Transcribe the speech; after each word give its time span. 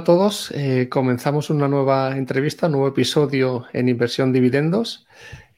Hola 0.00 0.04
a 0.04 0.16
todos, 0.16 0.50
eh, 0.52 0.88
comenzamos 0.88 1.50
una 1.50 1.68
nueva 1.68 2.16
entrevista, 2.16 2.68
un 2.68 2.72
nuevo 2.72 2.88
episodio 2.88 3.66
en 3.74 3.90
Inversión 3.90 4.32
Dividendos. 4.32 5.06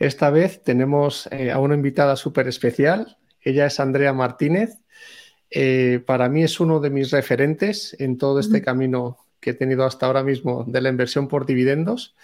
Esta 0.01 0.31
vez 0.31 0.65
tenemos 0.65 1.29
eh, 1.31 1.53
a 1.53 1.61
una 1.61 1.77
invitada 1.77 2.17
súper 2.17 2.49
especial, 2.49 3.19
ella 3.41 3.67
es 3.67 3.79
Andrea 3.79 4.13
Martínez. 4.13 4.79
Eh, 5.49 6.03
para 6.05 6.29
mí 6.29 6.43
es 6.43 6.59
uno 6.59 6.81
de 6.81 6.91
mis 6.91 7.13
referentes 7.13 7.95
en 8.01 8.19
todo 8.19 8.41
este 8.41 8.63
camino 8.63 9.19
que 9.39 9.51
he 9.51 9.55
tenido 9.55 9.85
hasta 9.85 10.07
ahora 10.07 10.25
mismo 10.25 10.65
de 10.67 10.81
la 10.81 10.89
inversión 10.89 11.29
por 11.29 11.47
dividendos. 11.47 12.17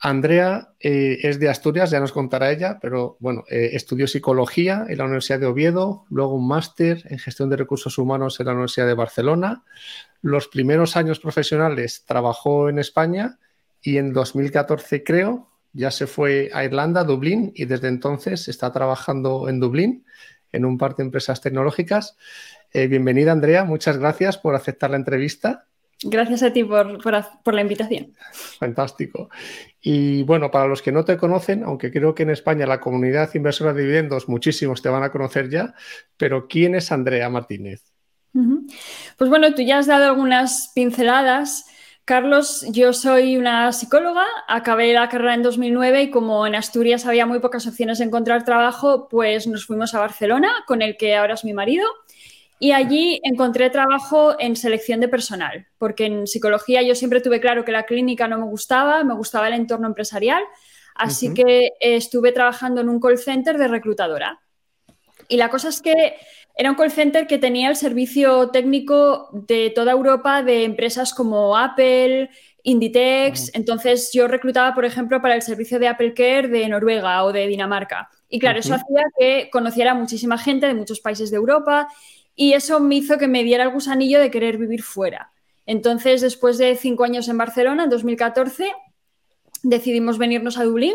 Andrea 0.00 0.70
es 0.80 1.38
de 1.38 1.48
Asturias, 1.50 1.90
ya 1.90 2.00
nos 2.00 2.12
contará 2.12 2.52
ella, 2.52 2.78
pero 2.80 3.16
bueno, 3.20 3.44
estudió 3.48 4.06
psicología 4.06 4.84
en 4.88 4.98
la 4.98 5.04
Universidad 5.04 5.40
de 5.40 5.46
Oviedo, 5.46 6.04
luego 6.10 6.34
un 6.34 6.46
máster 6.46 7.02
en 7.08 7.18
gestión 7.18 7.48
de 7.48 7.56
recursos 7.56 7.96
humanos 7.96 8.38
en 8.38 8.46
la 8.46 8.52
Universidad 8.52 8.86
de 8.86 8.94
Barcelona, 8.94 9.64
los 10.24 10.48
primeros 10.48 10.96
años 10.96 11.20
profesionales 11.20 12.02
trabajó 12.06 12.70
en 12.70 12.78
España 12.78 13.38
y 13.82 13.98
en 13.98 14.14
2014 14.14 15.04
creo 15.04 15.50
ya 15.74 15.90
se 15.90 16.06
fue 16.06 16.50
a 16.54 16.64
Irlanda, 16.64 17.04
Dublín, 17.04 17.52
y 17.54 17.66
desde 17.66 17.88
entonces 17.88 18.48
está 18.48 18.72
trabajando 18.72 19.50
en 19.50 19.60
Dublín 19.60 20.06
en 20.50 20.64
un 20.64 20.78
par 20.78 20.96
de 20.96 21.02
empresas 21.02 21.42
tecnológicas. 21.42 22.16
Eh, 22.72 22.86
bienvenida 22.86 23.32
Andrea, 23.32 23.64
muchas 23.64 23.98
gracias 23.98 24.38
por 24.38 24.54
aceptar 24.54 24.90
la 24.92 24.96
entrevista. 24.96 25.66
Gracias 26.02 26.42
a 26.42 26.52
ti 26.54 26.64
por, 26.64 27.02
por, 27.02 27.54
la 27.54 27.60
invitación. 27.60 28.14
Fantástico. 28.58 29.28
Y 29.82 30.22
bueno, 30.22 30.50
para 30.50 30.68
los 30.68 30.80
que 30.80 30.92
no 30.92 31.04
te 31.04 31.18
conocen, 31.18 31.64
aunque 31.64 31.92
creo 31.92 32.14
que 32.14 32.22
en 32.22 32.30
España 32.30 32.66
la 32.66 32.80
comunidad 32.80 33.34
inversora 33.34 33.74
de 33.74 33.82
dividendos 33.82 34.26
muchísimos 34.26 34.80
te 34.80 34.88
van 34.88 35.02
a 35.02 35.10
conocer 35.10 35.50
ya, 35.50 35.74
pero 36.16 36.48
¿quién 36.48 36.76
es 36.76 36.90
Andrea 36.92 37.28
Martínez? 37.28 37.93
Pues 39.16 39.30
bueno, 39.30 39.54
tú 39.54 39.62
ya 39.62 39.78
has 39.78 39.86
dado 39.86 40.06
algunas 40.06 40.70
pinceladas. 40.74 41.66
Carlos, 42.04 42.66
yo 42.70 42.92
soy 42.92 43.38
una 43.38 43.72
psicóloga, 43.72 44.26
acabé 44.46 44.92
la 44.92 45.08
carrera 45.08 45.34
en 45.34 45.42
2009 45.42 46.02
y 46.02 46.10
como 46.10 46.46
en 46.46 46.54
Asturias 46.54 47.06
había 47.06 47.24
muy 47.24 47.38
pocas 47.38 47.66
opciones 47.66 47.98
de 47.98 48.04
encontrar 48.04 48.44
trabajo, 48.44 49.08
pues 49.08 49.46
nos 49.46 49.64
fuimos 49.64 49.94
a 49.94 50.00
Barcelona, 50.00 50.52
con 50.66 50.82
el 50.82 50.98
que 50.98 51.16
ahora 51.16 51.32
es 51.32 51.46
mi 51.46 51.54
marido, 51.54 51.86
y 52.58 52.72
allí 52.72 53.20
encontré 53.24 53.70
trabajo 53.70 54.38
en 54.38 54.54
selección 54.54 55.00
de 55.00 55.08
personal, 55.08 55.66
porque 55.78 56.04
en 56.04 56.26
psicología 56.26 56.82
yo 56.82 56.94
siempre 56.94 57.22
tuve 57.22 57.40
claro 57.40 57.64
que 57.64 57.72
la 57.72 57.84
clínica 57.84 58.28
no 58.28 58.38
me 58.38 58.44
gustaba, 58.44 59.02
me 59.02 59.14
gustaba 59.14 59.48
el 59.48 59.54
entorno 59.54 59.86
empresarial, 59.86 60.42
así 60.94 61.32
que 61.32 61.70
estuve 61.80 62.32
trabajando 62.32 62.82
en 62.82 62.90
un 62.90 63.00
call 63.00 63.18
center 63.18 63.56
de 63.56 63.68
reclutadora. 63.68 64.40
Y 65.28 65.38
la 65.38 65.48
cosa 65.48 65.68
es 65.68 65.80
que 65.80 66.16
era 66.56 66.70
un 66.70 66.76
call 66.76 66.92
center 66.92 67.26
que 67.26 67.38
tenía 67.38 67.68
el 67.68 67.76
servicio 67.76 68.50
técnico 68.50 69.28
de 69.32 69.70
toda 69.74 69.92
Europa 69.92 70.42
de 70.42 70.64
empresas 70.64 71.12
como 71.12 71.56
Apple, 71.56 72.30
Inditex. 72.62 73.50
Entonces 73.54 74.10
yo 74.12 74.28
reclutaba, 74.28 74.72
por 74.74 74.84
ejemplo, 74.84 75.20
para 75.20 75.34
el 75.34 75.42
servicio 75.42 75.80
de 75.80 75.88
Apple 75.88 76.14
Care 76.14 76.48
de 76.48 76.68
Noruega 76.68 77.24
o 77.24 77.32
de 77.32 77.48
Dinamarca. 77.48 78.08
Y 78.28 78.38
claro, 78.38 78.60
eso 78.60 78.74
hacía 78.74 79.04
que 79.18 79.50
conociera 79.50 79.94
muchísima 79.94 80.38
gente 80.38 80.66
de 80.66 80.74
muchos 80.74 81.00
países 81.00 81.30
de 81.30 81.36
Europa 81.36 81.88
y 82.36 82.52
eso 82.52 82.78
me 82.78 82.96
hizo 82.96 83.18
que 83.18 83.28
me 83.28 83.42
diera 83.42 83.64
el 83.64 83.70
gusanillo 83.70 84.20
de 84.20 84.30
querer 84.30 84.56
vivir 84.56 84.82
fuera. 84.82 85.32
Entonces, 85.66 86.20
después 86.20 86.58
de 86.58 86.76
cinco 86.76 87.04
años 87.04 87.28
en 87.28 87.38
Barcelona, 87.38 87.84
en 87.84 87.90
2014, 87.90 88.72
decidimos 89.62 90.18
venirnos 90.18 90.58
a 90.58 90.64
Dublín 90.64 90.94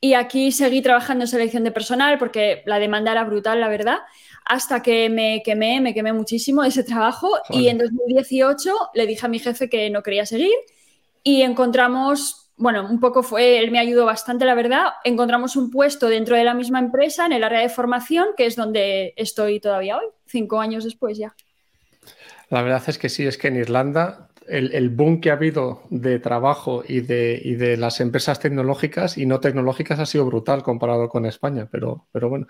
y 0.00 0.14
aquí 0.14 0.50
seguí 0.50 0.82
trabajando 0.82 1.24
en 1.24 1.28
selección 1.28 1.62
de 1.64 1.70
personal 1.70 2.18
porque 2.18 2.62
la 2.66 2.78
demanda 2.78 3.12
era 3.12 3.24
brutal, 3.24 3.60
la 3.60 3.68
verdad 3.68 3.98
hasta 4.44 4.82
que 4.82 5.08
me 5.08 5.42
quemé, 5.44 5.80
me 5.80 5.94
quemé 5.94 6.12
muchísimo 6.12 6.64
ese 6.64 6.84
trabajo 6.84 7.30
y 7.50 7.68
en 7.68 7.78
2018 7.78 8.72
le 8.94 9.06
dije 9.06 9.26
a 9.26 9.28
mi 9.28 9.38
jefe 9.38 9.68
que 9.68 9.90
no 9.90 10.02
quería 10.02 10.26
seguir 10.26 10.54
y 11.22 11.42
encontramos, 11.42 12.50
bueno, 12.56 12.86
un 12.88 13.00
poco 13.00 13.22
fue, 13.22 13.58
él 13.58 13.70
me 13.70 13.78
ayudó 13.78 14.04
bastante, 14.04 14.44
la 14.44 14.54
verdad, 14.54 14.86
encontramos 15.04 15.56
un 15.56 15.70
puesto 15.70 16.08
dentro 16.08 16.36
de 16.36 16.44
la 16.44 16.54
misma 16.54 16.80
empresa 16.80 17.26
en 17.26 17.32
el 17.32 17.44
área 17.44 17.60
de 17.60 17.68
formación, 17.68 18.28
que 18.36 18.46
es 18.46 18.56
donde 18.56 19.14
estoy 19.16 19.60
todavía 19.60 19.98
hoy, 19.98 20.06
cinco 20.26 20.60
años 20.60 20.84
después 20.84 21.18
ya. 21.18 21.34
La 22.50 22.62
verdad 22.62 22.82
es 22.86 22.98
que 22.98 23.08
sí, 23.08 23.26
es 23.26 23.38
que 23.38 23.48
en 23.48 23.56
Irlanda 23.56 24.28
el, 24.48 24.90
boom 24.90 25.20
que 25.20 25.30
ha 25.30 25.34
habido 25.34 25.82
de 25.90 26.18
trabajo 26.18 26.82
y 26.86 27.00
de, 27.00 27.40
de, 27.58 27.76
las 27.76 28.00
empresas 28.00 28.40
tecnológicas 28.40 29.16
y 29.18 29.26
no 29.26 29.40
tecnológicas 29.40 29.98
ha 29.98 30.06
sido 30.06 30.26
brutal 30.26 30.62
comparado 30.62 31.08
con 31.08 31.26
España, 31.26 31.68
pero, 31.70 32.06
pero 32.12 32.28
bueno. 32.28 32.46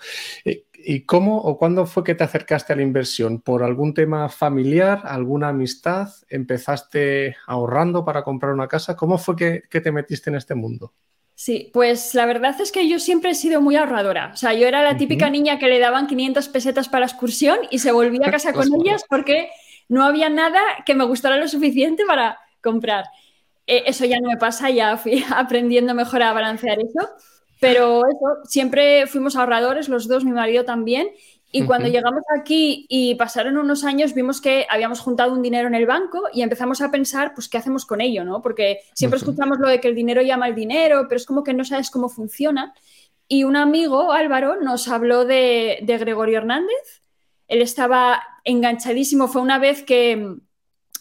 ¿Y 0.84 1.04
cómo 1.04 1.38
o 1.38 1.58
cuándo 1.58 1.86
fue 1.86 2.04
que 2.04 2.14
te 2.14 2.24
acercaste 2.24 2.72
a 2.72 2.76
la 2.76 2.82
inversión? 2.82 3.40
¿Por 3.40 3.62
algún 3.62 3.94
tema 3.94 4.28
familiar, 4.28 5.02
alguna 5.04 5.48
amistad? 5.48 6.08
¿Empezaste 6.28 7.36
ahorrando 7.46 8.04
para 8.04 8.22
comprar 8.22 8.52
una 8.52 8.68
casa? 8.68 8.96
¿Cómo 8.96 9.18
fue 9.18 9.36
que, 9.36 9.62
que 9.70 9.80
te 9.80 9.92
metiste 9.92 10.30
en 10.30 10.36
este 10.36 10.54
mundo? 10.54 10.92
Sí, 11.34 11.70
pues 11.72 12.14
la 12.14 12.26
verdad 12.26 12.60
es 12.60 12.70
que 12.70 12.88
yo 12.88 12.98
siempre 12.98 13.30
he 13.30 13.34
sido 13.34 13.60
muy 13.60 13.76
ahorradora. 13.76 14.30
O 14.32 14.36
sea, 14.36 14.54
yo 14.54 14.66
era 14.66 14.82
la 14.82 14.96
típica 14.96 15.28
niña 15.30 15.58
que 15.58 15.66
le 15.66 15.78
daban 15.78 16.06
500 16.06 16.48
pesetas 16.48 16.88
para 16.88 17.06
excursión 17.06 17.58
y 17.70 17.80
se 17.80 17.90
volvía 17.90 18.28
a 18.28 18.30
casa 18.30 18.52
con 18.52 18.68
ellas 18.80 19.04
porque 19.08 19.50
no 19.88 20.04
había 20.04 20.28
nada 20.28 20.60
que 20.86 20.94
me 20.94 21.04
gustara 21.04 21.36
lo 21.38 21.48
suficiente 21.48 22.04
para 22.06 22.38
comprar. 22.62 23.06
Eh, 23.66 23.84
eso 23.86 24.04
ya 24.04 24.20
no 24.20 24.28
me 24.28 24.36
pasa, 24.36 24.70
ya 24.70 24.96
fui 24.96 25.24
aprendiendo 25.34 25.94
mejor 25.94 26.22
a 26.22 26.32
balancear 26.32 26.78
eso. 26.78 27.08
Pero 27.62 28.02
eso, 28.08 28.42
siempre 28.44 29.06
fuimos 29.06 29.36
ahorradores, 29.36 29.88
los 29.88 30.08
dos, 30.08 30.24
mi 30.24 30.32
marido 30.32 30.64
también. 30.64 31.10
Y 31.52 31.64
cuando 31.64 31.86
llegamos 31.86 32.22
aquí 32.36 32.86
y 32.88 33.14
pasaron 33.14 33.56
unos 33.56 33.84
años, 33.84 34.14
vimos 34.14 34.40
que 34.40 34.66
habíamos 34.68 34.98
juntado 34.98 35.32
un 35.32 35.42
dinero 35.42 35.68
en 35.68 35.76
el 35.76 35.86
banco 35.86 36.22
y 36.32 36.42
empezamos 36.42 36.80
a 36.80 36.90
pensar, 36.90 37.34
pues, 37.34 37.48
¿qué 37.48 37.58
hacemos 37.58 37.86
con 37.86 38.00
ello? 38.00 38.24
¿no? 38.24 38.42
Porque 38.42 38.80
siempre 38.94 39.18
escuchamos 39.18 39.58
lo 39.60 39.68
de 39.68 39.78
que 39.78 39.86
el 39.86 39.94
dinero 39.94 40.22
llama 40.22 40.48
el 40.48 40.56
dinero, 40.56 41.06
pero 41.08 41.18
es 41.18 41.24
como 41.26 41.44
que 41.44 41.54
no 41.54 41.64
sabes 41.64 41.90
cómo 41.90 42.08
funciona. 42.08 42.74
Y 43.28 43.44
un 43.44 43.54
amigo, 43.54 44.10
Álvaro, 44.10 44.60
nos 44.60 44.88
habló 44.88 45.24
de, 45.24 45.78
de 45.82 45.98
Gregorio 45.98 46.38
Hernández. 46.38 47.02
Él 47.46 47.62
estaba 47.62 48.20
enganchadísimo. 48.42 49.28
Fue 49.28 49.40
una 49.40 49.60
vez 49.60 49.84
que 49.84 50.36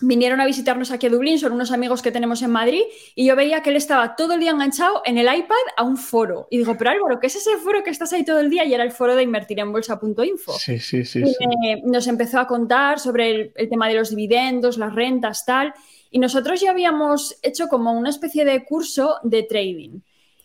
vinieron 0.01 0.41
a 0.41 0.45
visitarnos 0.45 0.91
aquí 0.91 1.07
a 1.07 1.09
Dublín, 1.09 1.39
son 1.39 1.53
unos 1.53 1.71
amigos 1.71 2.01
que 2.01 2.11
tenemos 2.11 2.41
en 2.41 2.51
Madrid, 2.51 2.81
y 3.15 3.25
yo 3.25 3.35
veía 3.35 3.61
que 3.61 3.69
él 3.69 3.75
estaba 3.75 4.15
todo 4.15 4.33
el 4.33 4.39
día 4.39 4.51
enganchado 4.51 5.01
en 5.05 5.17
el 5.17 5.33
iPad 5.33 5.55
a 5.77 5.83
un 5.83 5.97
foro. 5.97 6.47
Y 6.49 6.57
digo, 6.57 6.75
pero 6.77 6.91
Álvaro, 6.91 7.19
¿qué 7.19 7.27
es 7.27 7.35
ese 7.35 7.57
foro 7.57 7.83
que 7.83 7.91
estás 7.91 8.11
ahí 8.13 8.25
todo 8.25 8.39
el 8.39 8.49
día? 8.49 8.65
Y 8.65 8.73
era 8.73 8.83
el 8.83 8.91
foro 8.91 9.15
de 9.15 9.23
invertir 9.23 9.59
en 9.59 9.71
bolsa.info. 9.71 10.53
Sí, 10.53 10.79
sí, 10.79 11.05
sí. 11.05 11.21
y 11.21 11.81
nos 11.83 12.07
empezó 12.07 12.39
a 12.39 12.47
contar 12.47 12.99
sobre 12.99 13.53
el, 13.55 13.69
tema 13.69 13.87
de 13.87 13.95
los 13.95 14.09
dividendos, 14.09 14.77
las 14.77 14.93
rentas, 14.93 15.45
tal. 15.45 15.73
Y 16.09 16.19
nosotros 16.19 16.59
ya 16.59 16.71
habíamos 16.71 17.37
hecho 17.41 17.67
como 17.67 17.93
una 17.93 18.09
especie 18.09 18.43
de 18.43 18.65
curso 18.65 19.19
de 19.23 19.43
trading. 19.43 19.99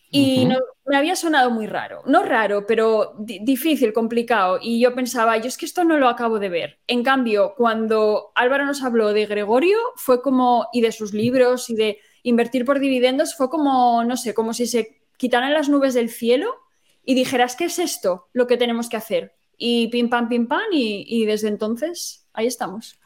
Y 0.09 0.47
me 0.85 0.97
había 0.97 1.15
sonado 1.15 1.49
muy 1.51 1.67
raro. 1.67 2.01
No 2.05 2.23
raro, 2.23 2.65
pero 2.65 3.15
difícil, 3.19 3.91
complicado. 3.91 4.57
Y 4.61 4.79
yo 4.79 4.95
pensaba, 4.95 5.37
yo 5.37 5.47
es 5.47 5.57
que 5.57 5.65
esto 5.65 5.83
no 5.83 5.97
lo 5.97 6.07
acabo 6.07 6.39
de 6.39 6.49
ver. 6.49 6.79
En 6.87 7.03
cambio, 7.03 7.53
cuando 7.57 8.31
Álvaro 8.35 8.65
nos 8.65 8.83
habló 8.83 9.11
de 9.13 9.25
Gregorio, 9.25 9.77
fue 9.95 10.21
como, 10.21 10.67
y 10.71 10.81
de 10.81 10.91
sus 10.91 11.13
libros 11.13 11.69
y 11.69 11.75
de 11.75 11.99
invertir 12.23 12.63
por 12.63 12.79
dividendos, 12.79 13.35
fue 13.35 13.49
como, 13.49 14.03
no 14.05 14.15
sé, 14.15 14.33
como 14.33 14.53
si 14.53 14.65
se 14.65 15.01
quitaran 15.17 15.53
las 15.53 15.67
nubes 15.67 15.93
del 15.93 16.09
cielo 16.09 16.55
y 17.03 17.15
dijeras, 17.15 17.55
¿qué 17.55 17.65
es 17.65 17.79
esto 17.79 18.27
lo 18.33 18.47
que 18.47 18.57
tenemos 18.57 18.87
que 18.87 18.97
hacer? 18.97 19.35
Y 19.57 19.87
pim, 19.87 20.09
pam, 20.09 20.29
pim, 20.29 20.47
pam, 20.47 20.61
y 20.71 21.25
desde 21.25 21.49
entonces 21.49 22.27
ahí 22.33 22.47
estamos. 22.47 22.99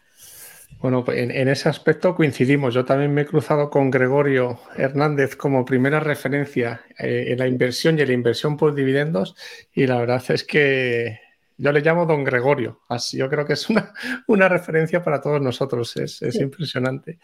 Bueno, 0.82 1.06
pues 1.06 1.20
en, 1.20 1.48
ese 1.48 1.70
aspecto 1.70 2.16
coincidimos. 2.16 2.74
Yo 2.74 2.86
también 2.86 3.14
me 3.14 3.22
he 3.22 3.26
cruzado 3.26 3.70
con 3.70 3.92
Gregorio 3.92 4.60
Hernández 4.76 5.36
como 5.36 5.64
primera 5.64 6.00
referencia 6.00 6.82
eh, 6.98 7.26
en 7.28 7.38
la 7.38 7.48
inversión 7.48 8.00
y 8.00 8.02
en 8.02 8.08
la 8.08 8.14
inversión 8.16 8.58
por 8.58 8.74
dividendos 8.74 9.36
y 9.74 9.86
la 9.86 10.00
verdad 10.00 10.24
es 10.30 10.44
que 10.44 11.20
yo 11.56 11.72
le 11.72 11.82
llamo 11.82 12.08
don 12.08 12.24
Gregorio. 12.24 12.80
Así 12.90 13.18
yo 13.18 13.30
creo 13.30 13.46
que 13.46 13.54
es 13.54 13.70
una, 13.70 13.94
una 14.28 14.50
referencia 14.50 15.04
para 15.04 15.22
todos 15.22 15.40
nosotros. 15.40 15.96
Es, 15.98 16.20
impresionante. 16.42 17.20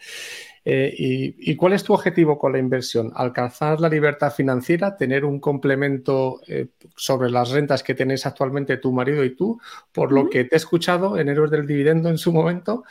Eh, 0.64 0.94
y, 0.96 1.56
cuál 1.56 1.72
es 1.72 1.82
tu 1.82 1.94
objetivo 1.94 2.38
con 2.38 2.52
la 2.52 2.60
inversión? 2.60 3.10
¿Alcanzar 3.16 3.80
la 3.80 3.88
libertad 3.88 4.32
financiera? 4.32 4.96
¿Tener 4.96 5.24
un 5.24 5.40
complemento 5.40 6.40
eh, 6.46 6.68
sobre 6.94 7.28
las 7.28 7.50
rentas 7.50 7.82
que 7.82 7.96
tenéis 7.96 8.24
actualmente 8.24 8.76
tu 8.76 8.92
marido 8.92 9.24
y 9.24 9.34
tú? 9.34 9.60
Por 9.90 10.12
lo 10.12 10.30
que 10.30 10.44
te 10.44 10.54
he 10.54 10.58
escuchado 10.58 11.18
en 11.18 11.28
Héroes 11.28 11.50
del 11.50 11.66
Dividendo 11.66 12.08
en 12.08 12.18
su 12.18 12.32
momento. 12.32 12.84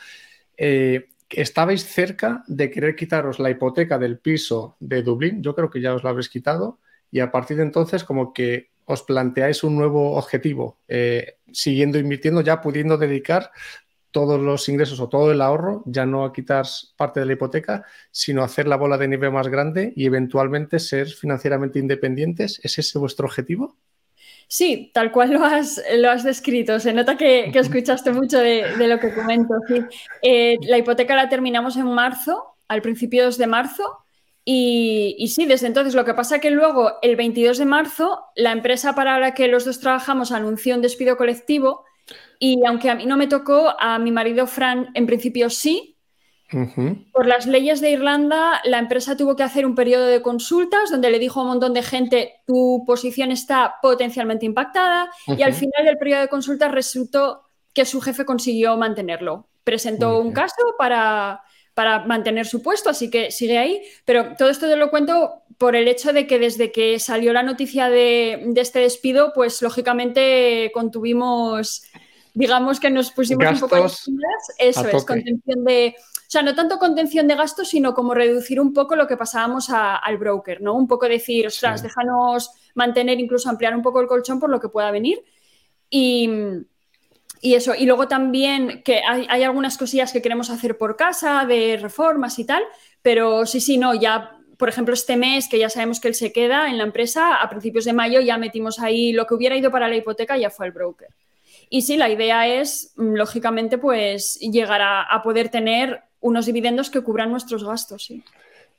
Eh, 0.58 1.08
estabais 1.30 1.84
cerca 1.84 2.42
de 2.46 2.70
querer 2.70 2.96
quitaros 2.96 3.38
la 3.38 3.50
hipoteca 3.50 3.98
del 3.98 4.18
piso 4.18 4.76
de 4.80 5.02
Dublín, 5.02 5.42
yo 5.42 5.54
creo 5.54 5.70
que 5.70 5.80
ya 5.80 5.94
os 5.94 6.04
la 6.04 6.10
habéis 6.10 6.28
quitado, 6.28 6.80
y 7.10 7.20
a 7.20 7.30
partir 7.30 7.56
de 7.58 7.62
entonces 7.62 8.04
como 8.04 8.32
que 8.32 8.70
os 8.84 9.02
planteáis 9.02 9.62
un 9.64 9.76
nuevo 9.76 10.16
objetivo, 10.16 10.78
eh, 10.88 11.36
siguiendo 11.52 11.98
invirtiendo, 11.98 12.40
ya 12.40 12.60
pudiendo 12.60 12.96
dedicar 12.96 13.50
todos 14.10 14.40
los 14.40 14.68
ingresos 14.68 15.00
o 15.00 15.08
todo 15.08 15.30
el 15.30 15.42
ahorro, 15.42 15.82
ya 15.86 16.06
no 16.06 16.24
a 16.24 16.32
quitar 16.32 16.66
parte 16.96 17.20
de 17.20 17.26
la 17.26 17.34
hipoteca, 17.34 17.84
sino 18.10 18.42
hacer 18.42 18.66
la 18.66 18.76
bola 18.76 18.96
de 18.96 19.08
nieve 19.08 19.30
más 19.30 19.48
grande 19.48 19.92
y 19.94 20.06
eventualmente 20.06 20.78
ser 20.78 21.08
financieramente 21.08 21.78
independientes. 21.78 22.60
¿Es 22.64 22.78
ese 22.78 22.98
vuestro 22.98 23.26
objetivo? 23.26 23.76
Sí, 24.50 24.90
tal 24.94 25.12
cual 25.12 25.30
lo 25.32 25.44
has, 25.44 25.80
lo 25.98 26.10
has 26.10 26.24
descrito. 26.24 26.80
Se 26.80 26.94
nota 26.94 27.18
que, 27.18 27.50
escuchaste 27.54 28.12
mucho 28.12 28.38
de, 28.38 28.64
lo 28.78 28.98
que 28.98 29.12
comento. 29.12 29.54
Eh, 30.22 30.56
la 30.62 30.78
hipoteca 30.78 31.14
la 31.14 31.28
terminamos 31.28 31.76
en 31.76 31.86
marzo, 31.86 32.56
al 32.66 32.80
principio 32.80 33.30
de 33.30 33.46
marzo. 33.46 33.98
Y, 34.50 35.30
sí, 35.34 35.44
desde 35.44 35.66
entonces 35.66 35.94
lo 35.94 36.06
que 36.06 36.14
pasa 36.14 36.36
es 36.36 36.40
que 36.40 36.50
luego, 36.50 36.94
el 37.02 37.16
22 37.16 37.58
de 37.58 37.66
marzo, 37.66 38.24
la 38.34 38.52
empresa 38.52 38.94
para 38.94 39.18
la 39.18 39.34
que 39.34 39.48
los 39.48 39.66
dos 39.66 39.80
trabajamos 39.80 40.32
anunció 40.32 40.74
un 40.74 40.80
despido 40.80 41.18
colectivo 41.18 41.84
y 42.38 42.64
aunque 42.66 42.88
a 42.88 42.94
mí 42.94 43.04
no 43.04 43.18
me 43.18 43.26
tocó, 43.26 43.74
a 43.78 43.98
mi 43.98 44.10
marido 44.10 44.46
Fran 44.46 44.88
en 44.94 45.04
principio 45.04 45.50
sí, 45.50 45.97
por 47.12 47.26
las 47.26 47.46
leyes 47.46 47.80
de 47.80 47.90
Irlanda, 47.90 48.60
la 48.64 48.78
empresa 48.78 49.16
tuvo 49.16 49.36
que 49.36 49.42
hacer 49.42 49.66
un 49.66 49.74
periodo 49.74 50.06
de 50.06 50.22
consultas 50.22 50.90
donde 50.90 51.10
le 51.10 51.18
dijo 51.18 51.40
a 51.40 51.42
un 51.42 51.50
montón 51.50 51.74
de 51.74 51.82
gente 51.82 52.40
tu 52.46 52.84
posición 52.86 53.30
está 53.30 53.74
potencialmente 53.82 54.46
impactada 54.46 55.10
y 55.26 55.42
al 55.42 55.52
final 55.52 55.84
del 55.84 55.98
periodo 55.98 56.22
de 56.22 56.28
consultas 56.28 56.72
resultó 56.72 57.42
que 57.74 57.84
su 57.84 58.00
jefe 58.00 58.24
consiguió 58.24 58.76
mantenerlo. 58.76 59.46
Presentó 59.62 60.20
un 60.20 60.32
caso 60.32 60.74
para, 60.78 61.42
para 61.74 62.06
mantener 62.06 62.46
su 62.46 62.62
puesto, 62.62 62.88
así 62.88 63.10
que 63.10 63.30
sigue 63.30 63.58
ahí. 63.58 63.82
Pero 64.06 64.34
todo 64.36 64.48
esto 64.48 64.66
te 64.66 64.76
lo 64.76 64.90
cuento 64.90 65.42
por 65.58 65.76
el 65.76 65.86
hecho 65.86 66.12
de 66.12 66.26
que 66.26 66.38
desde 66.38 66.72
que 66.72 66.98
salió 66.98 67.32
la 67.34 67.42
noticia 67.42 67.90
de, 67.90 68.52
este 68.56 68.78
despido, 68.78 69.32
pues 69.34 69.60
lógicamente 69.60 70.70
contuvimos 70.72 71.82
digamos 72.34 72.78
que 72.78 72.90
nos 72.90 73.10
pusimos 73.10 73.44
un 73.52 73.60
poco 73.60 73.86
eso 73.86 74.10
es, 74.58 75.04
contención 75.04 75.64
de, 75.64 75.96
sea, 76.30 76.42
no 76.42 76.54
tanto 76.54 76.78
contención 76.78 77.26
de 77.26 77.34
gastos, 77.34 77.68
sino 77.70 77.94
como 77.94 78.12
reducir 78.12 78.60
un 78.60 78.74
poco 78.74 78.96
lo 78.96 79.06
que 79.06 79.16
pasábamos 79.16 79.70
al 79.70 80.18
broker, 80.18 80.60
¿no? 80.60 80.74
Un 80.74 80.86
poco 80.86 81.08
decir, 81.08 81.46
ostras, 81.46 81.82
déjanos 81.82 82.50
mantener, 82.74 83.18
incluso 83.18 83.48
ampliar 83.48 83.74
un 83.74 83.80
poco 83.80 84.02
el 84.02 84.06
colchón 84.06 84.38
por 84.38 84.50
lo 84.50 84.60
que 84.60 84.68
pueda 84.68 84.90
venir. 84.90 85.24
Y, 85.88 86.28
eso, 87.40 87.74
y 87.74 87.86
luego 87.86 88.08
también 88.08 88.82
que 88.82 89.00
hay, 89.08 89.42
algunas 89.42 89.78
cosillas 89.78 90.12
que 90.12 90.20
queremos 90.20 90.50
hacer 90.50 90.76
por 90.76 90.96
casa, 90.96 91.46
de 91.46 91.78
reformas 91.80 92.38
y 92.38 92.44
tal, 92.44 92.62
pero 93.00 93.46
sí, 93.46 93.62
sí, 93.62 93.78
no, 93.78 93.94
ya 93.94 94.34
por 94.58 94.68
ejemplo, 94.68 94.92
este 94.92 95.16
mes, 95.16 95.48
que 95.48 95.58
ya 95.58 95.70
sabemos 95.70 96.00
que 96.00 96.08
él 96.08 96.14
se 96.14 96.32
queda 96.32 96.68
en 96.68 96.76
la 96.76 96.84
empresa, 96.84 97.36
a 97.36 97.48
principios 97.48 97.84
de 97.86 97.92
mayo 97.92 98.20
ya 98.20 98.36
metimos 98.38 98.80
ahí 98.80 99.12
lo 99.12 99.24
que 99.24 99.34
hubiera 99.34 99.56
ido 99.56 99.70
para 99.70 99.88
la 99.88 99.96
hipoteca, 99.96 100.36
ya 100.36 100.50
fue 100.50 100.66
el 100.66 100.72
broker. 100.72 101.08
Y 101.70 101.82
sí, 101.82 101.96
la 101.96 102.10
idea 102.10 102.48
es, 102.48 102.92
mm, 102.96 103.14
lógicamente, 103.14 103.78
pues 103.78 104.38
llegar 104.40 104.82
a 104.82 105.22
poder 105.22 105.48
tener 105.48 106.07
unos 106.20 106.46
dividendos 106.46 106.90
que 106.90 107.02
cubran 107.02 107.30
nuestros 107.30 107.64
gastos. 107.64 108.04
Sí. 108.06 108.22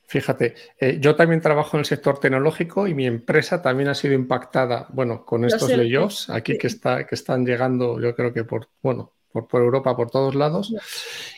Fíjate, 0.09 0.55
eh, 0.79 0.97
yo 0.99 1.15
también 1.15 1.39
trabajo 1.39 1.77
en 1.77 1.81
el 1.81 1.85
sector 1.85 2.19
tecnológico 2.19 2.87
y 2.87 2.95
mi 2.95 3.05
empresa 3.05 3.61
también 3.61 3.89
ha 3.89 3.93
sido 3.93 4.15
impactada, 4.15 4.87
bueno, 4.89 5.23
con 5.23 5.45
estos 5.45 5.69
layoffs 5.69 6.31
aquí 6.31 6.57
que, 6.57 6.65
está, 6.65 7.05
que 7.05 7.13
están 7.13 7.45
llegando, 7.45 8.01
yo 8.01 8.15
creo 8.15 8.33
que 8.33 8.43
por, 8.43 8.69
bueno, 8.81 9.13
por, 9.31 9.47
por 9.47 9.61
Europa, 9.61 9.95
por 9.95 10.09
todos 10.09 10.33
lados. 10.33 10.73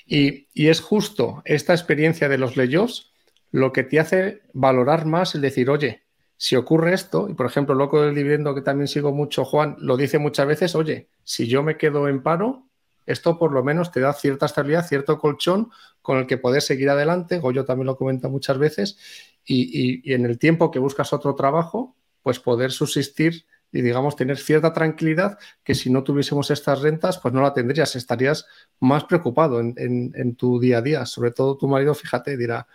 Y, 0.05 0.47
y, 0.53 0.69
es 0.69 0.79
justo 0.79 1.41
esta 1.43 1.73
experiencia 1.73 2.29
de 2.29 2.37
los 2.37 2.55
layoffs 2.55 3.11
lo 3.51 3.73
que 3.73 3.83
te 3.83 3.99
hace 3.99 4.41
valorar 4.53 5.05
más 5.05 5.35
el 5.35 5.41
decir, 5.41 5.69
oye, 5.69 6.03
si 6.37 6.55
ocurre 6.55 6.93
esto, 6.93 7.27
y 7.29 7.33
por 7.33 7.45
ejemplo, 7.45 7.75
loco 7.75 8.01
del 8.01 8.15
dividendo 8.15 8.55
que 8.55 8.61
también 8.61 8.87
sigo 8.87 9.11
mucho, 9.11 9.43
Juan, 9.43 9.75
lo 9.79 9.97
dice 9.97 10.17
muchas 10.17 10.47
veces, 10.47 10.75
oye, 10.75 11.09
si 11.23 11.45
yo 11.47 11.61
me 11.61 11.77
quedo 11.77 12.07
en 12.07 12.23
paro, 12.23 12.69
esto 13.05 13.37
por 13.37 13.51
lo 13.51 13.63
menos 13.63 13.91
te 13.91 13.99
da 13.99 14.13
cierta 14.13 14.45
estabilidad, 14.45 14.87
cierto 14.87 15.17
colchón 15.17 15.71
con 16.01 16.17
el 16.17 16.27
que 16.27 16.37
poder 16.37 16.61
seguir 16.61 16.89
adelante. 16.89 17.39
Goyo 17.39 17.65
también 17.65 17.87
lo 17.87 17.97
comenta 17.97 18.27
muchas 18.27 18.57
veces. 18.57 18.97
Y, 19.45 20.13
en 20.13 20.25
el 20.25 20.37
tiempo 20.37 20.71
que 20.71 20.79
buscas 20.79 21.13
otro 21.13 21.35
trabajo, 21.35 21.95
pues 22.21 22.39
poder 22.39 22.71
subsistir 22.71 23.45
y 23.71 23.81
digamos 23.81 24.15
tener 24.15 24.37
cierta 24.37 24.73
tranquilidad 24.73 25.39
que 25.63 25.75
si 25.75 25.89
no 25.89 26.03
tuviésemos 26.03 26.51
estas 26.51 26.81
rentas, 26.81 27.19
pues 27.19 27.33
no 27.33 27.41
la 27.41 27.53
tendrías, 27.53 27.95
estarías 27.95 28.45
más 28.79 29.05
preocupado 29.05 29.59
en, 29.59 30.35
tu 30.35 30.59
día 30.59 30.79
a 30.79 30.81
día. 30.81 31.05
Sobre 31.05 31.31
todo 31.31 31.57
tu 31.57 31.67
marido, 31.67 31.95
fíjate, 31.95 32.37
dirá, 32.37 32.67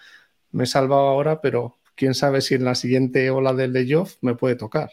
me 0.52 0.64
he 0.64 0.66
salvado 0.66 1.02
ahora, 1.02 1.40
pero 1.40 1.78
quién 1.94 2.14
sabe 2.14 2.40
si 2.40 2.54
en 2.54 2.64
la 2.64 2.74
siguiente 2.74 3.30
ola 3.30 3.52
del 3.52 3.72
layoff 3.72 4.16
me 4.22 4.34
puede 4.34 4.56
tocar. 4.56 4.90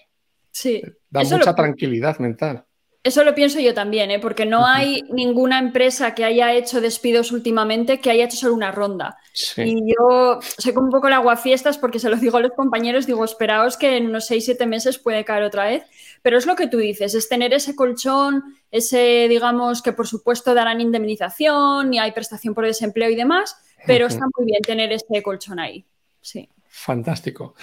Sí. 0.51 0.83
Da 1.09 1.23
mucha 1.23 1.55
tranquilidad 1.55 2.19
mental. 2.19 2.65
Eso 3.03 3.25
lo 3.25 3.35
pienso 3.35 3.59
yo 3.59 3.73
también, 3.73 4.11
¿eh? 4.11 4.19
porque 4.19 4.45
no 4.45 4.65
hay 4.65 5.01
ninguna 5.09 5.59
empresa 5.59 6.15
que 6.15 6.23
haya 6.23 6.53
hecho 6.53 6.79
despidos 6.79 7.33
últimamente 7.33 7.99
que 7.99 8.09
haya 8.09 8.23
hecho 8.23 8.37
solo 8.37 8.53
una 8.53 8.71
ronda. 8.71 9.17
Y 9.57 9.93
yo 9.93 10.39
sé 10.41 10.73
como 10.73 10.85
un 10.85 10.91
poco 10.91 11.07
el 11.07 11.13
aguafiestas 11.13 11.77
porque 11.77 11.99
se 11.99 12.09
lo 12.09 12.15
digo 12.15 12.37
a 12.37 12.39
los 12.41 12.53
compañeros, 12.53 13.05
digo, 13.05 13.25
esperaos 13.25 13.75
que 13.75 13.97
en 13.97 14.05
unos 14.07 14.31
6-7 14.31 14.65
meses 14.67 14.99
puede 14.99 15.25
caer 15.25 15.43
otra 15.43 15.65
vez. 15.65 15.83
Pero 16.21 16.37
es 16.37 16.45
lo 16.45 16.55
que 16.55 16.67
tú 16.67 16.77
dices, 16.77 17.13
es 17.13 17.27
tener 17.27 17.53
ese 17.53 17.75
colchón, 17.75 18.55
ese, 18.71 19.27
digamos, 19.27 19.81
que 19.81 19.91
por 19.91 20.07
supuesto 20.07 20.53
darán 20.53 20.79
indemnización 20.79 21.93
y 21.93 21.99
hay 21.99 22.13
prestación 22.13 22.53
por 22.53 22.65
desempleo 22.65 23.09
y 23.09 23.15
demás, 23.15 23.57
pero 23.85 24.07
está 24.07 24.25
muy 24.37 24.45
bien 24.45 24.61
tener 24.61 24.93
ese 24.93 25.21
colchón 25.21 25.59
ahí. 25.59 25.85
Sí. 26.21 26.47
Fantástico. 26.69 27.53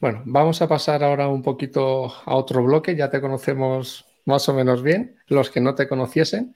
Bueno, 0.00 0.22
vamos 0.24 0.62
a 0.62 0.68
pasar 0.68 1.02
ahora 1.02 1.26
un 1.26 1.42
poquito 1.42 2.14
a 2.24 2.36
otro 2.36 2.62
bloque, 2.62 2.94
ya 2.94 3.10
te 3.10 3.20
conocemos 3.20 4.06
más 4.24 4.48
o 4.48 4.54
menos 4.54 4.82
bien, 4.82 5.16
los 5.26 5.50
que 5.50 5.60
no 5.60 5.74
te 5.74 5.88
conociesen. 5.88 6.54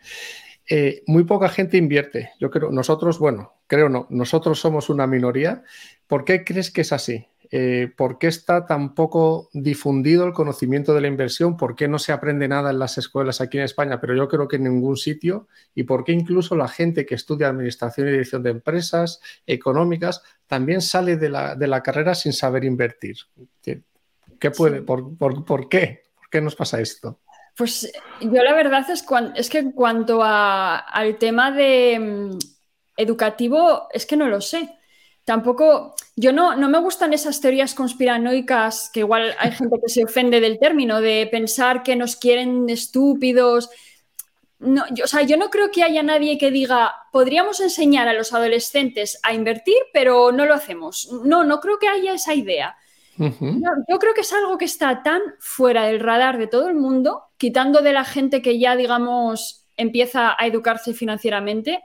Eh, 0.70 1.02
muy 1.06 1.24
poca 1.24 1.48
gente 1.48 1.76
invierte. 1.78 2.32
Yo 2.38 2.50
creo, 2.50 2.70
nosotros, 2.70 3.18
bueno, 3.18 3.54
creo 3.66 3.88
no, 3.88 4.06
nosotros 4.10 4.60
somos 4.60 4.90
una 4.90 5.06
minoría. 5.06 5.62
¿Por 6.06 6.24
qué 6.24 6.44
crees 6.44 6.70
que 6.70 6.82
es 6.82 6.92
así? 6.92 7.26
Eh, 7.50 7.90
¿Por 7.96 8.18
qué 8.18 8.26
está 8.26 8.66
tan 8.66 8.94
poco 8.94 9.48
difundido 9.54 10.26
el 10.26 10.34
conocimiento 10.34 10.92
de 10.92 11.00
la 11.00 11.08
inversión? 11.08 11.56
¿Por 11.56 11.74
qué 11.74 11.88
no 11.88 11.98
se 11.98 12.12
aprende 12.12 12.46
nada 12.46 12.70
en 12.70 12.78
las 12.78 12.98
escuelas 12.98 13.40
aquí 13.40 13.56
en 13.56 13.64
España? 13.64 13.98
Pero 13.98 14.14
yo 14.14 14.28
creo 14.28 14.46
que 14.46 14.56
en 14.56 14.64
ningún 14.64 14.98
sitio. 14.98 15.48
¿Y 15.74 15.84
por 15.84 16.04
qué 16.04 16.12
incluso 16.12 16.54
la 16.54 16.68
gente 16.68 17.06
que 17.06 17.14
estudia 17.14 17.48
administración 17.48 18.08
y 18.08 18.12
dirección 18.12 18.42
de 18.42 18.50
empresas 18.50 19.20
económicas 19.46 20.22
también 20.46 20.82
sale 20.82 21.16
de 21.16 21.30
la, 21.30 21.82
carrera 21.82 22.14
sin 22.14 22.34
saber 22.34 22.64
invertir? 22.64 23.16
¿Qué, 23.62 24.50
puede, 24.50 24.82
por, 24.82 25.16
por 25.16 25.68
qué? 25.70 26.02
¿Por 26.14 26.28
qué 26.28 26.42
nos 26.42 26.54
pasa 26.54 26.78
esto? 26.82 27.20
Pues 27.58 27.92
yo 28.20 28.42
la 28.44 28.54
verdad 28.54 28.88
es, 28.88 29.04
es 29.34 29.50
que 29.50 29.58
en 29.58 29.72
cuanto 29.72 30.20
al 30.22 31.18
tema 31.18 31.50
de 31.50 31.98
mm, 31.98 32.38
educativo, 32.96 33.88
es 33.92 34.06
que 34.06 34.16
no 34.16 34.28
lo 34.28 34.40
sé. 34.40 34.76
Tampoco, 35.24 35.96
yo 36.14 36.32
no, 36.32 36.54
no 36.54 36.68
me 36.68 36.78
gustan 36.78 37.12
esas 37.12 37.40
teorías 37.40 37.74
conspiranoicas, 37.74 38.90
que 38.94 39.00
igual 39.00 39.34
hay 39.40 39.50
gente 39.50 39.76
que 39.84 39.88
se 39.88 40.04
ofende 40.04 40.40
del 40.40 40.60
término, 40.60 41.00
de 41.00 41.28
pensar 41.32 41.82
que 41.82 41.96
nos 41.96 42.14
quieren 42.14 42.68
estúpidos. 42.70 43.70
No, 44.60 44.84
o 45.02 45.06
sea, 45.08 45.22
yo 45.22 45.36
no 45.36 45.50
creo 45.50 45.72
que 45.72 45.82
haya 45.82 46.04
nadie 46.04 46.38
que 46.38 46.52
diga, 46.52 46.94
podríamos 47.10 47.58
enseñar 47.58 48.06
a 48.06 48.12
los 48.12 48.32
adolescentes 48.32 49.18
a 49.24 49.34
invertir, 49.34 49.78
pero 49.92 50.30
no 50.30 50.46
lo 50.46 50.54
hacemos. 50.54 51.10
No, 51.24 51.42
no 51.42 51.58
creo 51.58 51.80
que 51.80 51.88
haya 51.88 52.14
esa 52.14 52.34
idea 52.34 52.76
yo, 53.18 53.98
creo 53.98 54.14
que 54.14 54.20
es 54.20 54.32
algo 54.32 54.58
que 54.58 54.64
está 54.64 55.02
tan 55.02 55.20
fuera 55.40 55.84
del 55.84 56.00
radar 56.00 56.38
de 56.38 56.46
todo 56.46 56.68
el 56.68 56.74
mundo, 56.74 57.24
quitando 57.36 57.80
de 57.80 57.92
la 57.92 58.04
gente 58.04 58.42
que 58.42 58.58
ya, 58.58 58.76
digamos, 58.76 59.66
empieza 59.76 60.36
a 60.38 60.46
educarse 60.46 60.94
financieramente, 60.94 61.82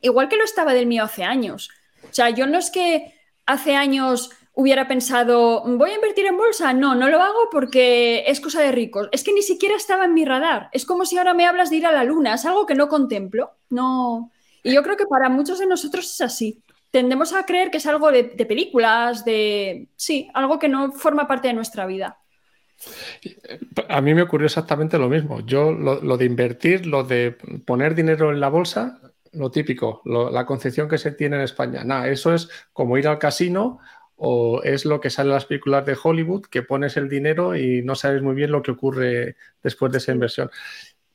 igual 0.00 0.28
que 0.28 0.36
lo 0.36 0.44
estaba 0.44 0.74
del 0.74 0.86
mío 0.86 1.04
hace 1.04 1.24
años. 1.24 1.70
O 2.02 2.14
sea, 2.14 2.30
yo 2.30 2.46
no 2.46 2.58
es 2.58 2.70
que 2.70 3.14
hace 3.46 3.76
años 3.76 4.30
hubiera 4.54 4.86
pensado, 4.86 5.64
voy 5.66 5.90
a 5.90 5.94
invertir 5.96 6.26
en 6.26 6.36
bolsa. 6.36 6.72
No, 6.72 6.94
no 6.94 7.08
lo 7.08 7.20
hago 7.20 7.48
porque 7.50 8.24
es 8.26 8.40
cosa 8.40 8.62
de 8.62 8.72
ricos. 8.72 9.08
Es 9.12 9.24
que 9.24 9.32
ni 9.32 9.42
siquiera 9.42 9.76
estaba 9.76 10.04
en 10.04 10.14
mi 10.14 10.24
radar. 10.24 10.68
Es 10.72 10.86
como 10.86 11.04
si 11.04 11.18
ahora 11.18 11.34
me 11.34 11.46
hablas 11.46 11.70
de 11.70 11.76
ir 11.76 11.86
a 11.86 11.92
la 11.92 12.04
luna. 12.04 12.34
Es 12.34 12.44
algo 12.44 12.64
que 12.64 12.74
no 12.74 12.88
contemplo. 12.88 13.52
No. 13.70 14.30
Y 14.62 14.72
yo 14.72 14.82
creo 14.82 14.96
que 14.96 15.06
para 15.06 15.28
muchos 15.28 15.58
de 15.58 15.66
nosotros 15.66 16.06
es 16.06 16.20
así 16.20 16.62
tendemos 16.94 17.32
a 17.32 17.44
creer 17.44 17.72
que 17.72 17.78
es 17.78 17.86
algo 17.88 18.12
de, 18.12 18.22
películas, 18.22 19.24
de... 19.24 19.88
Sí, 19.96 20.30
algo 20.32 20.60
que 20.60 20.68
no 20.68 20.92
forma 20.92 21.26
parte 21.26 21.48
de 21.48 21.54
nuestra 21.54 21.86
vida. 21.86 22.20
A 23.88 24.00
mí 24.00 24.14
me 24.14 24.22
ocurrió 24.22 24.46
exactamente 24.46 24.96
lo 24.96 25.08
mismo. 25.08 25.40
Yo 25.40 25.72
lo, 25.72 26.16
de 26.16 26.24
invertir, 26.24 26.86
lo 26.86 27.02
de 27.02 27.32
poner 27.66 27.96
dinero 27.96 28.30
en 28.30 28.38
la 28.38 28.48
bolsa, 28.48 29.00
lo 29.32 29.50
típico, 29.50 30.02
la 30.04 30.46
concepción 30.46 30.88
que 30.88 30.98
se 30.98 31.10
tiene 31.10 31.34
en 31.34 31.42
España. 31.42 31.82
Nada, 31.82 32.06
eso 32.06 32.32
es 32.32 32.48
como 32.72 32.96
ir 32.96 33.08
al 33.08 33.18
casino 33.18 33.80
o 34.14 34.62
es 34.62 34.84
lo 34.84 35.00
que 35.00 35.10
sale 35.10 35.30
en 35.30 35.34
las 35.34 35.46
películas 35.46 35.84
de 35.84 35.98
Hollywood, 36.00 36.46
que 36.46 36.62
pones 36.62 36.96
el 36.96 37.08
dinero 37.08 37.56
y 37.56 37.82
no 37.82 37.96
sabes 37.96 38.22
muy 38.22 38.36
bien 38.36 38.52
lo 38.52 38.62
que 38.62 38.70
ocurre 38.70 39.34
después 39.60 39.90
de 39.90 39.98
esa 39.98 40.12
inversión. 40.12 40.48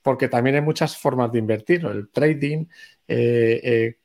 Porque 0.02 0.28
también 0.28 0.58
hay 0.58 0.62
muchas 0.62 0.98
formas 0.98 1.32
de 1.32 1.40
invertir, 1.40 1.86
el 1.86 2.10
trading, 2.10 2.66
eh, 3.12 3.60
eh, 3.64 3.96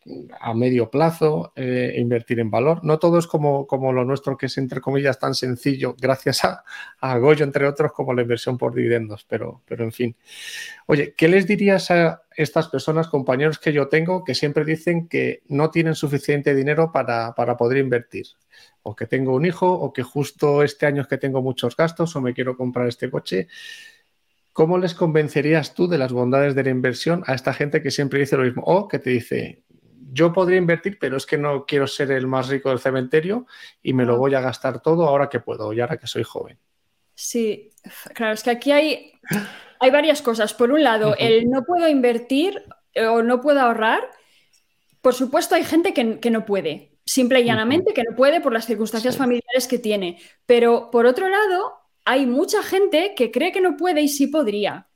a 0.41 0.55
medio 0.55 0.89
plazo, 0.89 1.53
eh, 1.57 1.95
invertir 1.99 2.41
en 2.41 2.51
valor. 2.51 2.83
No 2.85 2.99
todo 2.99 3.19
es 3.19 3.27
como, 3.27 3.67
como, 3.67 3.93
lo 3.93 4.03
nuestro, 4.03 4.39
que 4.39 4.47
es 4.47 4.57
entre 4.57 4.81
comillas 4.81 5.19
tan 5.19 5.35
sencillo, 5.35 5.95
gracias 6.01 6.43
a, 6.47 6.65
a, 7.01 7.19
Goyo, 7.19 7.45
entre 7.45 7.67
otros, 7.67 7.93
como 7.93 8.15
la 8.15 8.23
inversión 8.23 8.57
por 8.57 8.75
dividendos, 8.75 9.27
pero, 9.29 9.61
pero 9.67 9.85
en 9.85 9.93
fin. 9.93 10.17
Oye, 10.87 11.13
¿qué 11.15 11.29
les 11.29 11.47
dirías 11.47 11.91
a 11.91 12.23
estas 12.35 12.69
personas, 12.69 13.09
compañeros 13.09 13.59
que 13.59 13.75
yo 13.75 13.89
tengo, 13.89 14.25
que 14.25 14.35
siempre 14.35 14.65
dicen 14.65 15.07
que 15.07 15.43
no 15.49 15.71
tienen 15.71 15.97
suficiente 15.97 16.55
dinero 16.55 16.91
para, 16.91 17.35
para 17.35 17.59
poder 17.59 17.77
invertir? 17.77 18.25
O 18.85 18.97
que 18.97 19.07
tengo 19.07 19.35
un 19.35 19.45
hijo, 19.45 19.71
o 19.71 19.93
que 19.93 20.03
justo 20.03 20.63
este 20.63 20.87
año 20.87 21.03
es 21.03 21.09
que 21.09 21.19
tengo 21.19 21.43
muchos 21.43 21.77
gastos, 21.77 22.17
o 22.17 22.23
me 22.23 22.33
quiero 22.33 22.57
comprar 22.57 22.89
este 22.89 23.11
coche. 23.11 23.49
¿Cómo 24.55 24.79
les 24.79 24.95
convencerías 24.95 25.75
tú 25.75 25.89
de 25.89 25.99
las 25.99 26.13
bondades 26.13 26.55
de 26.55 26.63
la 26.63 26.71
inversión 26.71 27.23
a 27.27 27.35
esta 27.35 27.53
gente 27.53 27.83
que 27.83 27.91
siempre 27.91 28.21
dice 28.21 28.39
lo 28.39 28.45
mismo? 28.45 28.63
O 28.65 28.89
que 28.89 29.01
te 29.01 29.11
dice, 29.11 29.65
yo 30.13 30.33
podría 30.33 30.57
invertir, 30.57 30.97
pero 30.99 31.17
es 31.19 31.27
que 31.27 31.37
no 31.37 31.67
quiero 31.67 31.87
ser 31.87 32.13
el 32.13 32.27
más 32.27 32.49
rico 32.49 32.71
del 32.71 32.79
cementerio 32.79 33.47
y 33.83 33.93
me 33.93 34.07
lo 34.07 34.17
voy 34.17 34.35
a 34.35 34.41
gastar 34.41 34.81
todo 34.81 35.07
ahora 35.07 35.29
que 35.29 35.41
puedo 35.41 35.73
y 35.73 35.81
ahora 35.81 35.99
que 35.99 36.07
soy 36.07 36.23
joven. 36.23 36.57
Sí, 37.15 37.71
claro, 38.15 38.33
es 38.33 38.45
que 38.45 38.51
aquí 38.51 38.71
hay, 38.71 39.13
hay 39.81 39.91
varias 39.91 40.23
cosas. 40.23 40.55
Por 40.55 40.71
un 40.71 40.85
lado, 40.85 41.17
el 41.19 41.51
no 41.51 41.65
puedo 41.65 41.89
invertir 41.89 42.63
eh, 42.95 43.07
o 43.07 43.23
no 43.23 43.41
puedo 43.41 43.61
ahorrar. 43.61 44.09
Por 45.01 45.15
supuesto, 45.15 45.57
hay 45.57 45.65
gente 45.65 45.93
que, 45.93 46.31
no 46.31 46.47
puede, 46.47 46.97
simple 47.05 47.41
y 47.41 47.45
llanamente, 47.45 47.93
que 47.93 48.05
no 48.09 48.17
puede 48.17 48.41
por 48.41 48.53
las 48.53 48.67
circunstancias 48.67 49.17
familiares 49.17 49.67
que 49.69 49.79
tiene. 49.79 50.21
Pero 50.47 50.91
por 50.91 51.07
otro 51.07 51.29
lado, 51.29 51.84
hay 52.05 52.27
mucha 52.27 52.63
gente 52.63 53.15
que 53.17 53.31
cree 53.31 53.53
que 53.53 53.61
no 53.61 53.77
puede 53.77 54.03
y 54.03 54.09
sí 54.09 54.27
podría. 54.27 54.89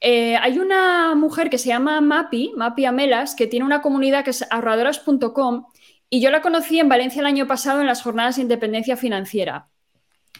Eh, 0.00 0.36
hay 0.36 0.58
una 0.58 1.14
mujer 1.14 1.50
que 1.50 1.58
se 1.58 1.68
llama 1.68 2.00
Mapi, 2.00 2.52
Mapi 2.56 2.86
Amelas, 2.86 3.34
que 3.34 3.46
tiene 3.46 3.66
una 3.66 3.82
comunidad 3.82 4.24
que 4.24 4.30
es 4.30 4.46
ahorradoras.com 4.50 5.66
y 6.08 6.20
yo 6.20 6.30
la 6.30 6.42
conocí 6.42 6.78
en 6.78 6.88
Valencia 6.88 7.20
el 7.20 7.26
año 7.26 7.46
pasado 7.46 7.80
en 7.80 7.86
las 7.86 8.02
jornadas 8.02 8.36
de 8.36 8.42
independencia 8.42 8.96
financiera. 8.96 9.68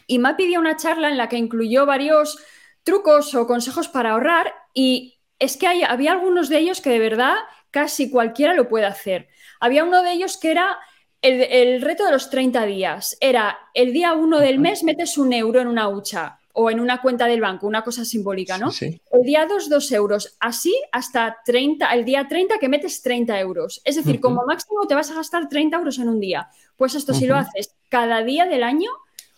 Y 0.07 0.19
Mapi 0.19 0.47
dio 0.47 0.61
una 0.61 0.77
charla 0.77 1.09
en 1.09 1.17
la 1.17 1.29
que 1.29 1.37
incluyó 1.37 1.87
varios 1.87 2.39
trucos 2.83 3.35
o 3.35 3.47
consejos 3.47 3.89
para 3.89 4.13
ahorrar 4.13 4.53
y 4.75 5.21
es 5.39 5.57
que 5.57 5.67
había 5.67 6.13
algunos 6.13 6.49
de 6.49 6.59
ellos 6.59 6.81
que 6.81 6.91
de 6.91 6.99
verdad 6.99 7.35
casi 7.71 8.11
cualquiera 8.11 8.55
lo 8.55 8.69
puede 8.69 8.87
hacer. 8.87 9.29
Había 9.61 9.85
uno 9.85 10.03
de 10.03 10.13
ellos 10.13 10.39
que 10.39 10.51
era 10.51 10.79
el, 11.23 11.83
reto 11.83 12.05
de 12.05 12.13
los 12.13 12.31
30 12.31 12.65
días 12.67 13.17
era 13.21 13.59
el 13.75 13.93
día 13.93 14.15
1 14.15 14.39
del 14.39 14.59
mes 14.59 14.83
metes 14.83 15.19
un 15.19 15.33
euro 15.33 15.61
en 15.61 15.69
una 15.69 15.89
hucha 15.89 16.39
o 16.53 16.71
en 16.71 16.81
una 16.81 17.01
cuenta 17.01 17.27
del 17.27 17.41
banco, 17.41 17.67
una 17.67 17.85
cosa 17.85 18.05
simbólica, 18.05 18.59
¿no? 18.59 18.71
El 18.81 19.23
día 19.23 19.47
2, 19.47 19.69
2 19.69 19.93
euros. 19.93 20.37
Así 20.41 20.75
hasta 20.91 21.39
30, 21.45 21.93
el 21.93 22.05
día 22.05 22.27
30 22.27 22.59
que 22.59 22.69
metes 22.69 23.03
30 23.03 23.39
euros. 23.39 23.81
Es 23.85 23.97
decir, 23.97 24.21
como 24.21 24.45
máximo 24.45 24.87
te 24.89 24.95
vas 24.95 25.11
a 25.11 25.15
gastar 25.15 25.49
30 25.49 25.77
euros 25.77 25.99
en 25.99 26.09
un 26.09 26.21
día. 26.21 26.49
Pues 26.77 26.95
esto 26.95 27.15
si 27.15 27.27
lo 27.27 27.37
haces 27.37 27.75
cada 27.89 28.23
día 28.25 28.47
del 28.47 28.65
año, 28.65 28.91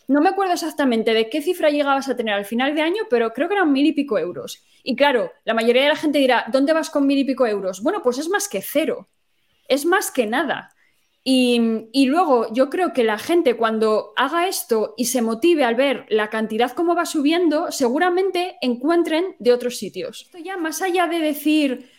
no 0.08 0.20
me 0.20 0.30
acuerdo 0.30 0.54
exactamente 0.54 1.12
de 1.14 1.28
qué 1.28 1.42
cifra 1.42 1.70
llegabas 1.70 2.08
a 2.08 2.16
tener 2.16 2.34
al 2.34 2.44
final 2.44 2.74
de 2.74 2.82
año, 2.82 3.02
pero 3.10 3.32
creo 3.32 3.48
que 3.48 3.54
eran 3.54 3.72
mil 3.72 3.86
y 3.86 3.92
pico 3.92 4.18
euros. 4.18 4.62
Y 4.82 4.96
claro, 4.96 5.32
la 5.44 5.54
mayoría 5.54 5.82
de 5.82 5.88
la 5.88 5.96
gente 5.96 6.18
dirá, 6.18 6.46
¿dónde 6.50 6.72
vas 6.72 6.90
con 6.90 7.06
mil 7.06 7.18
y 7.18 7.24
pico 7.24 7.46
euros? 7.46 7.82
Bueno, 7.82 8.02
pues 8.02 8.18
es 8.18 8.28
más 8.28 8.48
que 8.48 8.62
cero. 8.62 9.08
Es 9.68 9.84
más 9.84 10.10
que 10.10 10.26
nada. 10.26 10.71
Y, 11.24 12.06
luego 12.06 12.52
yo 12.52 12.68
creo 12.68 12.92
que 12.92 13.04
la 13.04 13.18
gente 13.18 13.56
cuando 13.56 14.12
haga 14.16 14.48
esto 14.48 14.94
y 14.96 15.04
se 15.04 15.22
motive 15.22 15.62
al 15.62 15.76
ver 15.76 16.04
la 16.08 16.30
cantidad 16.30 16.72
como 16.72 16.96
va 16.96 17.06
subiendo, 17.06 17.70
seguramente 17.70 18.56
encuentren 18.60 19.36
de 19.38 19.52
otros 19.52 19.78
sitios. 19.78 20.22
Esto 20.22 20.38
ya 20.38 20.56
más 20.56 20.82
allá 20.82 21.06
de 21.06 21.20
decir, 21.20 21.90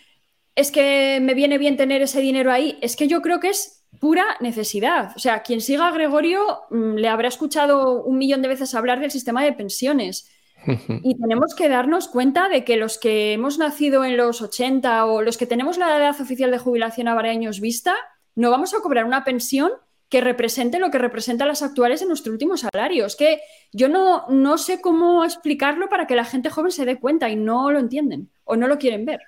es 0.55 0.71
que 0.71 1.19
me 1.21 1.35
viene 1.35 1.57
bien 1.57 1.77
tener 1.77 2.01
ese 2.01 2.19
dinero 2.19 2.51
ahí, 2.51 2.77
es 2.81 2.97
que 2.97 3.07
yo 3.07 3.21
creo 3.21 3.39
que 3.39 3.49
es 3.49 3.85
pura 3.99 4.25
necesidad. 4.41 5.13
O 5.15 5.19
sea, 5.19 5.41
quien 5.43 5.61
siga 5.61 5.87
a 5.87 5.91
Gregorio 5.91 6.63
mm, 6.69 6.95
le 6.95 7.07
habrá 7.07 7.29
escuchado 7.29 8.03
un 8.03 8.17
millón 8.17 8.41
de 8.41 8.49
veces 8.49 8.75
hablar 8.75 8.99
del 8.99 9.11
sistema 9.11 9.43
de 9.43 9.53
pensiones. 9.53 10.29
Y 11.03 11.17
tenemos 11.17 11.55
que 11.55 11.69
darnos 11.69 12.07
cuenta 12.07 12.49
de 12.49 12.63
que 12.63 12.77
los 12.77 12.97
que 12.97 13.33
hemos 13.33 13.57
nacido 13.57 14.03
en 14.05 14.15
los 14.15 14.41
80 14.41 15.05
o 15.05 15.21
los 15.21 15.37
que 15.37 15.45
tenemos 15.45 15.77
la 15.77 15.97
edad 15.97 16.19
oficial 16.21 16.51
de 16.51 16.57
jubilación 16.57 17.07
a 17.07 17.15
varios 17.15 17.35
años 17.35 17.59
vista, 17.59 17.95
no 18.35 18.51
vamos 18.51 18.73
a 18.73 18.79
cobrar 18.81 19.05
una 19.05 19.23
pensión 19.23 19.71
que 20.09 20.21
represente 20.21 20.77
lo 20.77 20.91
que 20.91 20.99
representan 20.99 21.47
las 21.47 21.63
actuales 21.63 22.01
en 22.03 22.07
nuestro 22.07 22.31
último 22.31 22.55
salario. 22.55 23.05
Es 23.05 23.15
que 23.15 23.39
yo 23.71 23.89
no, 23.89 24.27
no 24.29 24.59
sé 24.59 24.79
cómo 24.79 25.25
explicarlo 25.25 25.89
para 25.89 26.05
que 26.05 26.15
la 26.15 26.23
gente 26.23 26.51
joven 26.51 26.71
se 26.71 26.85
dé 26.85 26.99
cuenta 26.99 27.29
y 27.29 27.35
no 27.35 27.71
lo 27.71 27.79
entienden 27.79 28.29
o 28.43 28.55
no 28.55 28.67
lo 28.67 28.77
quieren 28.77 29.05
ver. 29.05 29.21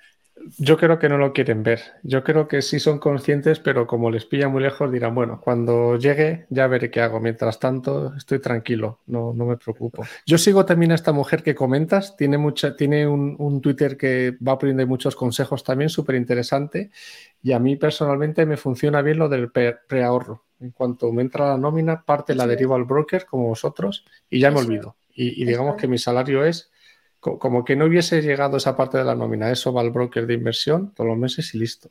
Yo 0.58 0.76
creo 0.76 0.98
que 0.98 1.08
no 1.08 1.18
lo 1.18 1.32
quieren 1.32 1.62
ver. 1.62 1.80
Yo 2.02 2.22
creo 2.22 2.46
que 2.46 2.60
sí 2.60 2.78
son 2.78 2.98
conscientes, 2.98 3.58
pero 3.58 3.86
como 3.86 4.10
les 4.10 4.26
pilla 4.26 4.48
muy 4.48 4.62
lejos, 4.62 4.92
dirán, 4.92 5.14
bueno, 5.14 5.40
cuando 5.42 5.96
llegue 5.96 6.46
ya 6.50 6.66
veré 6.66 6.90
qué 6.90 7.00
hago. 7.00 7.20
Mientras 7.20 7.58
tanto, 7.58 8.14
estoy 8.14 8.38
tranquilo, 8.38 9.00
no, 9.06 9.32
no 9.32 9.46
me 9.46 9.56
preocupo. 9.56 10.04
Yo 10.26 10.36
sigo 10.36 10.64
también 10.66 10.92
a 10.92 10.94
esta 10.94 11.12
mujer 11.12 11.42
que 11.42 11.54
comentas, 11.54 12.16
tiene, 12.16 12.38
mucha, 12.38 12.76
tiene 12.76 13.06
un, 13.06 13.60
Twitter 13.62 13.96
que 13.96 14.36
va 14.46 14.58
poniendo 14.58 14.86
muchos 14.86 15.16
consejos 15.16 15.64
también, 15.64 15.88
súper 15.88 16.16
interesante, 16.16 16.90
y 17.42 17.52
a 17.52 17.58
mí 17.58 17.76
personalmente 17.76 18.46
me 18.46 18.56
funciona 18.56 19.02
bien 19.02 19.18
lo 19.18 19.28
del 19.28 19.50
preahorro. 19.50 20.44
En 20.60 20.70
cuanto 20.70 21.12
me 21.12 21.22
entra 21.22 21.50
la 21.50 21.58
nómina, 21.58 22.04
parte 22.04 22.34
la 22.34 22.46
derivo 22.46 22.74
al 22.74 22.84
broker, 22.84 23.26
como 23.26 23.48
vosotros, 23.48 24.04
y 24.30 24.40
ya 24.40 24.50
me 24.50 24.60
olvido. 24.60 24.96
Y, 25.14 25.42
y 25.42 25.44
digamos 25.44 25.76
que 25.76 25.86
mi 25.86 25.98
salario 25.98 26.44
es 26.44 26.70
como 27.20 27.64
que 27.64 27.76
no 27.76 27.86
hubiese 27.86 28.22
llegado 28.22 28.56
esa 28.56 28.76
parte 28.76 28.98
de 28.98 29.04
la 29.04 29.14
nómina, 29.14 29.50
eso 29.50 29.72
va 29.72 29.80
al 29.80 29.90
broker 29.90 30.26
de 30.26 30.34
inversión 30.34 30.92
todos 30.94 31.08
los 31.08 31.18
meses 31.18 31.54
y 31.54 31.58
listo. 31.58 31.90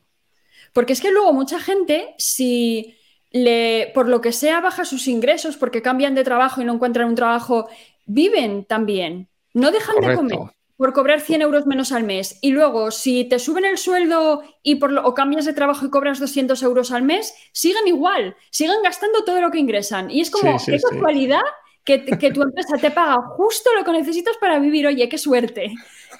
Porque 0.72 0.92
es 0.92 1.00
que 1.00 1.10
luego 1.10 1.32
mucha 1.32 1.60
gente, 1.60 2.14
si 2.16 2.96
le, 3.30 3.90
por 3.94 4.08
lo 4.08 4.20
que 4.20 4.32
sea 4.32 4.60
baja 4.60 4.84
sus 4.84 5.08
ingresos 5.08 5.56
porque 5.56 5.82
cambian 5.82 6.14
de 6.14 6.24
trabajo 6.24 6.62
y 6.62 6.64
no 6.64 6.74
encuentran 6.74 7.08
un 7.08 7.14
trabajo, 7.14 7.68
viven 8.06 8.64
también, 8.64 9.28
no 9.52 9.70
dejan 9.70 9.96
de 10.00 10.14
comer 10.14 10.38
por 10.76 10.92
cobrar 10.92 11.20
100 11.20 11.42
euros 11.42 11.66
menos 11.66 11.92
al 11.92 12.04
mes. 12.04 12.38
Y 12.42 12.50
luego, 12.50 12.90
si 12.90 13.24
te 13.24 13.38
suben 13.38 13.64
el 13.64 13.78
sueldo 13.78 14.42
y 14.62 14.76
por 14.76 14.92
lo, 14.92 15.04
o 15.06 15.14
cambias 15.14 15.44
de 15.44 15.52
trabajo 15.52 15.86
y 15.86 15.90
cobras 15.90 16.20
200 16.20 16.62
euros 16.62 16.92
al 16.92 17.02
mes, 17.02 17.34
siguen 17.52 17.86
igual, 17.86 18.36
siguen 18.50 18.82
gastando 18.82 19.24
todo 19.24 19.40
lo 19.40 19.50
que 19.50 19.58
ingresan. 19.58 20.10
Y 20.10 20.20
es 20.20 20.30
como, 20.30 20.58
qué 20.64 20.78
casualidad 20.78 21.42
que, 21.84 21.98
tu 22.34 22.42
empresa 22.42 22.76
te 22.78 22.90
paga 22.90 23.22
justo 23.22 23.70
lo 23.74 23.84
que 23.84 23.92
necesitas 23.92 24.36
para 24.38 24.58
vivir. 24.58 24.86
Oye, 24.86 25.08
qué 25.08 25.18
suerte. 25.18 25.72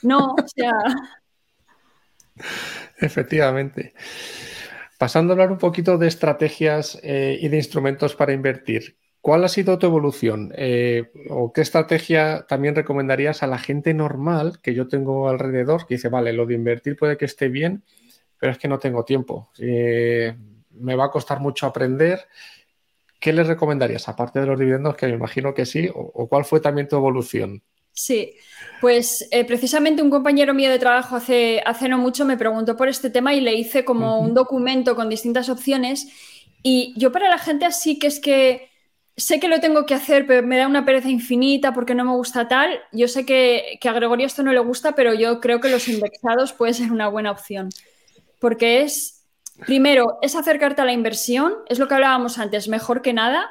No, 0.03 0.35
o 0.35 0.49
sea. 0.49 0.73
Efectivamente. 2.99 3.93
Pasando 4.99 5.33
a 5.33 5.35
hablar 5.35 5.51
un 5.51 5.59
poquito 5.59 5.99
de 5.99 6.09
estrategias 6.09 6.99
eh, 7.03 7.39
y 7.41 7.49
de 7.49 7.57
instrumentos 7.57 8.15
para 8.15 8.33
invertir, 8.33 8.97
¿cuál 9.27 9.43
ha 9.43 9.49
sido 9.49 9.77
tu 9.77 9.87
evolución? 9.87 10.53
Eh, 10.57 11.11
¿O 11.31 11.53
qué 11.53 11.61
estrategia 11.61 12.47
también 12.47 12.77
recomendarías 12.77 13.43
a 13.43 13.49
la 13.49 13.59
gente 13.59 13.93
normal 13.93 14.61
que 14.63 14.73
yo 14.73 14.87
tengo 14.87 15.29
alrededor 15.29 15.85
que 15.85 15.95
dice, 15.95 16.09
vale, 16.09 16.33
lo 16.33 16.47
de 16.47 16.55
invertir 16.55 16.95
puede 16.95 17.17
que 17.17 17.25
esté 17.25 17.49
bien, 17.49 17.83
pero 18.39 18.53
es 18.53 18.59
que 18.59 18.69
no 18.69 18.79
tengo 18.79 19.05
tiempo, 19.05 19.51
eh, 19.59 20.37
me 20.71 20.95
va 20.95 21.07
a 21.07 21.11
costar 21.11 21.41
mucho 21.41 21.67
aprender, 21.67 22.21
¿qué 23.19 23.33
les 23.33 23.49
recomendarías, 23.49 24.09
aparte 24.09 24.39
de 24.39 24.47
los 24.47 24.61
dividendos, 24.61 24.95
que 24.95 25.09
me 25.09 25.15
imagino 25.15 25.53
que 25.55 25.67
sí, 25.67 25.91
o, 25.93 26.29
cuál 26.29 26.45
fue 26.45 26.61
también 26.61 26.87
tu 26.87 26.95
evolución? 26.95 27.65
Sí, 27.91 28.33
pues 28.81 29.27
eh, 29.33 29.45
precisamente 29.45 30.03
un 30.03 30.11
compañero 30.11 30.55
mío 30.55 30.71
de 30.71 30.79
trabajo 30.79 31.17
hace, 31.17 31.61
hace 31.67 31.89
no 31.89 31.99
mucho 31.99 32.27
me 32.27 32.37
preguntó 32.37 32.77
por 32.77 32.89
este 32.89 33.11
tema 33.11 33.35
y 33.35 33.41
le 33.41 33.55
hice 33.55 33.85
como 33.85 34.21
un 34.21 34.35
documento 34.35 34.95
con 34.95 35.09
distintas 35.09 35.49
opciones 35.49 36.07
y 36.63 36.95
yo 36.97 37.11
para 37.11 37.29
la 37.29 37.39
gente 37.39 37.67
así 37.67 37.99
que 37.99 38.07
es 38.07 38.21
que 38.21 38.76
sé 39.17 39.41
que 39.41 39.49
lo 39.49 39.61
tengo 39.61 39.87
que 39.87 39.95
hacer, 39.95 40.27
pero 40.27 40.47
me 40.47 40.59
da 40.59 40.67
una 40.67 40.85
pereza 40.85 41.09
infinita 41.09 41.73
porque 41.73 41.95
no 41.95 42.05
me 42.05 42.13
gusta 42.13 42.49
tal. 42.49 42.81
Yo 42.93 43.09
sé 43.09 43.25
que, 43.25 43.79
que, 43.81 43.89
a 43.89 43.93
Gregorio 43.93 44.27
esto 44.27 44.43
no 44.43 44.53
le 44.53 44.61
gusta, 44.61 44.95
pero 44.95 45.15
yo 45.15 45.41
creo 45.41 45.61
que 45.61 45.71
los 45.71 45.89
indexados 45.89 46.53
puede 46.53 46.75
ser 46.75 46.93
una 46.93 47.09
buena 47.09 47.31
opción. 47.31 47.71
Porque 48.39 48.83
es 48.83 49.17
Primero, 49.65 50.19
es 50.21 50.37
acercarte 50.37 50.83
a 50.83 50.85
la 50.85 50.93
inversión, 50.93 51.55
es 51.67 51.79
lo 51.79 51.89
que 51.89 51.95
hablábamos 51.95 52.39
antes, 52.39 52.69
mejor 52.69 53.01
que 53.01 53.15
nada, 53.15 53.51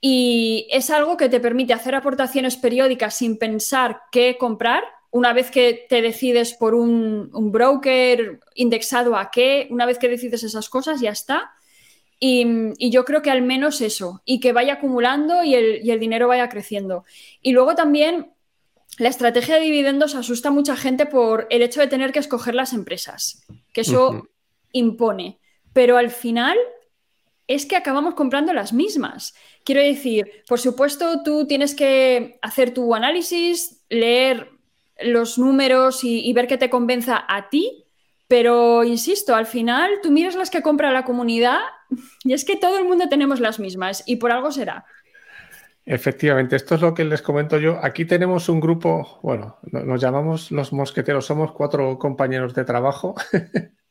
y 0.00 0.66
es 0.70 0.90
algo 0.90 1.16
que 1.16 1.28
te 1.28 1.40
permite 1.40 1.74
hacer 1.74 1.94
aportaciones 1.94 2.56
periódicas 2.56 3.14
sin 3.14 3.36
pensar 3.38 4.00
qué 4.10 4.36
comprar. 4.38 4.82
Una 5.10 5.34
vez 5.34 5.50
que 5.50 5.86
te 5.88 6.00
decides 6.00 6.54
por 6.54 6.74
un, 6.74 7.30
broker 7.52 8.40
indexado 8.54 9.14
a 9.14 9.30
qué, 9.30 9.68
una 9.70 9.84
vez 9.84 9.98
que 9.98 10.08
decides 10.08 10.42
esas 10.42 10.70
cosas, 10.70 11.00
ya 11.00 11.10
está. 11.10 11.52
Y, 12.24 12.90
yo 12.90 13.04
creo 13.04 13.20
que 13.20 13.32
al 13.32 13.42
menos 13.42 13.80
eso, 13.80 14.22
y 14.24 14.38
que 14.38 14.52
vaya 14.52 14.74
acumulando 14.74 15.42
y 15.42 15.56
el, 15.56 15.98
dinero 15.98 16.28
vaya 16.28 16.48
creciendo. 16.48 17.04
Y 17.40 17.52
luego 17.52 17.74
también 17.74 18.30
la 18.98 19.08
estrategia 19.08 19.56
de 19.56 19.62
dividendos 19.62 20.14
asusta 20.14 20.50
a 20.50 20.52
mucha 20.52 20.76
gente 20.76 21.06
por 21.06 21.48
el 21.50 21.62
hecho 21.62 21.80
de 21.80 21.88
tener 21.88 22.12
que 22.12 22.20
escoger 22.20 22.54
las 22.54 22.72
empresas, 22.72 23.44
que 23.72 23.80
eso 23.80 24.28
impone 24.72 25.40
pero 25.72 25.96
al 25.96 26.10
final 26.10 26.56
es 27.46 27.66
que 27.66 27.76
acabamos 27.76 28.14
comprando 28.14 28.52
las 28.52 28.72
mismas. 28.72 29.34
Quiero 29.64 29.82
decir, 29.82 30.30
por 30.48 30.60
supuesto, 30.60 31.22
tú 31.22 31.46
tienes 31.46 31.74
que 31.74 32.38
hacer 32.42 32.72
tu 32.72 32.94
análisis, 32.94 33.82
leer 33.88 34.50
los 35.00 35.38
números 35.38 36.04
y, 36.04 36.32
ver 36.32 36.46
qué 36.46 36.58
te 36.58 36.70
convenza 36.70 37.24
a 37.28 37.48
ti, 37.48 37.84
pero 38.28 38.84
insisto, 38.84 39.34
al 39.34 39.46
final 39.46 40.00
tú 40.02 40.10
miras 40.10 40.36
las 40.36 40.50
que 40.50 40.62
compra 40.62 40.92
la 40.92 41.04
comunidad 41.04 41.58
y 42.24 42.32
es 42.32 42.44
que 42.44 42.56
todo 42.56 42.78
el 42.78 42.84
mundo 42.84 43.08
tenemos 43.08 43.40
las 43.40 43.58
mismas 43.60 44.02
y 44.06 44.16
por 44.16 44.32
algo 44.32 44.52
será. 44.52 44.84
Efectivamente, 45.84 46.54
esto 46.54 46.76
es 46.76 46.80
lo 46.80 46.94
que 46.94 47.04
les 47.04 47.22
comento 47.22 47.58
yo. 47.58 47.80
Aquí 47.82 48.04
tenemos 48.04 48.48
un 48.48 48.60
grupo, 48.60 49.18
bueno, 49.22 49.58
nos 49.64 50.00
llamamos 50.00 50.52
los 50.52 50.72
mosqueteros, 50.72 51.26
somos 51.26 51.50
cuatro 51.52 51.98
compañeros 51.98 52.54
de 52.54 52.64
trabajo 52.64 53.16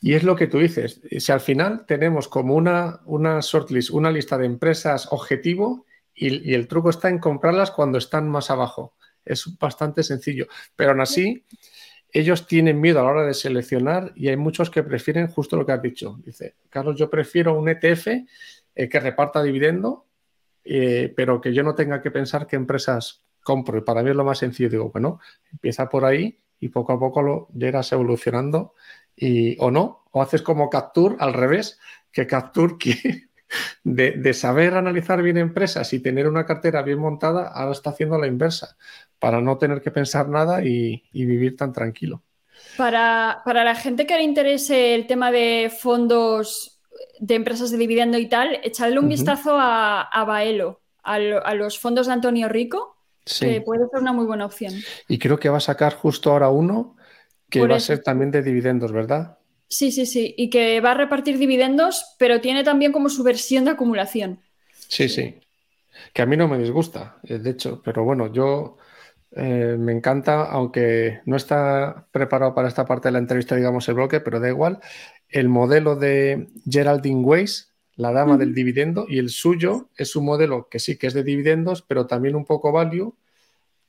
Y 0.00 0.14
es 0.14 0.22
lo 0.22 0.36
que 0.36 0.46
tú 0.46 0.58
dices, 0.58 1.00
si 1.18 1.32
al 1.32 1.40
final 1.40 1.84
tenemos 1.86 2.28
como 2.28 2.54
una, 2.54 3.00
una 3.04 3.40
shortlist, 3.40 3.90
una 3.90 4.10
lista 4.10 4.38
de 4.38 4.46
empresas 4.46 5.08
objetivo 5.10 5.86
y, 6.14 6.54
el 6.54 6.68
truco 6.68 6.90
está 6.90 7.08
en 7.08 7.18
comprarlas 7.18 7.70
cuando 7.70 7.98
están 7.98 8.28
más 8.28 8.50
abajo. 8.50 8.94
es 9.24 9.56
bastante 9.58 10.02
sencillo. 10.02 10.46
Pero 10.76 10.90
aún 10.90 11.00
así, 11.00 11.46
ellos 12.12 12.46
tienen 12.46 12.80
miedo 12.80 13.00
a 13.00 13.04
la 13.04 13.10
hora 13.10 13.26
de 13.26 13.34
seleccionar 13.34 14.12
y 14.14 14.28
hay 14.28 14.36
muchos 14.36 14.70
que 14.70 14.82
prefieren 14.82 15.28
justo 15.28 15.56
lo 15.56 15.64
que 15.64 15.72
has 15.72 15.82
dicho. 15.82 16.20
Dice, 16.24 16.56
Carlos, 16.68 16.96
yo 16.96 17.08
prefiero 17.08 17.58
un 17.58 17.68
ETF 17.68 18.06
eh, 18.74 18.88
que 18.88 19.00
reparta 19.00 19.42
dividendo, 19.42 20.06
eh, 20.62 21.12
pero 21.16 21.40
que 21.40 21.54
yo 21.54 21.62
no 21.62 21.74
tenga 21.74 22.02
que 22.02 22.10
pensar 22.10 22.46
qué 22.46 22.56
empresas 22.56 23.24
compro. 23.42 23.78
Y 23.78 23.80
para 23.80 24.02
mí 24.02 24.10
es 24.10 24.16
lo 24.16 24.24
más 24.24 24.38
sencillo. 24.38 24.68
Digo, 24.68 24.90
bueno, 24.90 25.20
empieza 25.50 25.88
por 25.88 26.04
ahí 26.04 26.38
y 26.60 26.68
poco 26.68 26.92
a 26.92 26.98
poco 26.98 27.22
lo 27.22 27.48
irás 27.54 27.90
evolucionando 27.92 28.74
y, 29.16 29.56
o 29.58 29.70
no, 29.70 30.04
o 30.10 30.22
haces 30.22 30.42
como 30.42 30.68
Capture 30.68 31.16
al 31.18 31.32
revés, 31.32 31.78
que 32.12 32.26
Capture 32.26 32.76
que 32.78 33.30
de, 33.84 34.34
saber 34.34 34.74
analizar 34.74 35.22
bien 35.22 35.38
empresas 35.38 35.92
y 35.92 36.00
tener 36.00 36.28
una 36.28 36.46
cartera 36.46 36.82
bien 36.82 36.98
montada, 36.98 37.48
ahora 37.48 37.72
está 37.72 37.90
haciendo 37.90 38.18
la 38.18 38.26
inversa, 38.26 38.76
para 39.18 39.40
no 39.40 39.58
tener 39.58 39.80
que 39.82 39.90
pensar 39.90 40.28
nada 40.28 40.64
y, 40.64 41.02
vivir 41.12 41.56
tan 41.56 41.72
tranquilo. 41.72 42.22
Para, 42.76 43.42
la 43.44 43.74
gente 43.74 44.06
que 44.06 44.16
le 44.16 44.22
interese 44.22 44.94
el 44.94 45.06
tema 45.06 45.30
de 45.30 45.72
fondos 45.76 46.80
de 47.18 47.34
empresas 47.34 47.70
de 47.70 47.78
dividendo 47.78 48.18
y 48.18 48.28
tal, 48.28 48.60
echadle 48.62 48.98
un 48.98 49.08
vistazo 49.08 49.56
a, 49.58 50.24
Baelo, 50.26 50.80
a, 51.02 51.54
los 51.54 51.78
fondos 51.78 52.06
de 52.06 52.12
Antonio 52.12 52.48
Rico, 52.48 52.96
que 53.24 53.60
puede 53.60 53.88
ser 53.88 54.00
una 54.00 54.12
muy 54.12 54.26
buena 54.26 54.46
opción. 54.46 54.74
Y 55.08 55.18
creo 55.18 55.38
que 55.38 55.48
va 55.48 55.58
a 55.58 55.60
sacar 55.60 55.94
justo 55.94 56.30
ahora 56.30 56.48
uno 56.50 56.96
que 57.48 57.66
va 57.66 57.76
a 57.76 57.80
ser 57.80 58.02
también 58.02 58.30
de 58.30 58.42
dividendos, 58.42 58.92
¿verdad? 58.92 59.38
Sí, 59.72 59.90
sí, 59.90 60.04
sí. 60.04 60.34
Y 60.36 60.50
que 60.50 60.82
va 60.82 60.90
a 60.90 60.94
repartir 60.94 61.38
dividendos, 61.38 62.14
pero 62.18 62.42
tiene 62.42 62.62
también 62.62 62.92
como 62.92 63.08
su 63.08 63.22
versión 63.22 63.64
de 63.64 63.70
acumulación. 63.70 64.38
Sí, 64.86 65.08
sí. 65.08 65.36
Que 66.12 66.20
a 66.20 66.26
mí 66.26 66.36
no 66.36 66.46
me 66.46 66.58
disgusta, 66.58 67.16
eh, 67.22 67.38
de 67.38 67.50
hecho, 67.50 67.80
pero 67.82 68.04
bueno, 68.04 68.30
yo 68.30 68.76
eh, 69.30 69.76
me 69.78 69.92
encanta, 69.92 70.44
aunque 70.44 71.20
no 71.24 71.36
está 71.36 72.06
preparado 72.12 72.54
para 72.54 72.68
esta 72.68 72.84
parte 72.84 73.08
de 73.08 73.12
la 73.12 73.18
entrevista, 73.18 73.56
digamos, 73.56 73.88
el 73.88 73.94
bloque, 73.94 74.20
pero 74.20 74.40
da 74.40 74.48
igual, 74.50 74.78
el 75.30 75.48
modelo 75.48 75.96
de 75.96 76.48
Geraldine 76.68 77.24
Weiss, 77.24 77.72
la 77.96 78.12
dama 78.12 78.36
del 78.36 78.54
dividendo, 78.54 79.06
y 79.08 79.20
el 79.20 79.30
suyo 79.30 79.88
es 79.96 80.16
un 80.16 80.26
modelo 80.26 80.68
que 80.68 80.80
sí 80.80 80.98
que 80.98 81.06
es 81.06 81.14
de 81.14 81.24
dividendos, 81.24 81.80
pero 81.80 82.06
también 82.06 82.36
un 82.36 82.44
poco 82.44 82.72
value, 82.72 83.16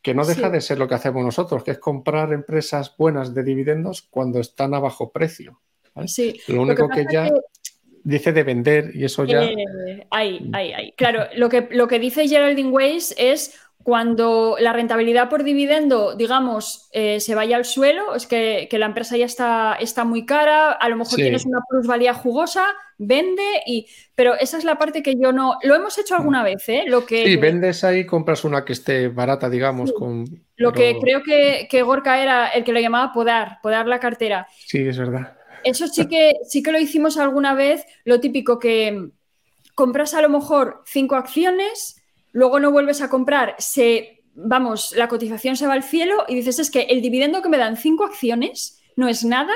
que 0.01 0.13
no 0.13 0.25
deja 0.25 0.49
de 0.49 0.61
ser 0.61 0.79
lo 0.79 0.87
que 0.87 0.95
hacemos 0.95 1.25
nosotros, 1.25 1.61
que 1.65 1.71
es 1.71 1.79
comprar 1.79 2.31
empresas 2.31 2.95
buenas 2.97 3.33
de 3.33 3.43
dividendos 3.43 4.01
cuando 4.01 4.39
están 4.39 4.73
a 4.73 4.79
bajo 4.79 5.11
precio. 5.11 5.59
Sí. 6.07 6.39
Lo 6.47 6.62
único 6.62 6.88
que, 6.89 7.05
ya 7.12 7.31
dice 8.03 8.33
de 8.33 8.43
vender 8.43 8.91
y 8.93 9.05
eso 9.05 9.25
ya... 9.25 9.43
Eh, 9.43 10.07
ahí, 10.09 10.50
ahí, 10.53 10.73
ahí. 10.73 10.91
Claro, 10.97 11.25
lo 11.35 11.50
que, 11.50 11.67
lo 11.71 11.88
que 11.88 12.00
dice 12.00 12.27
Geraldine 12.27 12.69
Weiss 12.69 13.15
es 13.17 13.59
cuando 13.83 14.55
la 14.59 14.71
rentabilidad 14.71 15.29
por 15.29 15.43
dividendo, 15.43 16.15
digamos, 16.15 16.89
eh, 16.93 17.19
se 17.19 17.35
vaya 17.35 17.57
al 17.57 17.65
suelo, 17.65 18.15
es 18.15 18.27
que, 18.27 18.69
la 18.71 18.85
empresa 18.85 19.17
ya 19.17 19.25
está, 19.25 19.75
está, 19.79 20.05
muy 20.05 20.25
cara, 20.25 20.71
a 20.71 20.88
lo 20.88 20.95
mejor 20.95 21.15
tienes 21.15 21.45
una 21.45 21.59
plusvalía 21.69 22.13
jugosa, 22.13 22.65
vende 22.97 23.43
y... 23.65 23.88
Pero 24.15 24.35
esa 24.35 24.57
es 24.57 24.63
la 24.63 24.77
parte 24.77 25.03
que 25.03 25.15
yo 25.19 25.33
no... 25.33 25.57
Lo 25.63 25.75
hemos 25.75 25.97
hecho 25.97 26.15
alguna 26.15 26.43
vez, 26.43 26.69
¿eh? 26.69 26.83
Lo 26.88 27.05
que, 27.05 27.25
sí, 27.25 27.35
vendes 27.35 27.83
ahí, 27.83 28.05
compras 28.05 28.45
una 28.45 28.63
que 28.63 28.73
esté 28.73 29.09
barata, 29.09 29.50
digamos, 29.50 29.91
con... 29.91 30.25
Lo 30.55 30.71
que 30.71 30.97
creo 31.01 31.21
que, 31.21 31.67
que, 31.69 31.81
Gorka 31.81 32.21
era 32.21 32.47
el 32.47 32.63
que 32.63 32.71
lo 32.71 32.79
llamaba 32.79 33.12
podar, 33.12 33.58
podar 33.62 33.86
la 33.88 33.99
cartera. 33.99 34.47
Sí, 34.65 34.88
es 34.88 34.97
verdad. 34.97 35.36
Eso 35.63 35.88
sí 35.88 36.08
que, 36.08 36.36
sí 36.47 36.62
que 36.63 36.71
lo 36.71 36.80
hicimos 36.80 37.17
alguna 37.17 37.54
vez, 37.54 37.86
lo 38.06 38.19
típico 38.19 38.60
que 38.60 39.12
compras 39.76 40.13
a 40.13 40.21
lo 40.21 40.30
mejor 40.30 40.84
cinco 40.86 41.15
acciones 41.15 42.04
luego 42.34 42.60
no 42.60 42.71
vuelves 42.71 43.02
a 43.02 43.10
comprar, 43.10 43.56
se, 43.60 44.23
vamos, 44.34 44.93
la 44.97 45.08
cotización 45.08 45.56
se 45.56 45.67
va 45.67 45.73
al 45.73 45.84
cielo 45.84 46.26
y 46.28 46.36
dices, 46.36 46.60
es 46.60 46.69
que 46.69 46.82
el 46.82 47.02
dividendo 47.02 47.41
que 47.41 47.49
me 47.49 47.58
dan 47.58 47.78
cinco 47.78 48.04
acciones 48.04 48.82
no 48.97 49.08
es 49.08 49.23
nada. 49.23 49.54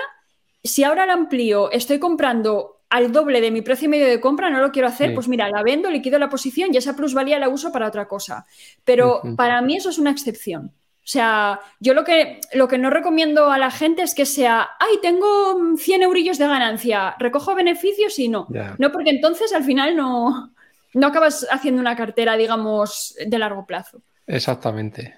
Si 0.63 0.83
ahora 0.83 1.05
la 1.05 1.13
amplío, 1.13 1.71
estoy 1.71 1.99
comprando 1.99 2.81
al 2.89 3.11
doble 3.11 3.41
de 3.41 3.51
mi 3.51 3.61
precio 3.61 3.87
y 3.87 3.89
medio 3.89 4.07
de 4.07 4.21
compra, 4.21 4.49
no 4.49 4.61
lo 4.61 4.71
quiero 4.71 4.87
hacer, 4.87 5.13
pues 5.13 5.27
mira, 5.27 5.49
la 5.49 5.61
vendo, 5.61 5.89
liquido 5.89 6.19
la 6.19 6.29
posición 6.29 6.73
y 6.73 6.77
esa 6.77 6.95
plusvalía 6.95 7.37
la 7.37 7.49
uso 7.49 7.71
para 7.71 7.87
otra 7.87 8.07
cosa. 8.07 8.45
Pero 8.85 9.21
para 9.35 9.61
mí 9.61 9.75
eso 9.75 9.89
es 9.89 9.97
una 9.97 10.11
excepción. 10.11 10.71
O 11.07 11.09
sea, 11.09 11.61
yo 11.79 11.93
lo 11.93 12.03
que, 12.03 12.41
lo 12.51 12.67
que 12.67 12.77
no 12.77 12.89
recomiendo 12.89 13.49
a 13.49 13.57
la 13.57 13.71
gente 13.71 14.01
es 14.01 14.13
que 14.13 14.25
sea, 14.25 14.71
ay, 14.77 14.97
tengo 15.01 15.77
100 15.77 16.01
eurillos 16.01 16.37
de 16.37 16.47
ganancia, 16.47 17.15
recojo 17.17 17.55
beneficios 17.55 18.19
y 18.19 18.27
no. 18.27 18.45
No, 18.77 18.91
porque 18.91 19.11
entonces 19.11 19.53
al 19.53 19.63
final 19.63 19.95
no, 19.95 20.53
no 20.93 21.07
acabas 21.07 21.47
haciendo 21.49 21.79
una 21.79 21.95
cartera, 21.95 22.35
digamos, 22.35 23.15
de 23.25 23.39
largo 23.39 23.65
plazo. 23.65 24.01
Exactamente. 24.25 25.15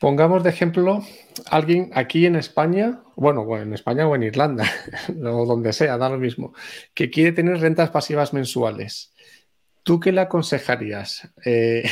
Pongamos 0.00 0.42
de 0.42 0.50
ejemplo 0.50 1.04
alguien 1.48 1.92
aquí 1.94 2.26
en 2.26 2.34
España, 2.34 3.04
bueno, 3.14 3.44
bueno, 3.44 3.62
en 3.62 3.74
España 3.74 4.08
o 4.08 4.16
en 4.16 4.24
Irlanda, 4.24 4.64
o 5.24 5.46
donde 5.46 5.72
sea, 5.72 5.96
da 5.98 6.08
lo 6.08 6.18
mismo, 6.18 6.52
que 6.94 7.10
quiere 7.10 7.30
tener 7.30 7.60
rentas 7.60 7.90
pasivas 7.90 8.32
mensuales. 8.32 9.14
¿Tú 9.84 10.00
qué 10.00 10.10
le 10.10 10.22
aconsejarías? 10.22 11.32
Eh, 11.44 11.88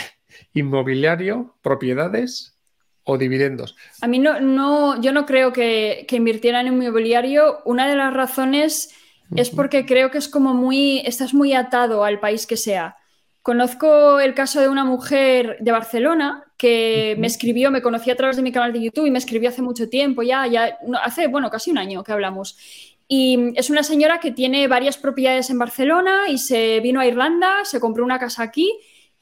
¿Inmobiliario, 0.52 1.56
propiedades 1.62 2.58
o 3.04 3.16
dividendos? 3.16 3.76
A 4.00 4.06
mí 4.06 4.18
no, 4.18 4.40
no 4.40 5.00
yo 5.00 5.12
no 5.12 5.26
creo 5.26 5.52
que, 5.52 6.04
que 6.08 6.16
invirtiera 6.16 6.60
en 6.60 6.68
inmobiliario. 6.68 7.60
Una 7.64 7.88
de 7.88 7.96
las 7.96 8.12
razones 8.12 8.94
es 9.36 9.50
porque 9.50 9.84
creo 9.84 10.10
que 10.10 10.18
es 10.18 10.28
como 10.28 10.54
muy, 10.54 11.00
estás 11.00 11.34
muy 11.34 11.52
atado 11.52 12.04
al 12.04 12.20
país 12.20 12.46
que 12.46 12.56
sea. 12.56 12.96
Conozco 13.42 14.20
el 14.20 14.34
caso 14.34 14.60
de 14.60 14.68
una 14.68 14.84
mujer 14.84 15.56
de 15.60 15.72
Barcelona 15.72 16.44
que 16.56 17.16
me 17.18 17.26
escribió, 17.26 17.70
me 17.70 17.82
conocía 17.82 18.12
a 18.12 18.16
través 18.16 18.36
de 18.36 18.42
mi 18.42 18.52
canal 18.52 18.72
de 18.72 18.82
YouTube 18.82 19.06
y 19.06 19.10
me 19.10 19.18
escribió 19.18 19.48
hace 19.48 19.62
mucho 19.62 19.88
tiempo, 19.88 20.22
ya, 20.22 20.46
ya 20.46 20.78
hace, 21.02 21.28
bueno, 21.28 21.48
casi 21.50 21.70
un 21.70 21.78
año 21.78 22.02
que 22.02 22.12
hablamos. 22.12 22.58
Y 23.06 23.52
es 23.54 23.70
una 23.70 23.82
señora 23.82 24.20
que 24.20 24.32
tiene 24.32 24.68
varias 24.68 24.98
propiedades 24.98 25.48
en 25.48 25.58
Barcelona 25.58 26.28
y 26.28 26.38
se 26.38 26.80
vino 26.80 27.00
a 27.00 27.06
Irlanda, 27.06 27.64
se 27.64 27.80
compró 27.80 28.04
una 28.04 28.18
casa 28.18 28.42
aquí 28.42 28.70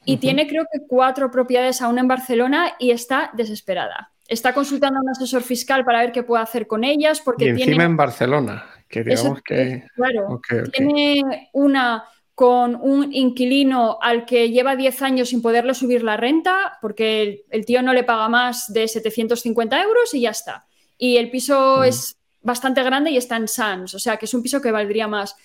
y 0.07 0.17
tiene 0.17 0.47
creo 0.47 0.65
que 0.71 0.79
cuatro 0.87 1.29
propiedades 1.29 1.81
aún 1.81 1.99
en 1.99 2.07
Barcelona 2.07 2.75
y 2.79 2.91
está 2.91 3.29
desesperada. 3.33 4.11
Está 4.25 4.53
consultando 4.53 4.99
a 4.99 5.01
un 5.01 5.09
asesor 5.09 5.43
fiscal 5.43 5.83
para 5.83 5.99
ver 5.99 6.13
qué 6.13 6.23
puede 6.23 6.43
hacer 6.43 6.65
con 6.65 6.85
ellas 6.85 7.21
porque 7.23 7.45
y 7.45 7.49
encima 7.49 7.83
en 7.83 7.97
Barcelona. 7.97 8.65
Que 8.87 9.03
digamos 9.03 9.41
que. 9.41 9.83
Claro, 9.95 10.41
tiene 10.71 11.49
una 11.51 12.05
con 12.35 12.75
un 12.75 13.13
inquilino 13.13 13.97
al 14.01 14.25
que 14.25 14.49
lleva 14.49 14.77
10 14.77 15.01
años 15.01 15.29
sin 15.29 15.41
poderle 15.41 15.73
subir 15.73 16.03
la 16.03 16.15
renta, 16.15 16.77
porque 16.81 17.43
el, 17.49 17.65
tío 17.65 17.81
no 17.81 17.93
le 17.93 18.03
paga 18.03 18.29
más 18.29 18.71
de 18.71 18.87
750 18.87 19.83
euros 19.83 20.13
y 20.13 20.21
ya 20.21 20.29
está. 20.29 20.67
Y 20.97 21.17
el 21.17 21.29
piso 21.29 21.79
mm. 21.79 21.83
es 21.83 22.17
bastante 22.41 22.81
grande 22.83 23.11
y 23.11 23.17
está 23.17 23.35
en 23.35 23.49
Sans, 23.49 23.93
o 23.93 23.99
sea 23.99 24.15
que 24.15 24.25
es 24.25 24.33
un 24.33 24.43
piso 24.43 24.61
que 24.61 24.71
valdría 24.71 25.07
más. 25.07 25.35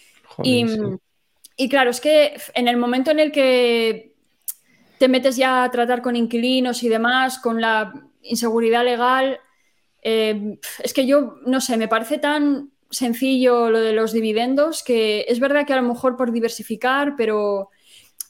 y, 0.45 0.67
y, 1.57 1.69
claro, 1.69 1.91
es 1.91 2.01
que 2.01 2.37
en 2.55 2.69
el 2.69 2.77
momento 2.77 3.11
en 3.11 3.19
el 3.19 3.33
que 3.33 4.12
te 5.03 5.09
metes 5.09 5.35
ya 5.35 5.65
a 5.65 5.71
tratar 5.73 6.01
con 6.01 6.15
inquilinos 6.15 6.85
y 6.85 6.89
demás, 6.89 7.41
con 7.41 7.61
la 7.61 7.93
inseguridad 8.23 8.85
legal, 8.85 9.41
eh, 10.01 10.61
es 10.79 10.95
que 10.95 11.09
yo, 11.09 11.39
no 11.45 11.61
sé, 11.61 11.77
me 11.77 11.89
parece 11.89 12.19
tan 12.19 12.71
sencillo 12.89 13.69
lo 13.69 13.81
de 13.81 13.95
los 13.95 14.13
dividendos, 14.13 14.85
que 14.85 15.25
es 15.27 15.41
verdad 15.41 15.67
que 15.67 15.73
a 15.73 15.83
lo 15.83 15.89
mejor 15.89 16.17
por 16.17 16.31
diversificar, 16.31 17.17
pero 17.17 17.71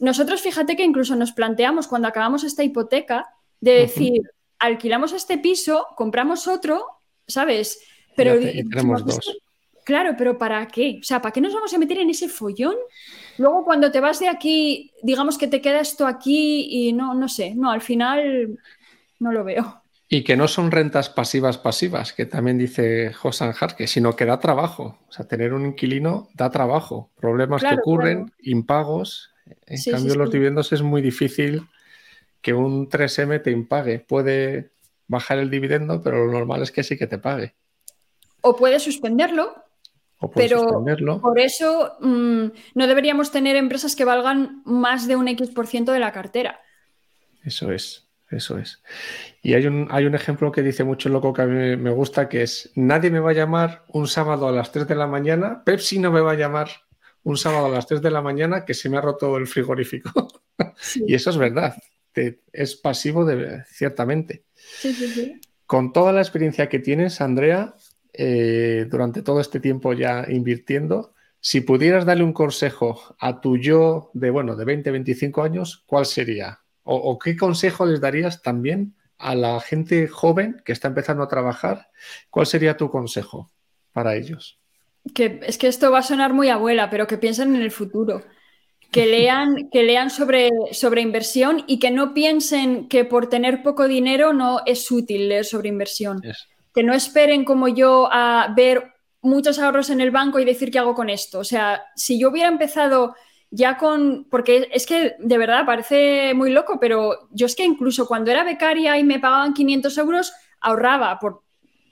nosotros 0.00 0.40
fíjate 0.40 0.74
que 0.74 0.82
incluso 0.82 1.14
nos 1.14 1.32
planteamos 1.32 1.88
cuando 1.88 2.08
acabamos 2.08 2.42
esta 2.42 2.64
hipoteca 2.64 3.26
de 3.60 3.72
decir, 3.72 4.22
alquilamos 4.58 5.12
este 5.12 5.36
piso, 5.36 5.88
compramos 5.94 6.48
otro, 6.48 6.86
¿sabes? 7.26 7.80
Pero 8.16 8.40
tenemos 8.40 9.04
dos. 9.04 9.42
Claro, 9.84 10.14
pero 10.16 10.38
¿para 10.38 10.66
qué? 10.68 11.00
O 11.02 11.04
sea, 11.04 11.20
¿para 11.20 11.32
qué 11.32 11.42
nos 11.42 11.52
vamos 11.52 11.74
a 11.74 11.78
meter 11.78 11.98
en 11.98 12.08
ese 12.08 12.30
follón? 12.30 12.76
Luego 13.38 13.64
cuando 13.64 13.90
te 13.90 14.00
vas 14.00 14.18
de 14.20 14.28
aquí, 14.28 14.92
digamos 15.02 15.38
que 15.38 15.48
te 15.48 15.60
queda 15.60 15.80
esto 15.80 16.06
aquí 16.06 16.68
y 16.70 16.92
no, 16.92 17.14
no 17.14 17.28
sé, 17.28 17.54
no, 17.54 17.70
al 17.70 17.80
final 17.80 18.58
no 19.18 19.32
lo 19.32 19.44
veo. 19.44 19.82
Y 20.08 20.24
que 20.24 20.36
no 20.36 20.46
son 20.46 20.70
rentas 20.70 21.08
pasivas 21.08 21.56
pasivas, 21.56 22.12
que 22.12 22.26
también 22.26 22.58
dice 22.58 23.14
Josan 23.14 23.52
Jarque, 23.52 23.86
sino 23.86 24.14
que 24.14 24.26
da 24.26 24.40
trabajo. 24.40 24.98
O 25.08 25.12
sea, 25.12 25.26
tener 25.26 25.54
un 25.54 25.64
inquilino 25.64 26.28
da 26.34 26.50
trabajo. 26.50 27.10
Problemas 27.18 27.62
que 27.62 27.74
ocurren, 27.74 28.30
impagos. 28.42 29.30
En 29.66 29.82
cambio, 29.90 30.14
los 30.16 30.30
dividendos 30.30 30.70
es 30.72 30.82
muy 30.82 31.00
difícil 31.00 31.66
que 32.42 32.52
un 32.52 32.90
3M 32.90 33.42
te 33.42 33.52
impague. 33.52 34.00
Puede 34.00 34.72
bajar 35.06 35.38
el 35.38 35.48
dividendo, 35.48 36.02
pero 36.02 36.26
lo 36.26 36.32
normal 36.32 36.62
es 36.62 36.72
que 36.72 36.82
sí 36.82 36.98
que 36.98 37.06
te 37.06 37.16
pague. 37.16 37.54
O 38.42 38.54
puede 38.54 38.80
suspenderlo. 38.80 39.61
O 40.22 40.30
pero 40.30 40.84
por 41.20 41.40
eso 41.40 41.96
mm, 42.00 42.44
no 42.74 42.86
deberíamos 42.86 43.32
tener 43.32 43.56
empresas 43.56 43.96
que 43.96 44.04
valgan 44.04 44.62
más 44.64 45.08
de 45.08 45.16
un 45.16 45.26
X% 45.26 45.92
de 45.92 45.98
la 45.98 46.12
cartera. 46.12 46.60
Eso 47.44 47.72
es. 47.72 48.08
Eso 48.30 48.56
es. 48.56 48.82
Y 49.42 49.54
hay 49.54 49.66
un, 49.66 49.88
hay 49.90 50.06
un 50.06 50.14
ejemplo 50.14 50.52
que 50.52 50.62
dice 50.62 50.84
mucho 50.84 51.08
loco 51.08 51.32
que 51.34 51.42
a 51.42 51.46
mí 51.46 51.76
me 51.76 51.90
gusta, 51.90 52.28
que 52.28 52.42
es, 52.42 52.70
nadie 52.76 53.10
me 53.10 53.20
va 53.20 53.30
a 53.30 53.34
llamar 53.34 53.84
un 53.88 54.06
sábado 54.06 54.48
a 54.48 54.52
las 54.52 54.72
3 54.72 54.88
de 54.88 54.94
la 54.94 55.06
mañana, 55.06 55.62
Pepsi 55.64 55.98
no 55.98 56.10
me 56.10 56.20
va 56.20 56.32
a 56.32 56.36
llamar 56.36 56.68
un 57.24 57.36
sábado 57.36 57.66
a 57.66 57.68
las 57.68 57.86
3 57.86 58.00
de 58.00 58.10
la 58.10 58.22
mañana 58.22 58.64
que 58.64 58.72
se 58.72 58.88
me 58.88 58.96
ha 58.96 59.02
roto 59.02 59.36
el 59.36 59.46
frigorífico. 59.46 60.28
y 61.06 61.14
eso 61.14 61.30
es 61.30 61.36
verdad. 61.36 61.74
es 62.14 62.76
pasivo 62.76 63.24
de, 63.24 63.64
ciertamente. 63.66 64.44
Sí, 64.54 64.94
sí, 64.94 65.08
sí. 65.08 65.40
Con 65.66 65.92
toda 65.92 66.12
la 66.12 66.20
experiencia 66.20 66.68
que 66.68 66.78
tienes, 66.78 67.20
Andrea, 67.20 67.74
eh, 68.12 68.86
durante 68.90 69.22
todo 69.22 69.40
este 69.40 69.60
tiempo 69.60 69.92
ya 69.92 70.26
invirtiendo, 70.28 71.14
si 71.40 71.60
pudieras 71.60 72.04
darle 72.04 72.22
un 72.22 72.32
consejo 72.32 73.16
a 73.18 73.40
tu 73.40 73.56
yo 73.56 74.10
de, 74.14 74.30
bueno, 74.30 74.54
de 74.54 74.64
20, 74.64 74.90
25 74.90 75.42
años, 75.42 75.82
¿cuál 75.86 76.06
sería? 76.06 76.60
¿O, 76.84 77.18
qué 77.18 77.36
consejo 77.36 77.86
les 77.86 78.00
darías 78.00 78.42
también 78.42 78.94
a 79.18 79.34
la 79.34 79.60
gente 79.60 80.08
joven 80.08 80.62
que 80.64 80.72
está 80.72 80.88
empezando 80.88 81.22
a 81.22 81.28
trabajar? 81.28 81.88
¿Cuál 82.28 82.46
sería 82.46 82.76
tu 82.76 82.90
consejo 82.90 83.50
para 83.92 84.16
ellos? 84.16 84.58
Que, 85.14 85.40
es 85.44 85.58
que 85.58 85.68
esto 85.68 85.90
va 85.90 86.00
a 86.00 86.02
sonar 86.02 86.32
muy 86.32 86.48
abuela, 86.48 86.90
pero 86.90 87.06
que 87.06 87.18
piensen 87.18 87.54
en 87.54 87.62
el 87.62 87.70
futuro. 87.70 88.22
Que 88.90 89.06
lean, 89.06 89.68
que 89.72 89.84
lean 89.84 90.10
sobre, 90.10 90.50
sobre 90.72 91.02
inversión 91.02 91.64
y 91.66 91.78
que 91.78 91.90
no 91.90 92.14
piensen 92.14 92.88
que 92.88 93.04
por 93.04 93.28
tener 93.28 93.62
poco 93.62 93.88
dinero 93.88 94.32
no 94.32 94.60
es 94.66 94.90
útil 94.90 95.28
leer 95.28 95.44
sobre 95.44 95.68
inversión. 95.68 96.20
Que 96.74 96.82
no 96.82 96.94
esperen 96.94 97.44
como 97.44 97.68
yo 97.68 98.08
a 98.10 98.52
ver 98.56 98.92
muchos 99.20 99.58
ahorros 99.58 99.90
en 99.90 100.00
el 100.00 100.10
banco 100.10 100.38
y 100.38 100.44
decir 100.44 100.70
qué 100.70 100.78
hago 100.78 100.94
con 100.94 101.08
esto. 101.10 101.38
O 101.38 101.44
sea, 101.44 101.82
si 101.94 102.18
yo 102.18 102.30
hubiera 102.30 102.48
empezado 102.48 103.14
ya 103.50 103.76
con, 103.76 104.26
porque 104.30 104.68
es 104.72 104.86
que 104.86 105.14
de 105.18 105.38
verdad 105.38 105.66
parece 105.66 106.32
muy 106.34 106.50
loco, 106.50 106.80
pero 106.80 107.28
yo 107.30 107.46
es 107.46 107.54
que 107.54 107.64
incluso 107.64 108.06
cuando 108.06 108.30
era 108.30 108.44
becaria 108.44 108.98
y 108.98 109.04
me 109.04 109.20
pagaban 109.20 109.52
500 109.52 109.98
euros, 109.98 110.32
ahorraba 110.60 111.18
por 111.18 111.42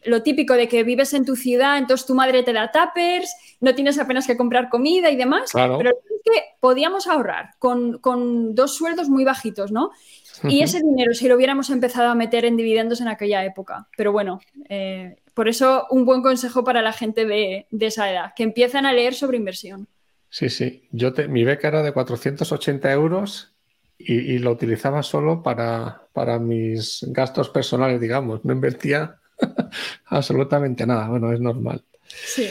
lo 0.04 0.22
típico 0.22 0.54
de 0.54 0.68
que 0.68 0.82
vives 0.82 1.12
en 1.12 1.26
tu 1.26 1.36
ciudad, 1.36 1.76
entonces 1.76 2.06
tu 2.06 2.14
madre 2.14 2.42
te 2.42 2.52
da 2.54 2.70
tuppers, 2.70 3.30
no 3.60 3.74
tienes 3.74 3.98
apenas 3.98 4.26
que 4.26 4.36
comprar 4.36 4.70
comida 4.70 5.10
y 5.10 5.16
demás, 5.16 5.50
pero 5.52 5.90
es 5.90 6.22
que 6.24 6.42
podíamos 6.60 7.06
ahorrar 7.06 7.50
con, 7.58 8.54
dos 8.54 8.74
sueldos 8.74 9.08
muy 9.08 9.24
bajitos, 9.24 9.70
¿no? 9.70 9.90
Y 10.44 10.62
ese 10.62 10.80
dinero, 10.80 11.12
si 11.14 11.28
lo 11.28 11.36
hubiéramos 11.36 11.70
empezado 11.70 12.08
a 12.08 12.14
meter 12.14 12.44
en 12.44 12.56
dividendos 12.56 13.00
en 13.00 13.08
aquella 13.08 13.44
época. 13.44 13.88
Pero 13.96 14.12
bueno, 14.12 14.40
eh, 14.68 15.16
por 15.34 15.48
eso 15.48 15.86
un 15.90 16.04
buen 16.04 16.22
consejo 16.22 16.64
para 16.64 16.82
la 16.82 16.92
gente 16.92 17.26
de, 17.26 17.66
esa 17.78 18.10
edad, 18.10 18.32
que 18.34 18.42
empiezan 18.42 18.86
a 18.86 18.92
leer 18.92 19.14
sobre 19.14 19.36
inversión. 19.36 19.88
Sí, 20.28 20.48
sí. 20.48 20.88
Yo 20.92 21.12
mi 21.28 21.44
beca 21.44 21.68
era 21.68 21.82
de 21.82 21.92
480 21.92 22.92
euros 22.92 23.52
y, 23.98 24.38
lo 24.38 24.52
utilizaba 24.52 25.02
solo 25.02 25.42
para, 25.42 26.02
para, 26.12 26.38
mis 26.38 27.04
gastos 27.08 27.50
personales, 27.50 28.00
digamos. 28.00 28.44
No 28.44 28.52
invertía 28.52 29.16
absolutamente 30.06 30.86
nada. 30.86 31.08
Bueno, 31.08 31.32
es 31.32 31.40
normal. 31.40 31.84
Sí. 32.06 32.48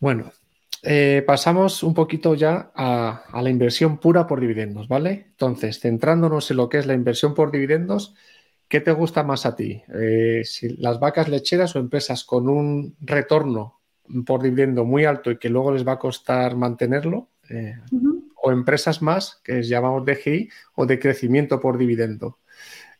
Bueno, 0.00 0.32
eh, 0.82 1.22
pasamos 1.26 1.82
un 1.82 1.94
poquito 1.94 2.34
ya 2.34 2.72
a, 2.74 3.24
a, 3.30 3.42
la 3.42 3.50
inversión 3.50 3.98
pura 3.98 4.26
por 4.26 4.40
dividendos, 4.40 4.88
¿vale? 4.88 5.26
Entonces, 5.30 5.80
centrándonos 5.80 6.50
en 6.50 6.56
lo 6.56 6.68
que 6.68 6.78
es 6.78 6.86
la 6.86 6.94
inversión 6.94 7.34
por 7.34 7.50
dividendos, 7.50 8.14
¿qué 8.68 8.80
te 8.80 8.92
gusta 8.92 9.22
más 9.22 9.46
a 9.46 9.54
ti? 9.54 9.82
Eh, 9.94 10.42
si 10.44 10.76
las 10.78 10.98
vacas 10.98 11.28
lecheras 11.28 11.76
o 11.76 11.78
empresas 11.78 12.24
con 12.24 12.48
un 12.48 12.96
retorno 13.00 13.80
por 14.26 14.42
dividendo 14.42 14.84
muy 14.84 15.04
alto 15.04 15.30
y 15.30 15.38
que 15.38 15.50
luego 15.50 15.72
les 15.72 15.86
va 15.86 15.92
a 15.92 15.98
costar 15.98 16.56
mantenerlo, 16.56 17.28
eh, 17.48 17.76
o 18.42 18.50
empresas 18.50 19.02
más 19.02 19.40
que 19.44 19.62
llamamos 19.62 20.04
DGI 20.04 20.48
o 20.74 20.86
de 20.86 20.98
crecimiento 20.98 21.60
por 21.60 21.78
dividendo. 21.78 22.38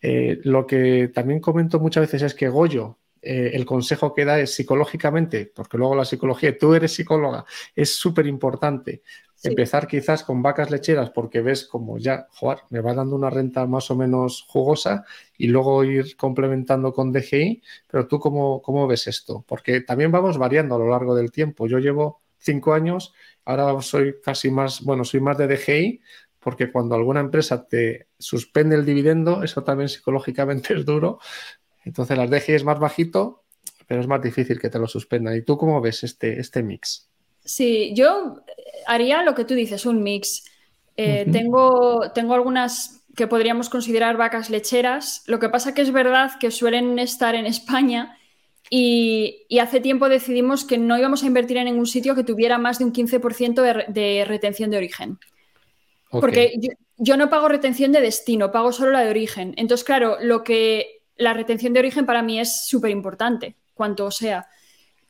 Eh, 0.01 0.41
lo 0.45 0.67
que 0.67 1.11
también 1.15 1.41
comento 1.41 1.81
muchas 1.81 2.03
veces 2.03 2.23
es 2.23 2.35
que 2.35 2.49
Goyo, 2.49 2.99
el 3.23 3.65
consejo 3.65 4.13
que 4.15 4.25
da 4.25 4.41
es 4.41 4.55
psicológicamente, 4.55 5.51
porque 5.55 5.79
luego 5.79 5.95
la 5.95 6.05
psicología, 6.05 6.57
tú 6.59 6.75
eres 6.75 6.93
psicóloga, 6.95 7.45
es 7.75 7.97
súper 7.97 8.27
importante. 8.27 9.03
Empezar 9.45 9.89
quizás 9.89 10.23
con 10.23 10.41
vacas 10.41 10.71
lecheras 10.71 11.11
porque 11.11 11.41
ves 11.41 11.67
como 11.67 11.99
ya, 11.99 12.29
joder, 12.31 12.61
me 12.71 12.81
va 12.81 12.95
dando 12.95 13.17
una 13.17 13.29
renta 13.29 13.67
más 13.67 13.91
o 13.91 13.97
menos 13.97 14.45
jugosa 14.47 15.05
y 15.37 15.49
luego 15.49 15.83
ir 15.83 16.17
complementando 16.17 16.93
con 16.93 17.11
DGI, 17.13 17.61
pero 17.89 18.07
tú 18.07 18.21
cómo, 18.21 18.63
cómo 18.63 18.87
ves 18.87 19.09
esto? 19.09 19.45
Porque 19.49 19.81
también 19.81 20.13
vamos 20.13 20.39
variando 20.39 20.77
a 20.77 20.79
lo 20.79 20.89
largo 20.89 21.17
del 21.17 21.33
tiempo. 21.33 21.67
Yo 21.67 21.81
llevo 21.81 22.23
cinco 22.39 22.73
años, 22.73 23.15
ahora 23.45 23.81
soy 23.83 24.21
casi 24.23 24.51
más, 24.51 24.83
bueno, 24.83 25.05
soy 25.05 25.21
más 25.21 25.37
de 25.39 25.49
DGI, 25.49 26.01
porque 26.39 26.71
cuando 26.71 26.95
alguna 26.95 27.21
empresa 27.21 27.67
te 27.67 28.09
suspende 28.19 28.75
el 28.75 28.85
dividendo, 28.85 29.43
eso 29.43 29.63
también 29.65 29.89
psicológicamente 29.89 30.75
es 30.75 30.85
duro. 30.85 31.19
Entonces 31.85 32.17
las 32.17 32.31
DGI 32.31 32.53
es 32.53 32.65
más 32.65 32.79
bajito, 32.79 33.43
pero 33.87 34.01
es 34.01 34.07
más 34.07 34.23
difícil 34.23 34.61
que 34.61 34.71
te 34.71 34.79
lo 34.79 34.87
suspendan. 34.87 35.37
¿Y 35.37 35.43
tú 35.43 35.57
cómo 35.57 35.81
ves 35.81 36.05
este, 36.05 36.39
este 36.39 36.63
mix? 36.63 37.09
Sí, 37.45 37.93
yo 37.95 38.43
haría 38.87 39.23
lo 39.23 39.35
que 39.35 39.45
tú 39.45 39.55
dices, 39.55 39.87
un 39.87 40.03
mix. 40.03 40.45
Eh, 40.97 41.27
tengo, 41.31 42.13
tengo 42.15 42.35
algunas 42.35 43.05
que 43.17 43.27
podríamos 43.27 43.69
considerar 43.69 44.17
vacas 44.17 44.51
lecheras. 44.51 45.23
Lo 45.27 45.39
que 45.39 45.49
pasa 45.49 45.75
que 45.75 45.83
es 45.83 45.93
verdad 45.93 46.33
que 46.39 46.51
suelen 46.51 46.99
estar 46.99 47.35
en 47.35 47.47
España 47.47 48.17
y, 48.71 49.47
hace 49.61 49.81
tiempo 49.81 50.09
decidimos 50.09 50.65
que 50.65 50.79
no 50.79 50.97
íbamos 50.99 51.23
a 51.23 51.27
invertir 51.27 51.59
en 51.59 51.67
ningún 51.67 51.87
sitio 51.87 52.15
que 52.15 52.25
tuviera 52.25 52.57
más 52.59 52.79
de 52.79 52.87
un 52.87 52.93
15% 52.93 53.87
de, 53.89 54.25
retención 54.25 54.71
de 54.71 54.79
origen. 54.79 55.19
Porque 56.11 56.55
yo, 56.59 56.71
yo, 56.97 57.17
no 57.17 57.29
pago 57.29 57.49
retención 57.49 57.93
de 57.93 58.01
destino, 58.01 58.53
pago 58.53 58.73
solo 58.73 58.93
la 58.93 59.01
de 59.01 59.11
origen. 59.11 59.55
Entonces, 59.57 59.85
claro, 59.85 60.17
lo 60.21 60.43
que 60.45 61.02
la 61.17 61.35
retención 61.35 61.73
de 61.73 61.81
origen 61.81 62.07
para 62.07 62.23
mí 62.23 62.41
es 62.41 62.67
súper 62.67 62.91
importante, 62.91 63.57
cuanto 63.75 64.11
sea. 64.11 64.49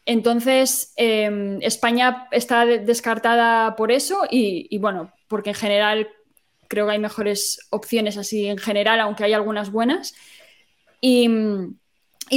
Entonces, 0.05 0.93
em, 0.97 1.61
España 1.63 2.27
está 2.33 2.67
descartada 2.67 3.77
por 3.77 3.93
eso 3.93 4.23
y, 4.31 4.77
bueno, 4.79 5.13
porque 5.29 5.51
en 5.51 5.57
general 5.57 6.09
creo 6.69 6.87
que 6.87 6.93
hay 6.93 6.99
mejores 6.99 7.67
opciones 7.71 8.17
así 8.17 8.47
en 8.47 8.59
general, 8.59 9.01
aunque 9.01 9.25
hay 9.25 9.33
algunas 9.33 9.71
buenas. 9.71 10.15
Y, 11.01 11.29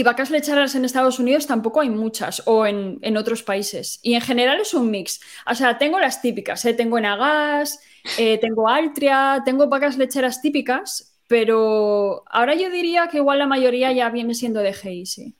vacas 0.03 0.29
lecheras 0.29 0.75
en 0.75 0.83
Estados 0.85 1.19
Unidos 1.19 1.47
tampoco 1.47 1.79
hay 1.79 1.89
muchas 1.89 2.43
o 2.45 2.65
en, 2.65 3.17
otros 3.17 3.43
países. 3.43 3.99
Y 4.03 4.13
en 4.13 4.21
general 4.21 4.59
es 4.59 4.73
un 4.73 4.91
mix. 4.91 5.21
O 5.49 5.55
sea, 5.55 5.77
tengo 5.77 5.99
las 5.99 6.21
típicas, 6.21 6.65
¿eh? 6.65 6.73
tengo 6.73 6.97
Enagas, 6.97 7.79
eh, 8.17 8.37
tengo 8.39 8.67
Altria, 8.67 9.41
tengo 9.45 9.67
vacas 9.67 9.97
lecheras 9.97 10.41
típicas, 10.41 11.14
pero 11.27 12.23
ahora 12.27 12.55
yo 12.55 12.69
diría 12.69 13.07
que 13.07 13.17
igual 13.17 13.39
la 13.39 13.47
mayoría 13.47 13.91
ya 13.91 14.09
viene 14.09 14.33
siendo 14.33 14.59
de 14.61 14.73
GI, 14.73 15.05
sí. 15.05 15.35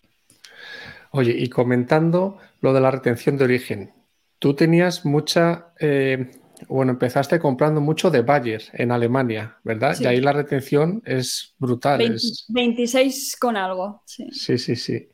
Oye, 1.11 1.35
y 1.37 1.49
comentando 1.49 2.37
lo 2.61 2.73
de 2.73 2.81
la 2.81 2.91
retención 2.91 3.37
de 3.37 3.45
origen, 3.45 3.93
tú 4.39 4.53
tenías 4.53 5.05
mucha, 5.05 5.73
eh, 5.79 6.31
bueno, 6.67 6.91
empezaste 6.91 7.39
comprando 7.39 7.79
mucho 7.79 8.11
de 8.11 8.21
Bayer 8.21 8.63
en 8.73 8.91
Alemania, 8.91 9.57
¿verdad? 9.63 9.95
Y 9.99 10.05
ahí 10.05 10.19
la 10.19 10.33
retención 10.33 11.01
es 11.05 11.55
brutal. 11.57 12.17
26 12.49 13.37
con 13.39 13.55
algo, 13.55 14.03
sí. 14.05 14.27
Sí, 14.31 14.57
sí, 14.57 14.75
sí. 14.75 15.09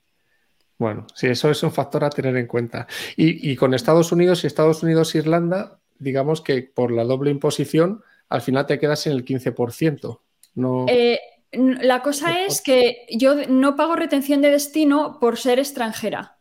Bueno, 0.81 1.05
sí, 1.13 1.27
eso 1.27 1.51
es 1.51 1.61
un 1.61 1.71
factor 1.71 2.03
a 2.03 2.09
tener 2.09 2.35
en 2.37 2.47
cuenta. 2.47 2.87
Y, 3.15 3.55
con 3.55 3.75
Estados 3.75 4.11
Unidos 4.11 4.43
y 4.43 4.47
Estados 4.47 4.81
Unidos-Irlanda, 4.81 5.79
digamos 5.99 6.41
que 6.41 6.63
por 6.63 6.91
la 6.91 7.03
doble 7.03 7.29
imposición, 7.29 8.01
al 8.29 8.41
final 8.41 8.65
te 8.65 8.79
quedas 8.79 9.05
en 9.05 9.13
el 9.13 9.23
15%. 9.23 10.21
No... 10.55 10.85
Eh, 10.87 11.19
la 11.51 12.01
cosa 12.01 12.45
es 12.45 12.61
que 12.61 13.05
yo 13.09 13.47
no 13.47 13.75
pago 13.75 13.95
retención 13.95 14.41
de 14.41 14.51
destino 14.51 15.17
por 15.19 15.37
ser 15.37 15.59
extranjera. 15.59 16.37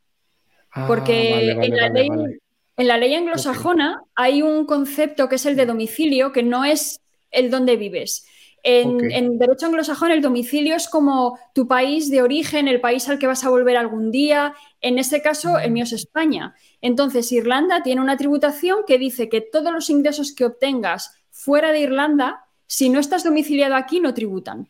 Ah, 0.71 0.87
porque 0.87 1.51
en, 1.51 2.87
la 2.87 2.97
ley, 2.97 3.15
anglosajona 3.15 4.03
hay 4.15 4.43
un 4.43 4.67
concepto 4.67 5.29
que 5.29 5.35
es 5.35 5.47
el 5.47 5.57
de 5.57 5.67
domicilio, 5.67 6.31
que 6.31 6.45
no 6.45 6.65
es 6.65 7.01
el 7.33 7.51
donde 7.51 7.77
vives. 7.77 8.25
En, 8.63 9.39
derecho 9.39 9.67
anglosajón 9.67 10.13
el 10.13 10.23
domicilio 10.23 10.77
es 10.77 10.87
como 10.87 11.39
tu 11.55 11.67
país 11.67 12.11
de 12.11 12.23
origen, 12.23 12.69
el 12.69 12.81
país 12.81 13.09
al 13.09 13.19
que 13.19 13.27
vas 13.27 13.43
a 13.45 13.51
volver 13.51 13.77
algún 13.77 14.13
día. 14.13 14.55
En 14.81 14.99
ese 14.99 15.23
caso, 15.23 15.59
el 15.59 15.73
mío 15.73 15.85
es 15.85 15.93
España. 15.93 16.55
Entonces, 16.81 17.33
Irlanda 17.33 17.83
tiene 17.83 18.01
una 18.01 18.17
tributación 18.17 18.81
que 18.87 18.99
dice 18.99 19.29
que 19.29 19.41
todos 19.41 19.73
los 19.73 19.91
ingresos 19.91 20.33
que 20.33 20.45
obtengas 20.45 21.17
fuera 21.31 21.73
de 21.73 21.81
Irlanda, 21.81 22.45
si 22.71 22.89
no 22.89 23.01
estás 23.01 23.25
domiciliado 23.25 23.75
aquí, 23.75 23.99
no 23.99 24.15
tributan. 24.15 24.69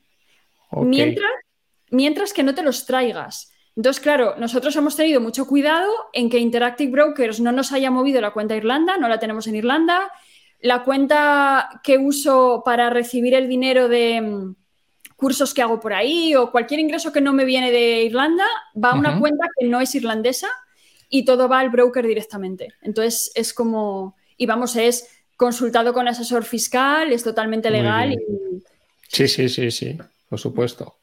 Mientras, 0.73 1.31
mientras 1.91 2.33
que 2.33 2.43
no 2.43 2.55
te 2.55 2.63
los 2.63 2.87
traigas. 2.87 3.53
Entonces, 3.77 4.01
claro, 4.03 4.37
nosotros 4.39 4.75
hemos 4.77 4.97
tenido 4.97 5.21
mucho 5.21 5.47
cuidado 5.47 5.93
en 6.15 6.31
que 6.31 6.39
Interactive 6.39 6.93
Brokers 6.93 7.41
no 7.41 7.53
nos 7.53 7.73
haya 7.73 7.91
movido 7.91 8.23
la 8.23 8.33
cuenta 8.33 8.57
Irlanda, 8.57 8.97
no 8.97 9.07
la 9.07 9.19
tenemos 9.19 9.47
en 9.49 9.57
Irlanda. 9.57 10.11
La 10.61 10.83
cuenta 10.83 11.83
que 11.85 11.99
uso 11.99 12.63
para 12.65 12.89
recibir 12.89 13.35
el 13.35 13.51
dinero 13.51 13.87
de 13.87 14.23
mm, 14.23 14.57
cursos 15.17 15.53
que 15.53 15.61
hago 15.61 15.79
por 15.79 15.93
ahí 15.93 16.35
o 16.35 16.51
cualquier 16.51 16.81
ingreso 16.81 17.13
que 17.13 17.21
no 17.21 17.35
me 17.35 17.45
viene 17.45 17.71
de 17.71 18.05
Irlanda 18.05 18.47
va 18.83 18.93
a 18.93 18.99
una 18.99 19.21
cuenta 19.21 19.47
que 19.59 19.67
no 19.67 19.79
es 19.79 19.95
irlandesa 19.95 20.49
y 21.11 21.27
todo 21.27 21.51
va 21.51 21.59
al 21.59 21.69
broker 21.69 22.07
directamente. 22.07 22.73
Entonces, 22.81 23.31
es 23.35 23.53
como, 23.53 24.17
y 24.39 24.47
vamos, 24.47 24.75
es 24.77 25.20
consultado 25.41 25.95
con 25.95 26.07
asesor 26.07 26.45
fiscal, 26.45 27.11
es 27.13 27.25
totalmente 27.25 27.71
legal. 27.71 28.15
Sí, 29.09 29.27
sí, 29.27 29.49
sí, 29.49 29.71
sí 29.71 29.99
por 30.29 30.39
supuesto. 30.39 30.97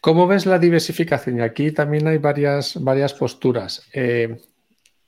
¿Cómo 0.00 0.26
ves 0.26 0.46
la 0.46 0.58
diversificación? 0.58 1.36
Y 1.36 1.40
aquí 1.42 1.70
también 1.70 2.08
hay 2.08 2.16
varias, 2.16 2.82
varias 2.82 3.12
posturas. 3.12 3.82
Eh, 3.92 4.40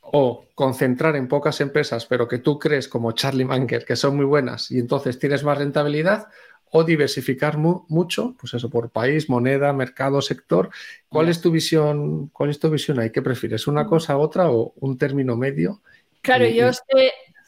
o 0.02 0.44
concentrar 0.54 1.16
en 1.16 1.26
pocas 1.26 1.62
empresas, 1.62 2.04
pero 2.04 2.28
que 2.28 2.38
tú 2.38 2.58
crees, 2.58 2.86
como 2.86 3.12
Charlie 3.12 3.46
Munger, 3.46 3.86
que 3.86 3.96
son 3.96 4.16
muy 4.16 4.26
buenas 4.26 4.70
y 4.70 4.78
entonces 4.78 5.18
tienes 5.18 5.42
más 5.42 5.56
rentabilidad, 5.56 6.28
o 6.70 6.84
diversificar 6.84 7.56
mucho, 7.56 8.34
pues 8.38 8.52
eso, 8.52 8.68
por 8.68 8.90
país, 8.90 9.30
moneda, 9.30 9.72
mercado, 9.72 10.20
sector. 10.20 10.68
¿Cuál 11.08 11.30
es 11.30 11.40
tu 11.40 11.50
visión? 11.50 12.28
¿Cuál 12.28 12.50
es 12.50 12.58
tu 12.58 12.68
visión 12.68 12.98
ahí? 12.98 13.10
¿Qué 13.10 13.22
prefieres? 13.22 13.66
¿Una 13.66 13.84
mm. 13.84 13.88
cosa 13.88 14.18
u 14.18 14.20
otra 14.20 14.50
o 14.50 14.74
un 14.76 14.98
término 14.98 15.34
medio? 15.34 15.80
Claro, 16.20 16.46
yo 16.46 16.70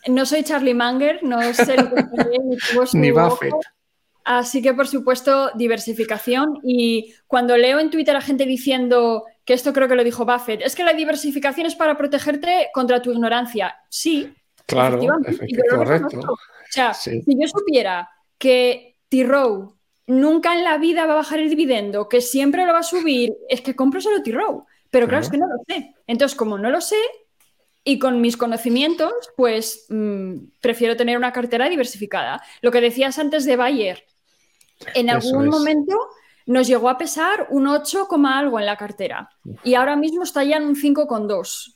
no 0.08 0.26
soy 0.26 0.42
Charlie 0.44 0.74
Manger, 0.74 1.22
no 1.22 1.40
sé 1.54 1.76
lo 1.76 1.94
que 1.94 2.02
ni, 2.94 3.00
ni 3.00 3.10
Buffett. 3.10 3.54
Así 4.24 4.62
que, 4.62 4.74
por 4.74 4.86
supuesto, 4.86 5.50
diversificación. 5.54 6.58
Y 6.62 7.14
cuando 7.26 7.56
leo 7.56 7.80
en 7.80 7.90
Twitter 7.90 8.14
a 8.14 8.20
gente 8.20 8.44
diciendo 8.46 9.24
que 9.44 9.54
esto 9.54 9.72
creo 9.72 9.88
que 9.88 9.96
lo 9.96 10.04
dijo 10.04 10.24
Buffett, 10.24 10.62
es 10.62 10.76
que 10.76 10.84
la 10.84 10.92
diversificación 10.92 11.66
es 11.66 11.74
para 11.74 11.96
protegerte 11.96 12.68
contra 12.72 13.02
tu 13.02 13.12
ignorancia. 13.12 13.76
Sí. 13.88 14.32
Claro, 14.66 15.00
correcto. 15.70 16.20
O 16.20 16.36
sea, 16.68 16.94
si 16.94 17.24
yo 17.26 17.48
supiera 17.48 18.08
que 18.38 18.98
T-Row 19.08 19.74
nunca 20.06 20.52
en 20.56 20.64
la 20.64 20.78
vida 20.78 21.06
va 21.06 21.14
a 21.14 21.16
bajar 21.16 21.40
el 21.40 21.50
dividendo, 21.50 22.08
que 22.08 22.20
siempre 22.20 22.64
lo 22.66 22.72
va 22.72 22.80
a 22.80 22.84
subir, 22.84 23.34
es 23.48 23.60
que 23.62 23.74
compro 23.74 24.00
solo 24.00 24.22
T-Row. 24.22 24.64
Pero 24.90 25.06
claro, 25.08 25.24
es 25.24 25.30
que 25.30 25.38
no 25.38 25.46
lo 25.46 25.62
sé. 25.66 25.94
Entonces, 26.06 26.36
como 26.36 26.58
no 26.58 26.70
lo 26.70 26.80
sé, 26.80 26.96
y 27.90 27.98
con 27.98 28.20
mis 28.20 28.36
conocimientos, 28.36 29.12
pues 29.36 29.86
mm, 29.88 30.34
prefiero 30.60 30.96
tener 30.96 31.18
una 31.18 31.32
cartera 31.32 31.68
diversificada. 31.68 32.40
Lo 32.60 32.70
que 32.70 32.80
decías 32.80 33.18
antes 33.18 33.44
de 33.44 33.56
Bayer, 33.56 34.04
en 34.94 35.10
algún 35.10 35.48
momento 35.48 35.96
nos 36.46 36.68
llegó 36.68 36.88
a 36.88 36.98
pesar 36.98 37.48
un 37.50 37.66
8, 37.66 38.06
algo 38.26 38.60
en 38.60 38.66
la 38.66 38.76
cartera 38.76 39.28
y 39.64 39.74
ahora 39.74 39.96
mismo 39.96 40.22
está 40.22 40.44
ya 40.44 40.58
en 40.58 40.66
un 40.66 40.76
5,2. 40.76 41.74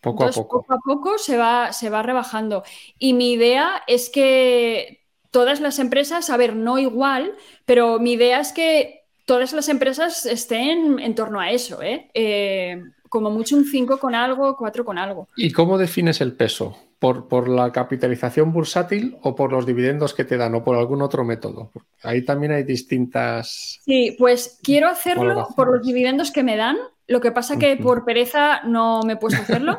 Poco 0.00 0.24
a 0.24 0.30
poco. 0.30 0.62
Poco 0.62 0.72
a 0.72 0.78
poco 0.78 1.18
se 1.18 1.36
va, 1.36 1.74
se 1.74 1.90
va 1.90 2.02
rebajando. 2.02 2.62
Y 2.98 3.12
mi 3.12 3.32
idea 3.32 3.82
es 3.86 4.08
que 4.08 5.04
todas 5.30 5.60
las 5.60 5.78
empresas, 5.78 6.30
a 6.30 6.38
ver, 6.38 6.56
no 6.56 6.78
igual, 6.78 7.34
pero 7.66 7.98
mi 7.98 8.12
idea 8.12 8.40
es 8.40 8.52
que 8.52 9.04
todas 9.26 9.52
las 9.52 9.68
empresas 9.68 10.24
estén 10.24 11.00
en 11.00 11.14
torno 11.14 11.38
a 11.38 11.50
eso, 11.50 11.82
¿eh? 11.82 12.10
eh 12.14 12.82
como 13.08 13.30
mucho 13.30 13.56
un 13.56 13.64
5 13.64 13.98
con 13.98 14.14
algo, 14.14 14.56
4 14.56 14.84
con 14.84 14.98
algo. 14.98 15.28
¿Y 15.36 15.52
cómo 15.52 15.78
defines 15.78 16.20
el 16.20 16.32
peso? 16.34 16.76
¿Por, 16.98 17.48
la 17.48 17.72
capitalización 17.72 18.52
bursátil 18.52 19.16
o 19.22 19.34
por 19.34 19.52
los 19.52 19.66
dividendos 19.66 20.14
que 20.14 20.24
te 20.24 20.36
dan 20.36 20.54
o 20.54 20.64
por 20.64 20.76
algún 20.76 21.02
otro 21.02 21.24
método? 21.24 21.70
Ahí 22.02 22.24
también 22.24 22.52
hay 22.52 22.64
distintas... 22.64 23.80
Sí, 23.84 24.16
pues 24.18 24.58
quiero 24.62 24.88
hacerlo 24.88 25.48
por 25.54 25.70
los 25.70 25.86
dividendos 25.86 26.30
que 26.32 26.42
me 26.42 26.56
dan. 26.56 26.76
Lo 27.06 27.20
que 27.20 27.32
pasa 27.32 27.58
que 27.58 27.76
por 27.76 28.04
pereza 28.04 28.62
no 28.64 29.02
me 29.02 29.12
he 29.12 29.16
puesto 29.16 29.40
a 29.40 29.44
hacerlo. 29.44 29.78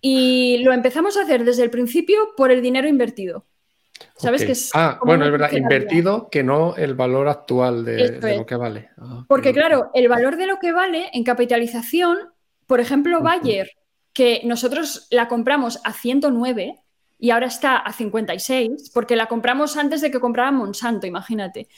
y 0.00 0.62
lo 0.64 0.72
empezamos 0.72 1.16
a 1.16 1.22
hacer 1.22 1.44
desde 1.44 1.62
el 1.62 1.70
principio 1.70 2.34
por 2.36 2.50
el 2.50 2.62
dinero 2.62 2.88
invertido. 2.88 3.44
¿Sabes 4.16 4.44
que 4.44 4.52
es 4.52 4.70
Ah, 4.74 4.98
bueno, 5.02 5.24
es 5.24 5.32
verdad, 5.32 5.52
invertido 5.52 6.28
que 6.30 6.42
no 6.42 6.76
el 6.76 6.94
valor 6.94 7.28
actual 7.28 7.84
de, 7.84 8.20
lo 8.36 8.46
que 8.46 8.56
vale. 8.56 8.90
Ah, 8.98 9.24
Porque 9.28 9.52
claro, 9.52 9.90
el 9.94 10.08
valor 10.08 10.36
de 10.36 10.46
lo 10.46 10.58
que 10.58 10.72
vale 10.72 11.10
en 11.12 11.24
capitalización 11.24 12.18
por 12.66 12.80
ejemplo, 12.80 13.20
Bayer, 13.20 13.70
que 14.12 14.42
nosotros 14.44 15.06
la 15.10 15.28
compramos 15.28 15.80
a 15.84 15.92
109 15.92 16.84
y 17.18 17.30
ahora 17.30 17.46
está 17.46 17.76
a 17.76 17.92
56, 17.92 18.90
porque 18.92 19.16
la 19.16 19.26
compramos 19.26 19.76
antes 19.76 20.00
de 20.00 20.10
que 20.10 20.20
comprara 20.20 20.52
Monsanto, 20.52 21.06
imagínate. 21.06 21.68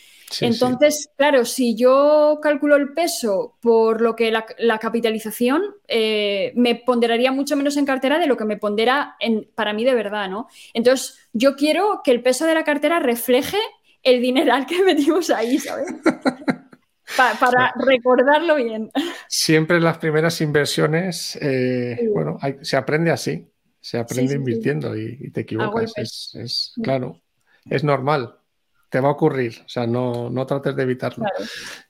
Entonces, 0.40 1.11
claro, 1.16 1.44
si 1.44 1.77
yo 1.77 2.40
calculo 2.42 2.75
el 2.75 2.94
peso 2.94 3.57
por 3.61 4.01
lo 4.01 4.16
que 4.16 4.33
la, 4.33 4.79
capitalización, 4.79 5.62
eh, 5.87 6.53
me 6.57 6.75
ponderaría 6.75 7.31
mucho 7.31 7.57
menos 7.57 7.77
en 7.77 7.87
cartera 7.87 8.18
de 8.18 8.27
lo 8.27 8.37
que 8.37 8.44
me 8.44 8.57
pondera 8.57 9.14
en, 9.20 9.49
para 9.55 9.72
mí 9.72 9.85
de 9.85 9.94
verdad, 9.94 10.29
¿no? 10.29 10.49
Entonces, 10.75 11.16
yo 11.33 11.55
quiero 11.55 12.01
que 12.03 12.11
el 12.11 12.22
peso 12.22 12.44
de 12.44 12.55
la 12.55 12.64
cartera 12.64 12.99
refleje 12.99 13.59
el 14.03 14.20
dineral 14.20 14.66
que 14.66 14.83
metimos 14.83 15.31
ahí, 15.31 15.59
¿sabes? 15.59 15.87
para 17.38 17.72
recordarlo 17.77 18.57
bien. 18.57 18.90
Siempre 19.28 19.80
las 19.80 19.98
primeras 19.98 20.40
inversiones, 20.40 21.38
eh, 21.40 22.08
bueno, 22.12 22.38
se 22.62 22.76
aprende 22.76 23.10
así, 23.10 23.48
se 23.80 23.98
aprende 23.98 24.34
invirtiendo 24.34 24.96
y, 24.96 25.30
te 25.30 25.42
equivocas. 25.42 25.92
Es, 25.96 26.72
claro, 26.82 27.22
es 27.64 27.84
normal, 27.84 28.36
te 28.88 29.00
va 29.00 29.08
a 29.08 29.12
ocurrir, 29.12 29.62
o 29.64 29.68
sea, 29.68 29.86
no, 29.86 30.30
no 30.30 30.46
trates 30.46 30.74
de 30.76 30.82
evitarlo. 30.82 31.24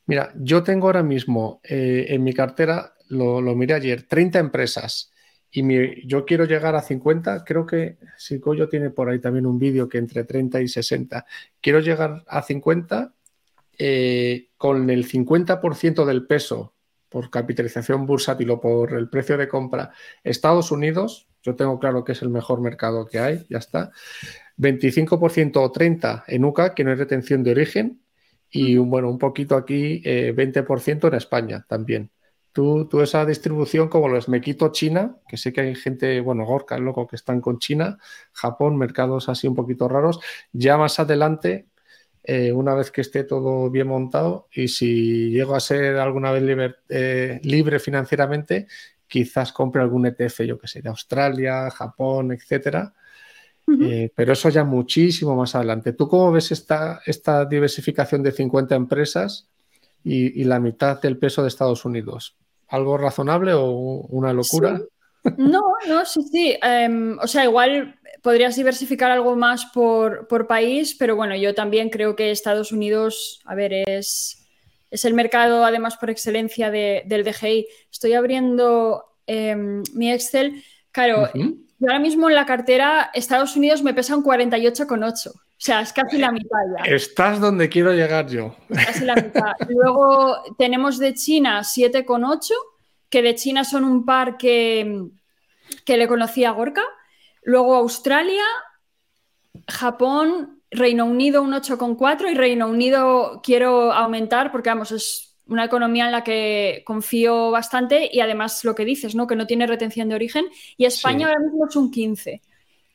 Mira, 0.06 0.32
yo 0.36 0.62
tengo 0.62 0.86
ahora 0.86 1.02
mismo 1.02 1.60
eh, 1.64 2.06
en 2.08 2.22
mi 2.22 2.32
cartera, 2.32 2.94
lo, 3.08 3.40
miré 3.54 3.74
ayer, 3.74 4.02
30 4.02 4.38
empresas 4.38 5.12
y 5.50 6.06
yo 6.06 6.24
quiero 6.26 6.44
llegar 6.44 6.74
a 6.74 6.82
50, 6.82 7.44
creo 7.44 7.64
que 7.64 7.98
Sicoyo 8.18 8.68
tiene 8.68 8.90
por 8.90 9.08
ahí 9.08 9.20
también 9.20 9.46
un 9.46 9.58
vídeo 9.58 9.88
que 9.88 9.98
entre 9.98 10.24
30 10.24 10.60
y 10.60 10.68
60. 10.68 11.24
Quiero 11.62 11.80
llegar 11.80 12.24
a 12.26 12.42
50 12.42 13.14
eh, 13.78 14.50
con 14.58 14.90
el 14.90 15.08
50% 15.08 16.04
del 16.04 16.26
peso 16.26 16.75
por 17.08 17.30
capitalización 17.30 18.06
bursátil 18.06 18.50
o 18.50 18.60
por 18.60 18.92
el 18.92 19.08
precio 19.08 19.36
de 19.36 19.48
compra, 19.48 19.92
Estados 20.24 20.70
Unidos, 20.70 21.28
yo 21.42 21.54
tengo 21.54 21.78
claro 21.78 22.04
que 22.04 22.12
es 22.12 22.22
el 22.22 22.30
mejor 22.30 22.60
mercado 22.60 23.06
que 23.06 23.18
hay, 23.18 23.46
ya 23.48 23.58
está. 23.58 23.92
25% 24.58 25.56
o 25.56 25.72
30% 25.72 26.24
en 26.26 26.44
UCA, 26.44 26.74
que 26.74 26.84
no 26.84 26.90
hay 26.90 26.96
retención 26.96 27.42
de 27.42 27.52
origen, 27.52 28.00
y 28.50 28.76
bueno, 28.78 29.10
un 29.10 29.18
poquito 29.18 29.56
aquí, 29.56 30.02
20% 30.02 31.04
eh, 31.04 31.08
en 31.08 31.14
España 31.14 31.64
también. 31.68 32.10
Tú, 32.52 32.88
tú, 32.88 33.02
esa 33.02 33.26
distribución, 33.26 33.88
como 33.88 34.08
los 34.08 34.28
me 34.30 34.40
quito 34.40 34.72
China, 34.72 35.16
que 35.28 35.36
sé 35.36 35.52
que 35.52 35.60
hay 35.60 35.74
gente, 35.74 36.20
bueno, 36.20 36.46
Gorka, 36.46 36.78
loco, 36.78 37.06
que 37.06 37.16
están 37.16 37.42
con 37.42 37.58
China, 37.58 37.98
Japón, 38.32 38.78
mercados 38.78 39.28
así 39.28 39.46
un 39.46 39.54
poquito 39.54 39.88
raros. 39.88 40.20
Ya 40.52 40.78
más 40.78 40.98
adelante, 40.98 41.66
eh, 42.28 42.50
una 42.50 42.74
vez 42.74 42.90
que 42.90 43.02
esté 43.02 43.22
todo 43.22 43.70
bien 43.70 43.86
montado 43.86 44.48
y 44.52 44.66
si 44.66 45.30
llego 45.30 45.54
a 45.54 45.60
ser 45.60 45.96
alguna 45.96 46.32
vez 46.32 46.74
eh, 46.88 47.40
libre, 47.44 47.78
financieramente, 47.78 48.66
quizás 49.06 49.52
compre 49.52 49.80
algún 49.80 50.06
ETF, 50.06 50.40
yo 50.40 50.58
que 50.58 50.66
sé, 50.66 50.82
de 50.82 50.88
Australia, 50.88 51.70
Japón, 51.70 52.32
etcétera. 52.32 52.92
Eh, 53.80 54.10
pero 54.14 54.32
eso 54.32 54.48
ya 54.48 54.64
muchísimo 54.64 55.36
más 55.36 55.54
adelante. 55.54 55.92
¿Tú 55.92 56.08
cómo 56.08 56.32
ves 56.32 56.50
esta, 56.50 57.00
esta 57.06 57.44
diversificación 57.44 58.24
de 58.24 58.32
50 58.32 58.74
empresas 58.74 59.48
y, 60.02 60.42
la 60.42 60.58
mitad 60.58 61.00
del 61.00 61.18
peso 61.18 61.42
de 61.42 61.48
Estados 61.48 61.84
Unidos? 61.84 62.36
¿Algo 62.68 62.98
razonable 62.98 63.52
o 63.54 63.70
una 63.70 64.32
locura? 64.32 64.80
No, 65.36 65.62
no, 65.88 66.04
sí, 66.04 66.22
sí. 66.22 66.58
Em, 66.60 67.18
o 67.20 67.26
sea, 67.26 67.44
igual 67.44 67.96
podrías 68.26 68.56
diversificar 68.56 69.12
algo 69.12 69.36
más 69.36 69.66
por, 69.66 70.26
país, 70.48 70.96
pero 70.98 71.14
bueno, 71.14 71.36
yo 71.36 71.54
también 71.54 71.90
creo 71.90 72.16
que 72.16 72.32
Estados 72.32 72.72
Unidos, 72.72 73.40
a 73.44 73.54
ver, 73.54 73.72
es, 73.72 74.48
es 74.90 75.04
el 75.04 75.14
mercado 75.14 75.64
además 75.64 75.96
por 75.96 76.10
excelencia 76.10 76.72
del 76.72 77.22
DGI. 77.22 77.68
Estoy 77.88 78.14
abriendo 78.14 79.04
em, 79.28 79.84
mi 79.94 80.10
Excel. 80.10 80.64
Claro, 80.90 81.28
ahora 81.80 82.00
mismo 82.00 82.28
en 82.28 82.34
la 82.34 82.46
cartera 82.46 83.12
Estados 83.14 83.54
Unidos 83.54 83.84
me 83.84 83.94
pesa 83.94 84.16
un 84.16 84.24
48,8. 84.24 85.28
O 85.28 85.40
sea, 85.56 85.82
es 85.82 85.92
casi 85.92 86.18
la 86.18 86.32
mitad 86.32 86.58
ya. 86.76 86.92
Estás 86.92 87.38
donde 87.38 87.68
quiero 87.68 87.92
llegar 87.92 88.26
yo. 88.26 88.56
Casi 88.74 89.04
la 89.04 89.14
mitad. 89.14 89.52
Luego 89.68 90.42
tenemos 90.58 90.98
de 90.98 91.14
China 91.14 91.60
7,8, 91.60 92.50
que 93.08 93.22
de 93.22 93.36
China 93.36 93.62
son 93.62 93.84
un 93.84 94.04
par 94.04 94.36
que, 94.36 95.10
que 95.84 95.96
le 95.96 96.08
conocía 96.08 96.48
a 96.48 96.52
Gorka. 96.54 96.82
Luego 97.46 97.76
Australia, 97.76 98.42
Japón, 99.68 100.62
Reino 100.68 101.04
Unido 101.04 101.42
un 101.42 101.52
8,4 101.52 102.28
y 102.28 102.34
Reino 102.34 102.68
Unido 102.68 103.40
quiero 103.40 103.92
aumentar 103.92 104.50
porque, 104.50 104.68
vamos, 104.68 104.90
es 104.90 105.36
una 105.46 105.64
economía 105.64 106.06
en 106.06 106.10
la 106.10 106.24
que 106.24 106.82
confío 106.84 107.52
bastante 107.52 108.10
y 108.12 108.18
además 108.18 108.64
lo 108.64 108.74
que 108.74 108.84
dices, 108.84 109.14
¿no? 109.14 109.28
Que 109.28 109.36
no 109.36 109.46
tiene 109.46 109.68
retención 109.68 110.08
de 110.08 110.16
origen. 110.16 110.44
Y 110.76 110.86
España 110.86 111.28
ahora 111.28 111.38
mismo 111.38 111.68
es 111.68 111.76
un 111.76 111.92
15 111.92 112.42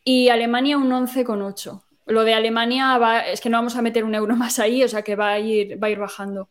y 0.03 0.27
Alemania 0.27 0.77
un 0.77 0.89
11,8. 0.89 1.83
Lo 2.07 2.25
de 2.25 2.33
Alemania 2.33 3.21
es 3.31 3.39
que 3.39 3.49
no 3.49 3.57
vamos 3.57 3.77
a 3.77 3.81
meter 3.81 4.03
un 4.03 4.15
euro 4.15 4.35
más 4.35 4.59
ahí, 4.59 4.83
o 4.83 4.87
sea 4.89 5.01
que 5.01 5.15
va 5.15 5.31
a 5.31 5.39
ir, 5.39 5.81
va 5.81 5.87
a 5.87 5.91
ir 5.91 5.99
bajando. 5.99 6.49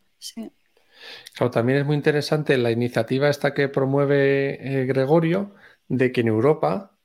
Claro, 1.35 1.51
también 1.51 1.77
es 1.77 1.85
muy 1.85 1.95
interesante 1.95 2.57
la 2.57 2.71
iniciativa 2.71 3.29
esta 3.29 3.53
que 3.53 3.69
promueve 3.69 4.81
eh, 4.81 4.85
Gregorio 4.87 5.53
de 5.87 6.11
que 6.11 6.21
en 6.21 6.29
Europa 6.29 6.97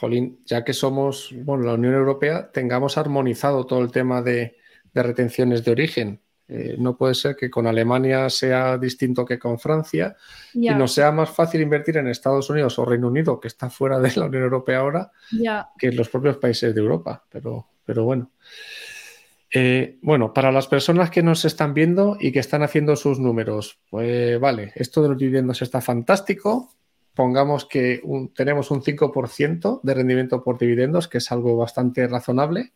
jolín, 0.00 0.40
ya 0.46 0.64
que 0.64 0.72
somos, 0.72 1.34
bueno, 1.44 1.64
la 1.64 1.74
Unión 1.74 1.94
Europea, 1.94 2.50
tengamos 2.50 2.96
armonizado 2.96 3.66
todo 3.66 3.82
el 3.82 3.92
tema 3.92 4.22
de, 4.22 4.56
retenciones 4.94 5.64
de 5.64 5.70
origen. 5.70 6.20
Eh, 6.48 6.74
no 6.78 6.96
puede 6.96 7.14
ser 7.14 7.36
que 7.36 7.48
con 7.48 7.68
Alemania 7.68 8.28
sea 8.28 8.76
distinto 8.76 9.24
que 9.24 9.38
con 9.38 9.60
Francia 9.60 10.16
y 10.52 10.68
no 10.70 10.88
sea 10.88 11.12
más 11.12 11.30
fácil 11.30 11.60
invertir 11.60 11.98
en 11.98 12.08
Estados 12.08 12.50
Unidos 12.50 12.76
o 12.80 12.84
Reino 12.84 13.06
Unido, 13.06 13.38
que 13.38 13.46
está 13.46 13.70
fuera 13.70 14.00
de 14.00 14.10
la 14.16 14.26
Unión 14.26 14.42
Europea 14.42 14.78
ahora, 14.78 15.12
que 15.78 15.88
en 15.88 15.96
los 15.96 16.08
propios 16.08 16.38
países 16.38 16.74
de 16.74 16.80
Europa. 16.80 17.24
Pero, 17.30 17.68
pero 17.84 18.04
bueno. 18.04 18.32
Eh, 19.52 19.98
bueno, 20.02 20.32
para 20.32 20.50
las 20.50 20.66
personas 20.66 21.10
que 21.10 21.22
nos 21.22 21.44
están 21.44 21.74
viendo 21.74 22.16
y 22.20 22.32
que 22.32 22.38
están 22.38 22.62
haciendo 22.62 22.96
sus 22.96 23.18
números, 23.18 23.80
pues 23.90 24.38
vale, 24.40 24.72
esto 24.76 25.02
de 25.02 25.08
los 25.08 25.18
dividendos 25.18 25.60
está 25.62 25.80
fantástico, 25.80 26.72
pongamos 27.14 27.66
que 27.66 28.02
tenemos 28.34 28.70
un 28.70 28.82
5% 28.82 29.80
de 29.82 29.94
rendimiento 29.94 30.42
por 30.42 30.58
dividendos, 30.58 31.08
que 31.08 31.18
es 31.18 31.30
algo 31.32 31.56
bastante 31.56 32.06
razonable. 32.06 32.72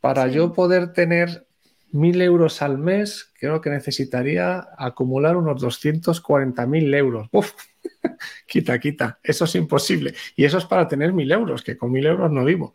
Para 0.00 0.28
yo 0.28 0.52
poder 0.52 0.92
tener 0.92 1.46
mil 1.92 2.20
euros 2.22 2.62
al 2.62 2.78
mes, 2.78 3.32
creo 3.38 3.60
que 3.60 3.70
necesitaría 3.70 4.68
acumular 4.78 5.36
unos 5.36 5.62
240.000 5.62 6.94
euros. 6.96 7.28
Uf, 7.32 7.52
quita, 8.46 8.78
quita, 8.78 9.18
eso 9.22 9.44
es 9.44 9.54
imposible. 9.54 10.14
Y 10.36 10.44
eso 10.44 10.58
es 10.58 10.64
para 10.64 10.88
tener 10.88 11.12
mil 11.12 11.30
euros, 11.30 11.62
que 11.62 11.76
con 11.76 11.90
mil 11.90 12.06
euros 12.06 12.30
no 12.30 12.44
vivo. 12.44 12.74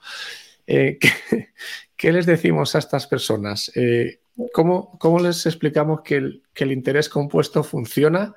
Eh, 0.67 0.99
¿qué, 1.95 2.11
les 2.11 2.25
decimos 2.25 2.75
a 2.75 2.79
estas 2.79 3.07
personas? 3.07 3.71
Eh, 3.75 4.19
¿cómo, 4.53 5.19
les 5.21 5.45
explicamos 5.45 6.01
que 6.01 6.15
el, 6.15 6.71
interés 6.71 7.09
compuesto 7.09 7.63
funciona 7.63 8.35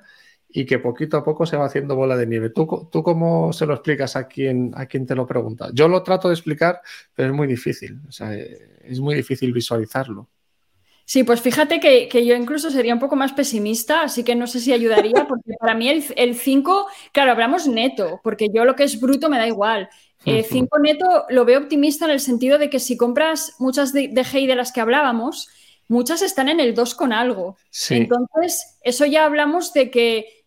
y 0.51 0.65
que 0.65 0.79
poquito 0.79 1.17
a 1.17 1.23
poco 1.23 1.45
se 1.45 1.57
va 1.57 1.65
haciendo 1.65 1.95
bola 1.95 2.17
de 2.17 2.25
nieve? 2.25 2.49
¿Tú, 2.49 2.89
tú 2.91 3.03
cómo 3.03 3.53
se 3.53 3.65
lo 3.65 3.73
explicas 3.75 4.15
a 4.15 4.27
quien, 4.27 4.71
a 4.75 4.87
quien 4.87 5.05
te 5.05 5.15
lo 5.15 5.27
pregunta? 5.27 5.69
Yo 5.73 5.87
lo 5.87 6.01
trato 6.01 6.27
de 6.27 6.33
explicar, 6.33 6.81
pero 7.13 7.29
es 7.29 7.35
muy 7.35 7.47
difícil. 7.47 7.99
Eh, 8.21 8.79
es 8.83 8.99
muy 8.99 9.15
difícil 9.15 9.53
visualizarlo. 9.53 10.27
Sí, 11.05 11.23
pues 11.23 11.41
fíjate 11.41 11.79
que, 11.79 12.07
yo 12.23 12.35
incluso 12.35 12.69
sería 12.69 12.93
un 12.93 12.99
poco 12.99 13.15
más 13.15 13.33
pesimista, 13.33 14.03
así 14.03 14.23
que 14.23 14.35
no 14.35 14.45
sé 14.45 14.59
si 14.59 14.73
ayudaría, 14.73 15.25
porque 15.27 15.53
para 15.59 15.73
mí 15.73 15.89
el 15.89 16.35
5, 16.35 16.85
claro, 17.11 17.31
hablamos 17.31 17.67
neto, 17.67 18.21
porque 18.23 18.49
yo 18.53 18.63
lo 18.63 18.75
que 18.75 18.83
es 18.83 18.99
bruto 18.99 19.27
me 19.27 19.39
da 19.39 19.47
igual. 19.47 19.89
5 20.23 20.77
eh, 20.77 20.81
neto 20.83 21.25
lo 21.29 21.45
veo 21.45 21.61
optimista 21.61 22.05
en 22.05 22.11
el 22.11 22.19
sentido 22.19 22.59
de 22.59 22.69
que 22.69 22.79
si 22.79 22.95
compras 22.95 23.55
muchas 23.57 23.91
de, 23.91 24.09
de 24.09 24.23
de 24.23 24.55
las 24.55 24.71
que 24.71 24.81
hablábamos, 24.81 25.49
muchas 25.87 26.21
están 26.21 26.47
en 26.47 26.59
el 26.59 26.75
2 26.75 26.93
con 26.93 27.11
algo. 27.11 27.57
Entonces, 27.89 28.77
eso 28.83 29.05
ya 29.07 29.25
hablamos 29.25 29.73
de 29.73 29.89
que, 29.89 30.38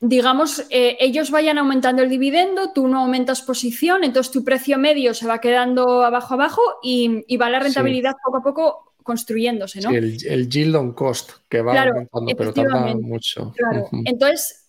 digamos, 0.00 0.66
eh, 0.70 0.96
ellos 1.00 1.30
vayan 1.30 1.58
aumentando 1.58 2.02
el 2.02 2.10
dividendo, 2.10 2.72
tú 2.72 2.88
no 2.88 3.00
aumentas 3.00 3.42
posición, 3.42 4.04
entonces 4.04 4.32
tu 4.32 4.44
precio 4.44 4.78
medio 4.78 5.14
se 5.14 5.26
va 5.26 5.40
quedando 5.40 6.02
abajo 6.02 6.34
abajo 6.34 6.62
y, 6.82 7.36
va 7.36 7.50
la 7.50 7.60
rentabilidad 7.60 8.14
poco 8.24 8.36
a 8.38 8.42
poco 8.42 8.94
construyéndose, 9.02 9.80
¿no? 9.80 9.90
el, 9.90 10.16
el, 10.26 10.48
yield 10.48 10.74
on 10.74 10.92
cost 10.92 11.30
que 11.48 11.62
va 11.62 11.80
aumentando, 11.80 12.32
pero 12.36 12.52
tarda 12.52 12.94
mucho. 12.96 13.52
Claro. 13.56 13.88
Entonces, 14.04 14.66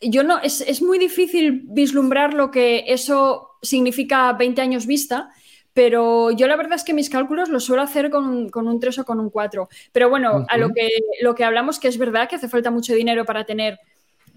yo 0.00 0.22
no, 0.22 0.38
es, 0.38 0.82
muy 0.82 0.98
difícil 0.98 1.62
vislumbrar 1.66 2.32
lo 2.32 2.50
que 2.50 2.84
eso 2.88 3.50
significa 3.62 4.32
20 4.32 4.62
años 4.62 4.86
vista, 4.86 5.30
pero 5.74 6.30
yo 6.30 6.46
la 6.46 6.56
verdad 6.56 6.74
es 6.74 6.84
que 6.84 6.94
mis 6.94 7.10
cálculos 7.10 7.48
los 7.48 7.64
suelo 7.64 7.82
hacer 7.82 8.10
con, 8.10 8.50
un 8.52 8.80
3 8.80 8.98
o 9.00 9.04
con 9.04 9.20
un 9.20 9.30
4. 9.30 9.68
Pero 9.92 10.08
bueno, 10.08 10.46
a 10.48 10.56
lo 10.56 10.70
que, 10.70 10.88
lo 11.20 11.34
que 11.34 11.44
hablamos 11.44 11.78
que 11.78 11.88
es 11.88 11.98
verdad 11.98 12.28
que 12.28 12.36
hace 12.36 12.48
falta 12.48 12.70
mucho 12.70 12.94
dinero 12.94 13.24
para 13.24 13.44
tener, 13.44 13.78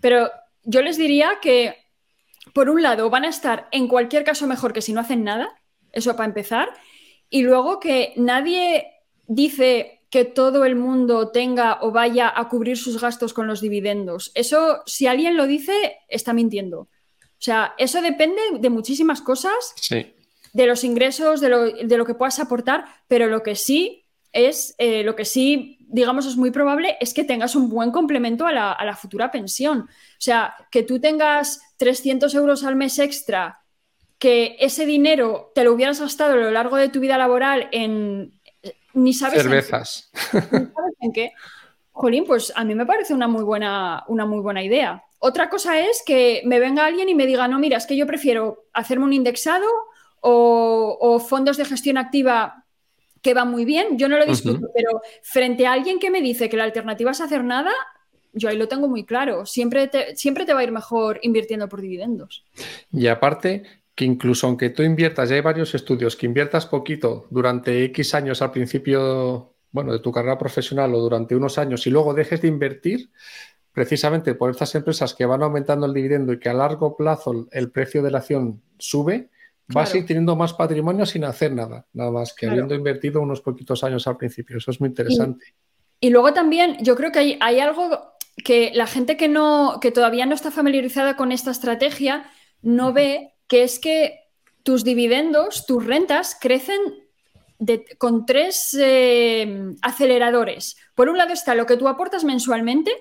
pero 0.04 0.30
yo 0.64 0.82
les 0.82 0.98
diría 0.98 1.40
que, 1.42 1.78
por 2.54 2.70
un 2.70 2.82
lado, 2.82 3.10
van 3.10 3.24
a 3.24 3.30
estar 3.30 3.70
en 3.72 3.88
cualquier 3.88 4.26
caso 4.26 4.48
mejor 4.48 4.74
que 4.74 4.82
si 4.82 4.92
no 4.92 5.00
hacen 5.00 5.24
nada, 5.24 5.50
eso 5.94 6.14
para 6.18 6.28
empezar, 6.28 6.74
y 7.30 7.44
luego 7.44 7.80
que 7.80 8.12
nadie 8.18 8.86
dice 9.28 10.02
que 10.10 10.26
todo 10.26 10.66
el 10.66 10.76
mundo 10.76 11.30
tenga 11.30 11.80
o 11.82 11.92
vaya 11.92 12.34
a 12.36 12.50
cubrir 12.50 12.78
sus 12.78 13.00
gastos 13.00 13.34
con 13.34 13.48
los 13.48 13.62
dividendos. 13.62 14.34
Eso, 14.36 14.84
si 14.86 15.08
alguien 15.08 15.38
lo 15.38 15.48
dice, 15.48 15.74
está 16.10 16.34
mintiendo. 16.34 16.80
O 16.82 16.90
sea, 17.40 17.74
eso 17.78 18.02
depende 18.02 18.42
de 18.60 18.70
muchísimas 18.70 19.22
cosas, 19.22 19.74
de 19.90 20.66
los 20.68 20.84
ingresos, 20.84 21.40
de 21.40 21.48
lo, 21.48 22.06
que 22.06 22.14
puedas 22.14 22.40
aportar, 22.40 22.84
pero 23.08 23.28
lo 23.28 23.42
que 23.42 23.56
sí 23.56 24.04
es, 24.34 24.76
eh, 24.80 25.04
lo 25.04 25.16
que 25.16 25.24
sí, 25.24 25.83
digamos, 25.94 26.26
es 26.26 26.36
muy 26.36 26.52
probable 26.52 26.98
es 27.00 27.14
que 27.14 27.24
tengas 27.24 27.56
un 27.56 27.70
buen 27.70 27.92
complemento 27.92 28.46
a 28.46 28.52
la, 28.52 28.72
a 28.74 28.84
la 28.84 28.96
futura 28.96 29.32
pensión. 29.32 29.82
O 29.82 30.22
sea, 30.22 30.56
que 30.70 30.84
tú 30.84 31.00
tengas 31.00 31.62
300 31.78 32.34
euros 32.36 32.66
al 32.66 32.76
mes 32.76 33.00
extra, 33.00 33.62
que 34.18 34.58
ese 34.60 34.86
dinero 34.86 35.52
te 35.56 35.64
lo 35.64 35.74
hubieras 35.74 36.02
gastado 36.02 36.34
a 36.34 36.38
lo 36.38 36.52
largo 36.52 36.78
de 36.78 36.90
tu 36.90 37.00
vida 37.00 37.18
laboral 37.18 37.70
en 37.72 38.34
ni 38.94 39.14
sabes 39.14 39.42
cervezas. 39.42 40.12
En 41.00 41.12
qué. 41.12 41.32
Jolín, 41.92 42.26
pues 42.26 42.52
a 42.56 42.64
mí 42.64 42.74
me 42.74 42.86
parece 42.86 43.14
una 43.14 43.28
muy 43.28 43.44
buena, 43.44 44.04
una 44.08 44.26
muy 44.26 44.40
buena 44.40 44.64
idea. 44.64 45.04
Otra 45.20 45.50
cosa 45.50 45.80
es 45.80 46.04
que 46.06 46.42
me 46.46 46.60
venga 46.60 46.86
alguien 46.86 47.08
y 47.08 47.16
me 47.16 47.28
diga, 47.28 47.48
no, 47.48 47.60
mira, 47.60 47.78
es 47.78 47.86
que 47.86 47.96
yo 47.96 48.08
prefiero 48.08 48.66
hacerme 48.74 49.06
un 49.06 49.14
indexado 49.14 49.68
o, 50.22 51.20
fondos 51.20 51.58
de 51.58 51.66
gestión 51.66 51.98
activa 51.98 52.63
que 53.24 53.34
van 53.34 53.50
muy 53.50 53.66
bien. 53.66 53.98
Yo 53.98 54.08
no 54.08 54.18
lo 54.18 54.26
discuto, 54.26 54.68
pero 54.76 55.02
frente 55.24 55.66
a 55.66 55.72
alguien 55.72 55.98
que 55.98 56.12
me 56.12 56.22
dice 56.22 56.50
que 56.50 56.58
la 56.58 56.66
alternativa 56.66 57.12
es 57.12 57.22
hacer 57.22 57.44
nada, 57.44 57.72
yo 58.34 58.50
ahí 58.50 58.58
lo 58.58 58.68
tengo 58.68 58.88
muy 58.88 59.06
claro. 59.06 59.46
Siempre 59.46 59.90
siempre 60.16 60.46
te 60.46 60.54
va 60.54 60.60
a 60.60 60.64
ir 60.64 60.72
mejor 60.72 61.20
invirtiendo 61.24 61.70
por 61.70 61.82
dividendos. 61.82 62.46
Y 62.92 63.08
aparte, 63.08 63.64
que 63.96 64.06
incluso 64.06 64.48
aunque 64.48 64.70
tú 64.70 64.84
inviertas, 64.84 65.30
ya 65.30 65.36
hay 65.36 65.42
varios 65.42 65.74
estudios, 65.74 66.16
que 66.16 66.26
inviertas 66.26 66.66
poquito 66.66 67.28
durante 67.30 67.84
X 67.86 68.14
años 68.14 68.42
al 68.42 68.52
principio, 68.52 69.54
bueno, 69.72 69.94
de 69.94 70.00
tu 70.00 70.12
carrera 70.12 70.38
profesional 70.38 70.94
o 70.94 71.00
durante 71.00 71.36
unos 71.36 71.58
años 71.58 71.88
y 71.88 71.92
luego 71.92 72.14
dejes 72.14 72.42
de 72.42 72.50
invertir, 72.50 73.10
precisamente 73.72 74.36
por 74.36 74.52
estas 74.52 74.76
empresas 74.76 75.14
que 75.14 75.26
van 75.26 75.44
aumentando 75.44 75.86
el 75.86 75.94
dividendo 75.94 76.34
y 76.34 76.40
que 76.40 76.50
a 76.50 76.54
largo 76.54 76.96
plazo 76.98 77.48
el 77.52 77.72
precio 77.72 78.04
de 78.04 78.12
la 78.12 78.20
acción 78.20 78.62
sube, 78.78 79.30
vas 79.68 79.94
a 79.94 79.98
ir 79.98 80.06
teniendo 80.06 80.36
más 80.36 80.54
patrimonio 80.54 81.06
sin 81.06 81.24
hacer 81.24 81.52
nada, 81.54 81.86
nada 81.94 82.12
más 82.12 82.34
que 82.34 82.48
habiendo 82.48 82.76
invertido 82.76 83.22
unos 83.22 83.42
poquitos 83.42 83.84
años 83.84 84.08
al 84.08 84.18
principio. 84.18 84.58
Eso 84.58 84.72
es 84.72 84.80
muy 84.80 84.90
interesante. 84.90 85.54
Y, 86.00 86.10
luego 86.10 86.34
también 86.34 86.78
yo 86.82 86.96
creo 86.96 87.12
que 87.12 87.20
hay, 87.20 87.38
hay, 87.40 87.60
algo 87.60 88.14
que 88.44 88.72
la 88.74 88.88
gente 88.88 89.16
que, 89.16 89.28
no, 89.28 89.80
que 89.82 89.92
todavía 89.92 90.26
no 90.26 90.36
está 90.36 90.52
familiarizada 90.52 91.16
con 91.16 91.32
esta 91.32 91.52
estrategia 91.52 92.26
no 92.62 92.94
ve 92.94 93.34
que 93.48 93.64
es 93.64 93.80
que 93.80 94.20
tus 94.64 94.84
dividendos, 94.84 95.66
tus 95.66 95.86
rentas 95.86 96.38
crecen 96.40 96.80
con 97.98 98.26
tres 98.26 98.76
eh, 98.80 99.74
aceleradores. 99.82 100.78
Por 100.96 101.10
un 101.10 101.18
lado 101.18 101.34
está 101.34 101.56
lo 101.56 101.66
que 101.66 101.78
tú 101.78 101.88
aportas 101.88 102.24
mensualmente, 102.24 102.92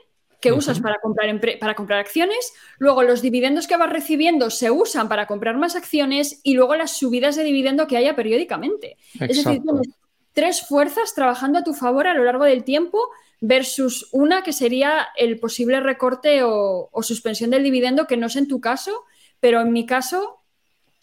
que 0.42 0.52
usas 0.52 0.80
para 0.80 0.98
comprar, 1.00 1.40
para 1.58 1.74
comprar 1.74 2.00
acciones, 2.00 2.52
luego 2.78 3.02
los 3.04 3.22
dividendos 3.22 3.66
que 3.66 3.76
vas 3.76 3.88
recibiendo 3.88 4.50
se 4.50 4.70
usan 4.70 5.08
para 5.08 5.26
comprar 5.26 5.56
más 5.56 5.76
acciones 5.76 6.40
y 6.42 6.54
luego 6.54 6.74
las 6.74 6.98
subidas 6.98 7.36
de 7.36 7.44
dividendo 7.44 7.86
que 7.86 7.96
haya 7.96 8.16
periódicamente. 8.16 8.98
Es 9.20 9.36
decir, 9.36 9.62
tienes 9.62 9.88
tres 10.32 10.66
fuerzas 10.66 11.14
trabajando 11.14 11.60
a 11.60 11.64
tu 11.64 11.72
favor 11.72 12.06
a 12.06 12.14
lo 12.14 12.24
largo 12.24 12.44
del 12.44 12.64
tiempo 12.64 13.08
versus 13.40 14.08
una 14.12 14.42
que 14.42 14.52
sería 14.52 15.08
el 15.16 15.38
posible 15.38 15.80
recorte 15.80 16.42
o 16.42 17.02
suspensión 17.02 17.50
del 17.50 17.62
dividendo, 17.62 18.06
que 18.06 18.16
no 18.16 18.26
es 18.26 18.36
en 18.36 18.48
tu 18.48 18.60
caso, 18.60 19.04
pero 19.40 19.60
en 19.60 19.72
mi 19.72 19.86
caso, 19.86 20.40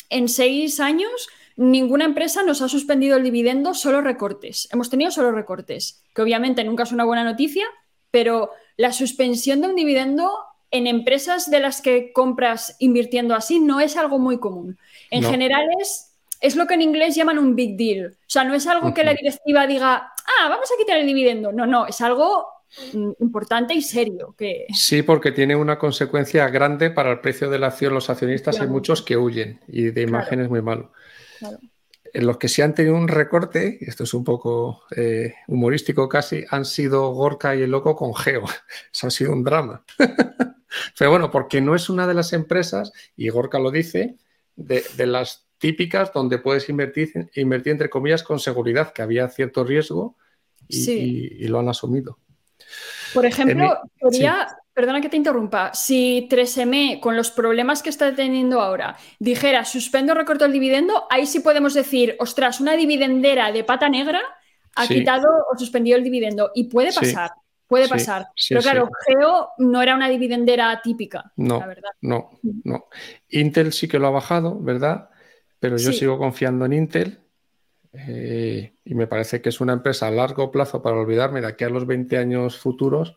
en 0.10 0.28
seis 0.28 0.80
años, 0.80 1.30
ninguna 1.56 2.06
empresa 2.06 2.43
nos 2.43 2.62
ha 2.62 2.69
suspendido 2.69 3.17
el 3.17 3.23
dividendo, 3.23 3.73
solo 3.73 4.02
recortes. 4.02 4.67
Hemos 4.71 4.89
tenido 4.89 5.12
solo 5.12 5.32
recortes, 5.32 6.04
que 6.13 6.21
obviamente 6.21 6.63
nunca 6.63 6.84
es 6.84 6.91
una 6.91 7.06
buena 7.06 7.23
noticia, 7.23 7.65
pero 8.12 8.52
la 8.79 8.91
suspensión 8.93 9.61
de 9.61 9.67
un 9.67 9.75
dividendo 9.75 10.31
en 10.71 10.87
empresas 10.87 11.51
de 11.51 11.59
las 11.59 11.81
que 11.81 12.13
compras 12.13 12.75
invirtiendo 12.79 13.35
así 13.35 13.59
no 13.59 13.79
es 13.79 13.97
algo 13.97 14.19
muy 14.19 14.39
común. 14.39 14.77
En 15.11 15.23
general 15.23 15.67
es, 15.81 16.15
es 16.39 16.55
lo 16.55 16.65
que 16.65 16.75
en 16.75 16.81
inglés 16.81 17.15
llaman 17.15 17.39
un 17.39 17.55
big 17.55 17.75
deal. 17.75 18.13
O 18.13 18.29
sea, 18.29 18.43
no 18.43 18.53
es 18.53 18.67
algo 18.67 18.93
que 18.93 19.03
la 19.03 19.13
directiva 19.13 19.67
diga, 19.67 19.95
ah, 19.95 20.49
vamos 20.49 20.69
a 20.71 20.77
quitar 20.77 20.97
el 20.97 21.07
dividendo. 21.07 21.51
No, 21.51 21.65
no, 21.65 21.87
es 21.87 21.99
algo 22.01 22.59
Mm, 22.93 23.11
importante 23.19 23.73
y 23.73 23.81
serio. 23.81 24.35
Que... 24.37 24.67
Sí, 24.73 25.01
porque 25.01 25.31
tiene 25.31 25.55
una 25.55 25.79
consecuencia 25.79 26.47
grande 26.49 26.89
para 26.91 27.11
el 27.11 27.19
precio 27.19 27.49
de 27.49 27.59
la 27.59 27.67
acción. 27.67 27.93
Los 27.93 28.09
accionistas 28.09 28.59
hay 28.59 28.67
muchos 28.67 29.01
que 29.01 29.17
huyen 29.17 29.59
y 29.67 29.91
de 29.91 30.01
imagen 30.01 30.41
es 30.41 30.49
muy 30.49 30.61
malo. 30.61 30.91
En 31.41 31.58
los 32.13 32.37
que 32.37 32.47
sí 32.47 32.62
han 32.62 32.73
tenido 32.73 32.95
un 32.95 33.07
recorte, 33.07 33.77
y 33.79 33.89
esto 33.89 34.03
es 34.03 34.13
un 34.13 34.23
poco 34.23 34.83
eh, 34.95 35.35
humorístico 35.47 36.07
casi, 36.10 36.43
han 36.49 36.65
sido 36.65 37.12
Gorka 37.12 37.55
y 37.55 37.62
el 37.62 37.71
Loco 37.71 37.95
con 37.95 38.15
Geo. 38.15 38.43
Eso 38.93 39.07
ha 39.07 39.12
sido 39.12 39.33
un 39.33 39.43
drama. 39.43 39.83
Pero 40.97 41.12
bueno, 41.12 41.31
porque 41.31 41.62
no 41.62 41.75
es 41.75 41.89
una 41.89 42.07
de 42.07 42.13
las 42.13 42.33
empresas, 42.33 42.91
y 43.15 43.29
Gorka 43.29 43.60
lo 43.60 43.71
dice, 43.71 44.17
de, 44.55 44.83
las 45.05 45.47
típicas 45.57 46.13
donde 46.13 46.37
puedes 46.37 46.69
invertir, 46.69 47.29
invertir, 47.35 47.71
entre 47.71 47.89
comillas, 47.89 48.23
con 48.23 48.39
seguridad, 48.39 48.93
que 48.93 49.01
había 49.01 49.27
cierto 49.29 49.63
riesgo 49.63 50.15
y 50.67 51.47
lo 51.47 51.60
han 51.60 51.69
asumido. 51.69 52.19
Por 53.13 53.25
ejemplo, 53.25 53.79
podría, 53.99 54.47
perdona 54.73 55.01
que 55.01 55.09
te 55.09 55.17
interrumpa, 55.17 55.73
si 55.73 56.27
3M, 56.29 56.99
con 56.99 57.15
los 57.15 57.31
problemas 57.31 57.83
que 57.83 57.89
está 57.89 58.15
teniendo 58.15 58.61
ahora, 58.61 58.95
dijera 59.19 59.65
suspendo 59.65 60.13
recorto 60.13 60.45
el 60.45 60.53
dividendo, 60.53 61.05
ahí 61.09 61.25
sí 61.25 61.41
podemos 61.41 61.73
decir, 61.73 62.15
ostras, 62.19 62.61
una 62.61 62.73
dividendera 62.73 63.51
de 63.51 63.63
pata 63.63 63.89
negra 63.89 64.21
ha 64.75 64.87
quitado 64.87 65.27
o 65.51 65.57
suspendido 65.57 65.97
el 65.97 66.03
dividendo. 66.03 66.51
Y 66.55 66.65
puede 66.65 66.93
pasar. 66.93 67.31
Puede 67.67 67.87
pasar. 67.87 68.27
Pero 68.47 68.61
claro, 68.61 68.89
Geo 69.05 69.49
no 69.59 69.81
era 69.81 69.95
una 69.95 70.09
dividendera 70.09 70.81
típica, 70.81 71.31
no, 71.35 71.59
la 71.59 71.67
verdad. 71.67 71.91
No, 72.01 72.39
no. 72.63 72.85
Intel 73.29 73.73
sí 73.73 73.87
que 73.87 73.99
lo 73.99 74.07
ha 74.07 74.11
bajado, 74.11 74.59
¿verdad? 74.59 75.09
Pero 75.59 75.77
yo 75.77 75.91
sigo 75.91 76.17
confiando 76.17 76.65
en 76.65 76.73
Intel 76.73 77.19
eh, 77.93 78.73
y 78.83 78.95
me 78.95 79.05
parece 79.05 79.41
que 79.41 79.49
es 79.49 79.61
una 79.61 79.73
empresa 79.73 80.07
a 80.07 80.11
largo 80.11 80.51
plazo 80.51 80.81
para 80.81 80.95
olvidarme 80.95 81.41
de 81.41 81.47
aquí 81.47 81.63
a 81.63 81.69
los 81.69 81.85
20 81.85 82.17
años 82.17 82.57
futuros, 82.57 83.15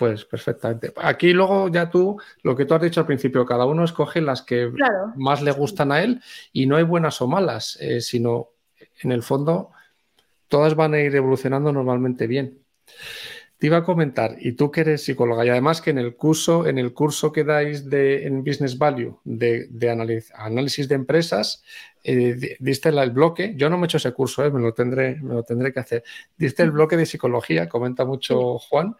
pues 0.00 0.24
perfectamente. 0.24 0.94
Aquí 0.96 1.34
luego 1.34 1.68
ya 1.68 1.90
tú, 1.90 2.18
lo 2.42 2.56
que 2.56 2.64
tú 2.64 2.72
has 2.72 2.80
dicho 2.80 3.00
al 3.00 3.06
principio, 3.06 3.44
cada 3.44 3.66
uno 3.66 3.84
escoge 3.84 4.22
las 4.22 4.40
que 4.40 4.72
más 5.16 5.42
le 5.42 5.52
gustan 5.52 5.92
a 5.92 6.02
él 6.02 6.22
y 6.54 6.64
no 6.64 6.76
hay 6.76 6.84
buenas 6.84 7.20
o 7.20 7.28
malas, 7.28 7.76
eh, 7.82 8.00
sino 8.00 8.48
en 9.02 9.12
el 9.12 9.22
fondo 9.22 9.72
todas 10.48 10.74
van 10.74 10.94
a 10.94 11.00
ir 11.00 11.14
evolucionando 11.14 11.70
normalmente 11.70 12.26
bien. 12.26 12.60
Te 13.58 13.66
iba 13.66 13.76
a 13.76 13.84
comentar, 13.84 14.36
y 14.40 14.52
tú 14.52 14.70
que 14.70 14.80
eres 14.80 15.04
psicóloga, 15.04 15.44
y 15.44 15.50
además 15.50 15.82
que 15.82 15.90
en 15.90 15.98
el 15.98 16.16
curso, 16.16 16.66
en 16.66 16.78
el 16.78 16.94
curso 16.94 17.30
que 17.30 17.44
dais 17.44 17.90
de, 17.90 18.26
en 18.26 18.42
Business 18.42 18.78
Value 18.78 19.20
de, 19.24 19.68
análisis 20.34 20.88
de 20.88 20.94
empresas, 20.94 21.62
eh, 22.02 22.56
diste 22.58 22.88
el 22.88 23.10
bloque, 23.10 23.52
yo 23.58 23.68
no 23.68 23.76
me 23.76 23.84
he 23.84 23.84
hecho 23.84 23.98
ese 23.98 24.12
curso, 24.12 24.46
eh, 24.46 24.50
me, 24.50 24.60
lo 24.60 24.72
tendré, 24.72 25.16
me 25.16 25.34
lo 25.34 25.42
tendré 25.42 25.74
que 25.74 25.80
hacer, 25.80 26.04
diste 26.38 26.62
el 26.62 26.70
bloque 26.70 26.96
de 26.96 27.04
psicología, 27.04 27.68
comenta 27.68 28.06
mucho 28.06 28.58
Juan, 28.58 28.96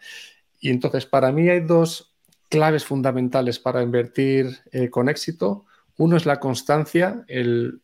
y 0.60 0.70
entonces 0.70 1.06
para 1.06 1.32
mí 1.32 1.48
hay 1.48 1.60
dos 1.60 2.14
claves 2.48 2.84
fundamentales 2.84 3.58
para 3.58 3.82
invertir 3.82 4.58
eh, 4.72 4.90
con 4.90 5.08
éxito. 5.08 5.64
Uno 5.96 6.16
es 6.16 6.26
la 6.26 6.40
constancia, 6.40 7.24
el, 7.28 7.80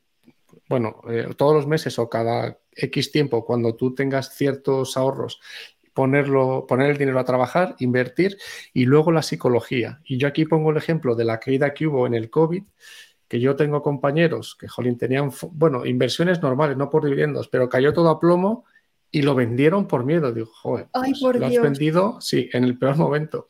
bueno, 0.69 1.01
todos 1.37 1.55
los 1.55 1.67
meses 1.67 1.99
o 1.99 2.09
cada 2.09 2.59
X 2.73 3.13
tiempo, 3.13 3.45
cuando 3.45 3.75
tú 3.75 3.95
tengas 3.95 4.35
ciertos 4.35 4.97
ahorros 4.97 5.41
ponerlo, 5.97 6.67
poner 6.69 6.91
el 6.91 6.99
dinero 6.99 7.19
a 7.19 7.25
trabajar, 7.25 7.75
invertir 7.79 8.37
y 8.75 8.85
luego 8.85 9.13
la 9.13 9.23
psicología. 9.23 10.03
Y 10.05 10.19
yo 10.19 10.29
aquí 10.29 10.45
pongo 10.45 10.71
el 10.71 10.77
ejemplo 10.77 11.15
de 11.15 11.25
la 11.25 11.41
caída 11.41 11.73
que 11.73 11.87
hubo 11.87 12.07
en 12.07 12.13
el 12.13 12.29
COVID, 12.29 12.63
que 13.27 13.41
yo 13.41 13.57
tengo 13.57 13.83
compañeros 13.83 14.57
que, 14.61 14.69
jolín, 14.69 14.99
tenían, 14.99 15.31
bueno, 15.53 15.87
inversiones 15.87 16.43
normales, 16.43 16.77
no 16.77 16.91
por 16.91 17.07
dividendos, 17.07 17.49
pero 17.49 17.71
cayó 17.71 17.95
todo 17.95 18.11
a 18.11 18.21
plomo 18.21 18.67
y 19.17 19.23
lo 19.23 19.35
vendieron 19.35 19.89
por 19.89 20.05
miedo. 20.05 20.31
Digo, 20.31 20.51
joder, 20.53 20.89
pues 20.93 21.23
lo 21.23 21.47
has 21.47 21.63
vendido, 21.63 22.21
sí, 22.21 22.51
en 22.53 22.65
el 22.65 22.77
peor 22.77 22.99
momento. 22.99 23.49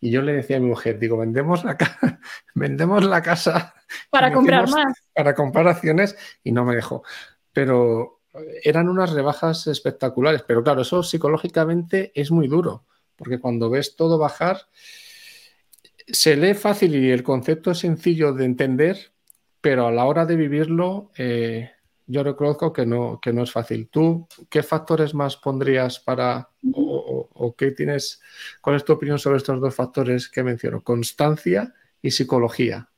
Y 0.00 0.10
yo 0.10 0.22
le 0.22 0.32
decía 0.32 0.56
a 0.56 0.60
mi 0.60 0.66
mujer, 0.66 0.98
digo, 0.98 1.16
vendemos 1.16 1.62
la, 1.62 1.76
vendemos 2.56 3.04
la 3.04 3.22
casa. 3.22 3.74
Para 4.10 4.32
comprar 4.32 4.68
más. 4.68 4.92
Para 5.14 5.36
comprar 5.36 5.68
acciones 5.68 6.16
y 6.42 6.50
no 6.50 6.64
me 6.64 6.74
dejó. 6.74 7.04
Pero 7.52 8.22
eran 8.64 8.88
unas 8.88 9.12
rebajas 9.12 9.68
espectaculares, 9.68 10.42
pero 10.42 10.64
claro, 10.64 10.82
eso 10.82 11.04
psicológicamente 11.04 12.10
es 12.16 12.32
muy 12.32 12.48
duro, 12.48 12.84
porque 13.14 13.38
cuando 13.38 13.70
ves 13.70 13.94
todo 13.94 14.18
bajar, 14.18 14.62
se 16.08 16.36
lee 16.36 16.54
fácil 16.54 16.96
y 16.96 17.12
el 17.12 17.22
concepto 17.22 17.70
es 17.70 17.78
sencillo 17.78 18.32
de 18.32 18.46
entender, 18.46 19.12
pero 19.60 19.86
a 19.86 19.92
la 19.92 20.06
hora 20.06 20.26
de 20.26 20.34
vivirlo, 20.34 21.12
eh, 21.16 21.70
yo 22.08 22.22
reconozco 22.24 22.72
que 22.72 22.86
no, 22.86 23.20
que 23.20 23.32
no 23.32 23.42
es 23.42 23.52
fácil. 23.52 23.88
¿Tú 23.88 24.26
qué 24.48 24.62
factores 24.62 25.14
más 25.14 25.36
pondrías 25.36 26.00
para, 26.00 26.48
o, 26.72 27.28
o 27.32 27.54
qué 27.54 27.70
tienes, 27.70 28.20
cuál 28.60 28.76
es 28.76 28.84
tu 28.84 28.94
opinión 28.94 29.18
sobre 29.18 29.36
estos 29.36 29.60
dos 29.60 29.74
factores 29.74 30.28
que 30.28 30.42
menciono, 30.42 30.82
constancia 30.82 31.74
y 32.02 32.10
psicología? 32.10 32.88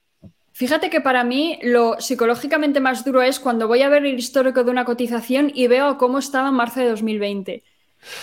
Fíjate 0.53 0.91
que 0.91 1.01
para 1.01 1.25
mí 1.25 1.59
lo 1.63 2.01
psicológicamente 2.01 2.81
más 2.81 3.05
duro 3.05 3.23
es 3.23 3.41
cuando 3.41 3.67
voy 3.67 3.83
a 3.83 3.89
ver 3.89 4.05
el 4.05 4.19
histórico 4.19 4.63
de 4.63 4.71
una 4.71 4.85
cotización 4.85 5.51
y 5.55 5.67
veo 5.69 5.97
cómo 5.97 6.19
estaba 6.19 6.49
en 6.49 6.55
marzo 6.55 6.81
de 6.81 6.91
2020. 6.91 7.65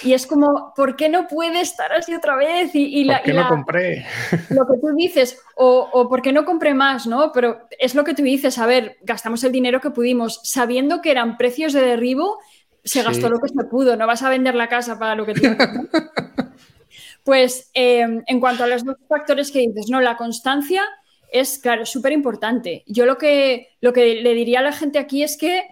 Y 0.04 0.14
es 0.14 0.26
como, 0.26 0.74
¿por 0.76 0.96
qué 0.96 1.08
no 1.08 1.28
puede 1.28 1.62
estar 1.62 1.94
así 1.94 2.14
otra 2.14 2.36
vez? 2.36 2.72
Y, 2.74 3.06
¿Por 3.06 3.22
qué 3.22 3.34
no 3.34 3.48
compré? 3.48 4.06
Lo 4.50 4.66
que 4.66 4.78
tú 4.82 4.96
dices, 4.96 5.40
o, 5.56 5.88
o 5.92 6.10
¿por 6.10 6.22
qué 6.22 6.34
no 6.34 6.46
compré 6.46 6.74
más? 6.74 7.08
¿no? 7.08 7.32
Pero 7.32 7.68
es 7.80 7.96
lo 7.96 8.04
que 8.04 8.14
tú 8.14 8.24
dices, 8.24 8.58
a 8.58 8.66
ver, 8.66 8.98
gastamos 9.02 9.44
el 9.44 9.52
dinero 9.52 9.80
que 9.80 9.92
pudimos, 9.92 10.42
sabiendo 10.44 11.02
que 11.02 11.12
eran 11.12 11.38
precios 11.38 11.74
de 11.74 11.82
derribo, 11.82 12.40
se 12.88 13.04
gastó 13.04 13.30
lo 13.30 13.40
que 13.40 13.50
se 13.50 13.64
pudo, 13.66 13.96
no 13.98 14.08
vas 14.08 14.24
a 14.24 14.30
vender 14.30 14.56
la 14.56 14.70
casa 14.70 14.98
para 14.98 15.16
lo 15.16 15.26
que 15.26 15.34
tienes. 15.34 15.58
pues 17.24 17.70
eh, 17.74 18.24
en 18.26 18.40
cuanto 18.40 18.64
a 18.64 18.68
los 18.68 18.86
dos 18.86 18.96
factores 19.10 19.52
que 19.52 19.60
dices, 19.60 19.90
¿no? 19.90 20.00
La 20.00 20.16
constancia 20.16 20.84
es, 21.32 21.60
claro, 21.60 21.86
súper 21.86 22.14
importante. 22.14 22.84
Yo 22.88 23.06
lo 23.06 23.18
que, 23.18 23.76
lo 23.82 23.92
que 23.92 24.16
le 24.16 24.34
diría 24.34 24.60
a 24.60 24.64
la 24.64 24.72
gente 24.72 25.00
aquí 25.00 25.24
es 25.24 25.38
que, 25.38 25.64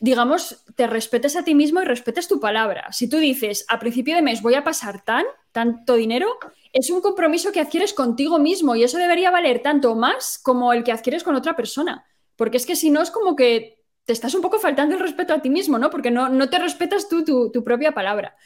digamos, 0.00 0.64
te 0.76 0.86
respetes 0.86 1.36
a 1.36 1.44
ti 1.44 1.54
mismo 1.54 1.80
y 1.80 1.84
respetes 1.84 2.28
tu 2.28 2.40
palabra. 2.40 2.92
Si 2.92 3.08
tú 3.08 3.18
dices, 3.18 3.64
a 3.68 3.78
principio 3.78 4.14
de 4.14 4.22
mes 4.22 4.42
voy 4.42 4.54
a 4.54 4.64
pasar 4.64 5.04
tan, 5.04 5.24
tanto 5.52 5.94
dinero, 5.94 6.38
es 6.72 6.90
un 6.90 7.00
compromiso 7.00 7.52
que 7.52 7.60
adquieres 7.60 7.94
contigo 7.94 8.38
mismo 8.38 8.76
y 8.76 8.84
eso 8.84 8.98
debería 8.98 9.30
valer 9.30 9.60
tanto 9.60 9.94
más 9.94 10.38
como 10.42 10.72
el 10.72 10.84
que 10.84 10.92
adquieres 10.92 11.24
con 11.24 11.34
otra 11.34 11.56
persona. 11.56 12.04
Porque 12.36 12.56
es 12.56 12.66
que 12.66 12.76
si 12.76 12.90
no 12.90 13.02
es 13.02 13.10
como 13.10 13.34
que 13.34 13.82
te 14.04 14.12
estás 14.12 14.34
un 14.34 14.42
poco 14.42 14.58
faltando 14.58 14.94
el 14.94 15.00
respeto 15.00 15.34
a 15.34 15.42
ti 15.42 15.50
mismo, 15.50 15.78
¿no? 15.78 15.90
Porque 15.90 16.10
no, 16.10 16.28
no 16.28 16.48
te 16.48 16.58
respetas 16.58 17.08
tú 17.08 17.24
tu, 17.24 17.64
propia 17.64 17.92
palabra. 17.92 18.36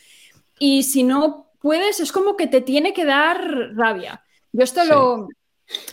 Y 0.59 0.83
si 0.83 1.03
no 1.03 1.53
puedes, 1.61 2.01
es 2.01 2.11
como 2.11 2.37
que 2.37 2.47
te 2.47 2.61
tiene 2.63 2.93
que 2.93 3.05
dar 3.05 3.75
rabia. 3.75 4.25
Yo 4.53 4.65
esto 4.65 4.85
lo, 4.85 5.29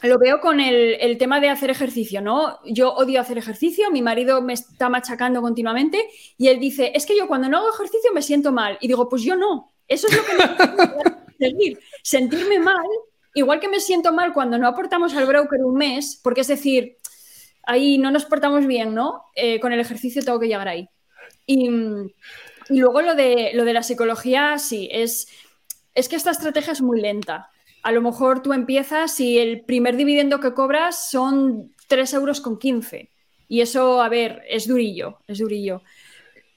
lo 0.03 0.17
veo 0.17 0.39
con 0.39 0.59
el, 0.59 1.17
tema 1.17 1.39
de 1.39 1.49
hacer 1.49 1.70
ejercicio, 1.70 2.22
¿no? 2.22 2.59
Yo 2.65 2.93
odio 2.93 3.22
hacer 3.22 3.38
ejercicio, 3.38 3.91
mi 3.91 4.01
marido 4.01 4.41
me 4.41 4.53
está 4.53 4.89
machacando 4.89 5.41
continuamente 5.41 6.09
y 6.38 6.47
él 6.47 6.59
dice, 6.59 6.91
es 6.95 7.05
que 7.05 7.17
yo 7.17 7.28
cuando 7.28 7.49
no 7.49 7.57
hago 7.57 7.74
ejercicio 7.74 8.11
me 8.13 8.22
siento 8.22 8.51
mal. 8.51 8.78
Y 8.82 8.88
digo, 8.88 9.09
pues 9.09 9.24
yo 9.24 9.36
no. 9.36 9.72
Eso 9.88 10.07
es 10.07 10.15
lo 10.15 10.24
que 10.26 10.34
me 10.34 11.17
seguir. 11.39 11.80
Sentirme 12.03 12.59
mal, 12.59 12.86
igual 13.34 13.59
que 13.59 13.70
me 13.70 13.80
siento 13.80 14.13
mal 14.13 14.34
cuando 14.34 14.57
no 14.57 14.67
aportamos 14.67 15.15
al 15.15 15.26
broker 15.26 15.61
un 15.63 15.76
mes, 15.76 16.20
porque 16.24 16.41
es 16.41 16.47
decir, 16.47 16.97
ahí 17.63 17.97
no 17.97 18.11
nos 18.11 18.26
portamos 18.26 18.65
bien, 18.65 18.93
¿no? 18.93 19.24
Eh, 19.36 19.59
con 19.59 19.74
el 19.74 19.80
ejercicio 19.80 20.24
tengo 20.24 20.39
que 20.39 20.47
llegar 20.47 20.67
ahí. 20.67 20.89
Y, 21.45 21.70
luego 22.70 23.01
lo 23.01 23.15
de, 23.15 23.51
lo 23.55 23.65
de 23.65 23.74
la 23.74 23.82
psicología, 23.82 24.59
sí, 24.59 24.89
es, 24.91 25.28
es 25.95 26.07
que 26.07 26.15
esta 26.15 26.32
estrategia 26.32 26.74
es 26.74 26.82
muy 26.82 27.01
lenta 27.01 27.49
a 27.84 27.91
lo 27.91 28.01
mejor 28.01 28.41
tú 28.41 28.53
empiezas 28.53 29.19
y 29.19 29.39
el 29.39 29.61
primer 29.61 29.95
dividendo 29.95 30.39
que 30.39 30.53
cobras 30.53 31.09
son 31.09 31.73
3 31.88 32.13
euros 32.13 32.41
con 32.41 32.57
15. 32.57 33.09
Y 33.47 33.61
eso, 33.61 34.01
a 34.01 34.09
ver, 34.09 34.43
es 34.47 34.67
durillo, 34.67 35.19
es 35.27 35.39
durillo. 35.39 35.82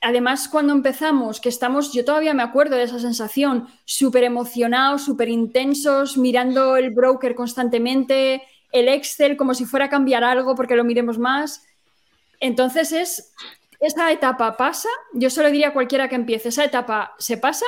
Además, 0.00 0.48
cuando 0.48 0.72
empezamos, 0.72 1.40
que 1.40 1.48
estamos, 1.48 1.92
yo 1.92 2.04
todavía 2.04 2.34
me 2.34 2.42
acuerdo 2.42 2.76
de 2.76 2.82
esa 2.82 2.98
sensación, 2.98 3.68
súper 3.84 4.24
emocionados, 4.24 5.04
súper 5.04 5.28
intensos, 5.28 6.18
mirando 6.18 6.76
el 6.76 6.90
broker 6.90 7.34
constantemente, 7.34 8.42
el 8.72 8.88
Excel 8.88 9.36
como 9.36 9.54
si 9.54 9.64
fuera 9.64 9.86
a 9.86 9.90
cambiar 9.90 10.24
algo 10.24 10.56
porque 10.56 10.74
lo 10.74 10.84
miremos 10.84 11.18
más. 11.18 11.64
Entonces 12.40 12.90
es, 12.90 13.32
esa 13.78 14.10
etapa 14.10 14.56
pasa, 14.56 14.88
yo 15.14 15.30
solo 15.30 15.50
diría 15.50 15.68
a 15.68 15.72
cualquiera 15.72 16.08
que 16.08 16.16
empiece, 16.16 16.48
esa 16.48 16.64
etapa 16.64 17.14
se 17.18 17.36
pasa 17.36 17.66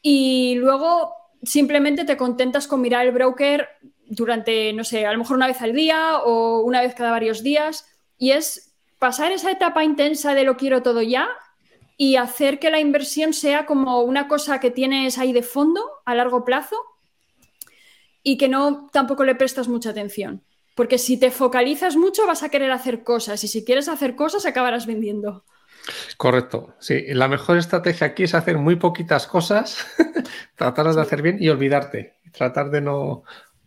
y 0.00 0.54
luego 0.56 1.12
simplemente 1.46 2.04
te 2.04 2.16
contentas 2.16 2.66
con 2.66 2.80
mirar 2.80 3.06
el 3.06 3.12
broker 3.12 3.68
durante, 4.04 4.72
no 4.72 4.84
sé, 4.84 5.06
a 5.06 5.12
lo 5.12 5.18
mejor 5.18 5.36
una 5.36 5.46
vez 5.46 5.62
al 5.62 5.72
día 5.72 6.18
o 6.18 6.60
una 6.60 6.80
vez 6.80 6.94
cada 6.94 7.10
varios 7.10 7.42
días. 7.42 7.86
Y 8.18 8.32
es 8.32 8.74
pasar 8.98 9.32
esa 9.32 9.50
etapa 9.50 9.84
intensa 9.84 10.34
de 10.34 10.44
lo 10.44 10.56
quiero 10.56 10.82
todo 10.82 11.02
ya 11.02 11.28
y 11.96 12.16
hacer 12.16 12.58
que 12.58 12.70
la 12.70 12.80
inversión 12.80 13.32
sea 13.32 13.66
como 13.66 14.00
una 14.02 14.28
cosa 14.28 14.60
que 14.60 14.70
tienes 14.70 15.18
ahí 15.18 15.32
de 15.32 15.42
fondo 15.42 15.82
a 16.04 16.14
largo 16.14 16.44
plazo 16.44 16.76
y 18.22 18.36
que 18.36 18.48
no 18.48 18.88
tampoco 18.92 19.24
le 19.24 19.34
prestas 19.34 19.68
mucha 19.68 19.90
atención. 19.90 20.42
Porque 20.74 20.98
si 20.98 21.16
te 21.18 21.30
focalizas 21.30 21.96
mucho 21.96 22.26
vas 22.26 22.42
a 22.42 22.50
querer 22.50 22.70
hacer 22.70 23.02
cosas 23.02 23.42
y 23.44 23.48
si 23.48 23.64
quieres 23.64 23.88
hacer 23.88 24.14
cosas 24.14 24.44
acabarás 24.44 24.86
vendiendo. 24.86 25.44
Correcto, 26.16 26.74
sí. 26.78 27.04
La 27.08 27.28
mejor 27.28 27.58
estrategia 27.58 28.08
aquí 28.08 28.24
es 28.24 28.34
hacer 28.34 28.58
muy 28.58 28.76
poquitas 28.76 29.26
cosas, 29.26 29.86
tratar 30.56 30.92
de 30.92 31.00
hacer 31.00 31.22
bien 31.22 31.36
y 31.40 31.48
olvidarte, 31.48 32.14
tratar 32.32 32.70
de 32.70 32.80
no, 32.80 33.24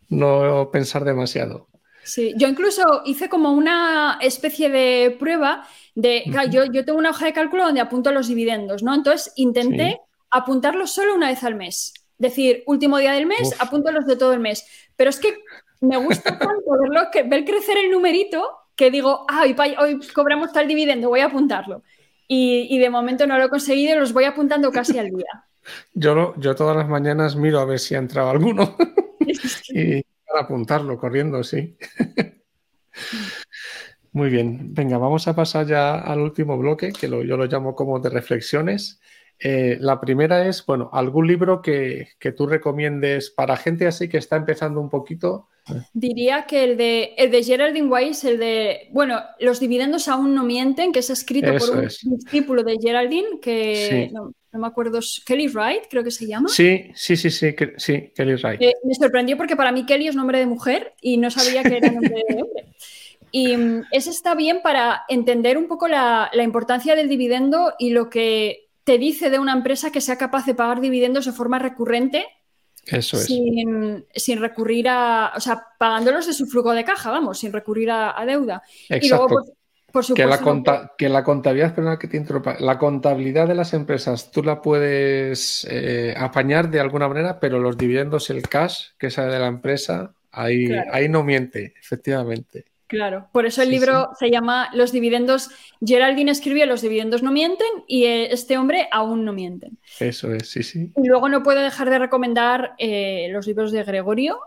no 0.09 0.69
pensar 0.71 1.03
demasiado. 1.03 1.67
Sí, 2.03 2.33
yo 2.37 2.47
incluso 2.47 3.01
hice 3.05 3.29
como 3.29 3.51
una 3.51 4.17
especie 4.21 4.69
de 4.69 5.15
prueba 5.19 5.67
de, 5.93 6.23
yo, 6.49 6.65
yo, 6.65 6.83
tengo 6.85 6.97
una 6.97 7.11
hoja 7.11 7.25
de 7.25 7.33
cálculo 7.33 7.65
donde 7.65 7.81
apunto 7.81 8.11
los 8.11 8.27
dividendos, 8.27 8.81
¿no? 8.81 8.95
Entonces 8.95 9.31
intenté 9.35 9.99
apuntarlos 10.31 10.91
solo 10.91 11.13
una 11.13 11.27
vez 11.27 11.43
al 11.43 11.55
mes. 11.55 11.93
Decir, 12.17 12.63
último 12.65 12.97
día 12.97 13.13
del 13.13 13.27
mes, 13.27 13.55
apunto 13.59 13.91
los 13.91 14.05
de 14.05 14.15
todo 14.15 14.33
el 14.33 14.39
mes. 14.39 14.65
Pero 14.95 15.09
es 15.09 15.19
que 15.19 15.37
me 15.81 15.97
gusta 15.97 16.23
tanto 16.39 16.71
verlo, 16.81 17.09
que, 17.11 17.23
ver 17.23 17.45
crecer 17.45 17.77
el 17.77 17.91
numerito 17.91 18.49
que 18.75 18.89
digo, 18.89 19.25
ah, 19.29 19.43
hoy, 19.43 19.55
hoy 19.77 19.99
cobramos 20.13 20.51
tal 20.51 20.67
dividendo, 20.67 21.09
voy 21.09 21.19
a 21.19 21.25
apuntarlo 21.25 21.83
y, 22.31 22.77
de 22.77 22.89
momento 22.91 23.25
no 23.25 23.37
lo 23.37 23.45
he 23.45 23.49
conseguido 23.49 23.99
los 23.99 24.13
voy 24.13 24.25
apuntando 24.25 24.71
casi 24.71 24.97
al 24.99 25.09
día. 25.09 25.45
Yo, 25.93 26.33
yo 26.37 26.55
todas 26.55 26.75
las 26.75 26.87
mañanas 26.87 27.35
miro 27.35 27.59
a 27.59 27.65
ver 27.65 27.77
si 27.77 27.93
ha 27.93 27.99
entrado 27.99 28.31
alguno 28.31 28.75
y 29.69 30.01
para 30.25 30.45
apuntarlo 30.45 30.97
corriendo, 30.97 31.43
sí. 31.43 31.77
Muy 34.11 34.31
bien, 34.31 34.73
venga, 34.73 34.97
vamos 34.97 35.27
a 35.27 35.35
pasar 35.35 35.67
ya 35.67 35.99
al 35.99 36.21
último 36.21 36.57
bloque, 36.57 36.91
que 36.91 37.07
yo 37.07 37.37
lo 37.37 37.45
llamo 37.45 37.75
como 37.75 37.99
de 37.99 38.09
reflexiones. 38.09 38.99
Eh, 39.39 39.77
la 39.79 40.01
primera 40.01 40.45
es, 40.47 40.65
bueno, 40.65 40.89
algún 40.91 41.27
libro 41.27 41.61
que, 41.61 42.09
que, 42.19 42.31
tú 42.33 42.45
recomiendes 42.45 43.29
para 43.29 43.55
gente 43.55 43.87
así 43.87 44.09
que 44.09 44.17
está 44.17 44.35
empezando 44.35 44.81
un 44.81 44.89
poquito 44.89 45.47
Diría 45.93 46.45
que 46.45 46.63
el 46.63 46.77
de, 46.77 47.13
el 47.17 47.31
de 47.31 47.43
Geraldine 47.43 47.87
Weiss, 47.87 48.23
el 48.23 48.39
de, 48.39 48.87
bueno, 48.91 49.21
los 49.39 49.59
dividendos 49.59 50.07
aún 50.07 50.33
no 50.33 50.43
mienten, 50.43 50.91
que 50.91 50.99
es 50.99 51.09
escrito 51.09 51.51
por 51.57 51.77
un 51.77 51.87
discípulo 52.17 52.63
de 52.63 52.77
Geraldine, 52.81 53.39
que 53.41 54.09
no, 54.11 54.33
me 54.51 54.67
acuerdo, 54.67 54.99
Kelly 55.25 55.47
Wright, 55.47 55.83
creo 55.89 56.03
que 56.03 56.11
se 56.11 56.27
llama. 56.27 56.49
Sí, 56.49 56.91
sí, 56.95 57.15
sí, 57.15 57.29
sí, 57.29 57.55
sí 57.77 58.11
Kelly 58.15 58.35
Wright. 58.35 58.61
Eh, 58.61 58.73
me 58.83 58.95
sorprendió 58.95 59.37
porque 59.37 59.55
para 59.55 59.71
mí 59.71 59.85
Kelly 59.85 60.07
es 60.07 60.15
nombre 60.15 60.39
de 60.39 60.45
mujer 60.45 60.93
y 61.01 61.17
no 61.17 61.29
sabía 61.29 61.63
que 61.63 61.77
era 61.77 61.91
nombre 61.91 62.23
de 62.27 62.41
hombre. 62.41 62.65
Y 63.31 63.55
mm, 63.55 63.83
ese 63.91 64.09
está 64.09 64.33
bien 64.33 64.61
para 64.63 65.03
entender 65.07 65.57
un 65.57 65.67
poco 65.67 65.87
la, 65.87 66.31
la 66.33 66.43
importancia 66.43 66.95
del 66.95 67.09
dividendo 67.09 67.73
y 67.77 67.91
lo 67.91 68.09
que 68.09 68.68
te 68.89 68.97
dice 68.97 69.29
de 69.29 69.37
una 69.37 69.53
empresa 69.53 69.91
que 69.91 70.01
sea 70.01 70.17
capaz 70.17 70.47
de 70.47 70.55
pagar 70.55 70.81
dividendos 70.81 71.25
de 71.25 71.31
forma 71.31 71.59
recurrente 71.59 72.25
eso 72.87 73.17
es. 73.17 73.25
Sin, 73.25 74.41
recurrir 74.41 74.89
a, 74.89 75.33
o 75.35 75.39
sea, 75.39 75.63
pagándolos 75.77 76.25
de 76.25 76.33
su 76.33 76.47
flujo 76.47 76.71
de 76.71 76.83
caja, 76.83 77.11
vamos, 77.11 77.37
sin 77.37 77.53
recurrir 77.53 77.91
a, 77.91 78.25
deuda. 78.25 78.63
Exacto. 78.89 79.05
Y 79.05 79.09
luego, 79.09 79.27
por, 79.91 80.03
supuesto, 80.03 80.15
que, 80.15 80.71
la 80.71 80.89
que 80.97 81.07
la 81.07 81.23
contabilidad, 81.23 81.75
perdona 81.75 81.99
que 81.99 82.07
te 82.07 82.25
la 82.61 82.79
contabilidad 82.79 83.47
de 83.47 83.53
las 83.53 83.75
empresas 83.75 84.31
tú 84.31 84.41
la 84.41 84.59
puedes 84.59 85.67
eh, 85.69 86.15
apañar 86.17 86.71
de 86.71 86.79
alguna 86.79 87.07
manera, 87.07 87.39
pero 87.39 87.59
los 87.59 87.77
dividendos, 87.77 88.31
el 88.31 88.41
cash 88.41 88.87
que 88.97 89.11
sale 89.11 89.31
de 89.31 89.39
la 89.39 89.47
empresa, 89.47 90.15
ahí, 90.31 90.67
ahí 90.91 91.07
no 91.09 91.23
miente, 91.23 91.75
efectivamente. 91.79 92.65
Claro, 92.89 93.29
por 93.31 93.45
eso 93.45 93.61
el 93.61 93.69
libro 93.69 94.09
se 94.17 94.31
llama 94.31 94.71
Los 94.73 94.91
dividendos. 94.91 95.51
Geraldine 95.79 96.31
escribió 96.31 96.65
Los 96.65 96.81
dividendos 96.81 97.21
no 97.21 97.31
mienten 97.31 97.67
y 97.87 98.05
eh, 98.05 98.33
este 98.33 98.57
hombre 98.57 98.87
aún 98.91 99.23
no 99.23 99.31
mienten. 99.31 99.77
Eso 99.99 100.33
es, 100.33 100.49
sí, 100.49 100.63
sí. 100.63 100.91
Y 100.97 101.07
luego 101.07 101.29
no 101.29 101.43
puedo 101.43 101.61
dejar 101.61 101.91
de 101.91 101.99
recomendar 101.99 102.73
eh, 102.79 103.27
los 103.29 103.45
libros 103.45 103.71
de 103.71 103.83
Gregorio. 103.83 104.39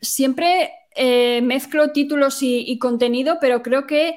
Siempre 0.00 0.72
eh, 0.96 1.42
mezclo 1.42 1.92
títulos 1.92 2.38
y, 2.40 2.78
contenido, 2.78 3.36
pero 3.38 3.62
creo 3.62 3.86
que 3.86 4.16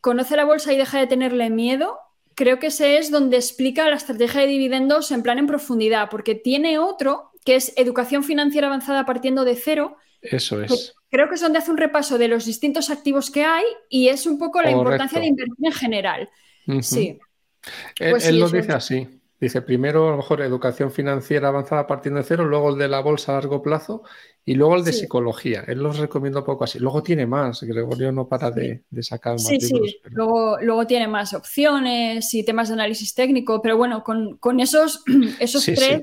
Conoce 0.00 0.36
la 0.36 0.44
bolsa 0.44 0.72
y 0.72 0.76
deja 0.76 1.00
de 1.00 1.08
tenerle 1.08 1.50
miedo. 1.50 1.98
Creo 2.34 2.60
que 2.60 2.68
ese 2.68 2.98
es 2.98 3.10
donde 3.10 3.36
explica 3.36 3.88
la 3.88 3.96
estrategia 3.96 4.42
de 4.42 4.46
dividendos 4.46 5.10
en 5.10 5.24
plan 5.24 5.38
en 5.38 5.48
profundidad, 5.48 6.08
porque 6.08 6.36
tiene 6.36 6.78
otro 6.78 7.32
que 7.44 7.56
es 7.56 7.72
Educación 7.76 8.22
Financiera 8.22 8.68
Avanzada 8.68 9.04
partiendo 9.04 9.44
de 9.44 9.56
cero. 9.56 9.96
Eso 10.22 10.62
es 10.62 10.94
creo 11.10 11.28
que 11.28 11.36
es 11.36 11.40
donde 11.40 11.58
hace 11.58 11.70
un 11.70 11.76
repaso 11.76 12.18
de 12.18 12.28
los 12.28 12.44
distintos 12.44 12.90
activos 12.90 13.30
que 13.30 13.44
hay 13.44 13.64
y 13.88 14.08
es 14.08 14.26
un 14.26 14.38
poco 14.38 14.62
la 14.62 14.70
importancia 14.70 15.20
de 15.20 15.26
inversión 15.26 15.56
en 15.60 15.72
general. 15.72 16.30
Sí. 16.82 17.18
Él, 17.98 18.10
pues 18.10 18.32
lo 18.32 18.48
dice 18.48 18.72
así. 18.72 19.08
Dice 19.40 19.62
primero 19.62 20.08
a 20.08 20.10
lo 20.10 20.16
mejor 20.16 20.42
educación 20.42 20.90
financiera 20.90 21.48
avanzada 21.48 21.86
partiendo 21.86 22.18
de 22.18 22.26
cero, 22.26 22.44
luego 22.44 22.70
el 22.70 22.78
de 22.78 22.88
la 22.88 22.98
bolsa 22.98 23.32
a 23.32 23.34
largo 23.36 23.62
plazo 23.62 24.02
y 24.44 24.54
luego 24.54 24.74
el 24.74 24.84
de 24.84 24.92
psicología. 24.92 25.62
Él 25.68 25.78
los 25.78 25.98
recomienda 25.98 26.40
un 26.40 26.44
poco 26.44 26.64
así. 26.64 26.80
Luego 26.80 27.04
tiene 27.04 27.24
más, 27.24 27.62
Gregorio 27.62 28.10
no 28.10 28.26
para 28.26 28.50
de, 28.50 28.82
sacar 29.00 29.34
más. 29.34 29.46
Sí, 29.46 29.60
sí. 29.60 30.00
Luego, 30.06 30.58
luego 30.60 30.88
tiene 30.88 31.06
más 31.06 31.34
opciones 31.34 32.34
y 32.34 32.44
temas 32.44 32.66
de 32.68 32.74
análisis 32.74 33.14
técnico, 33.14 33.62
pero 33.62 33.76
bueno, 33.76 34.02
con, 34.02 34.60
esos, 34.60 35.04
esos 35.38 35.64
tres, 35.64 36.02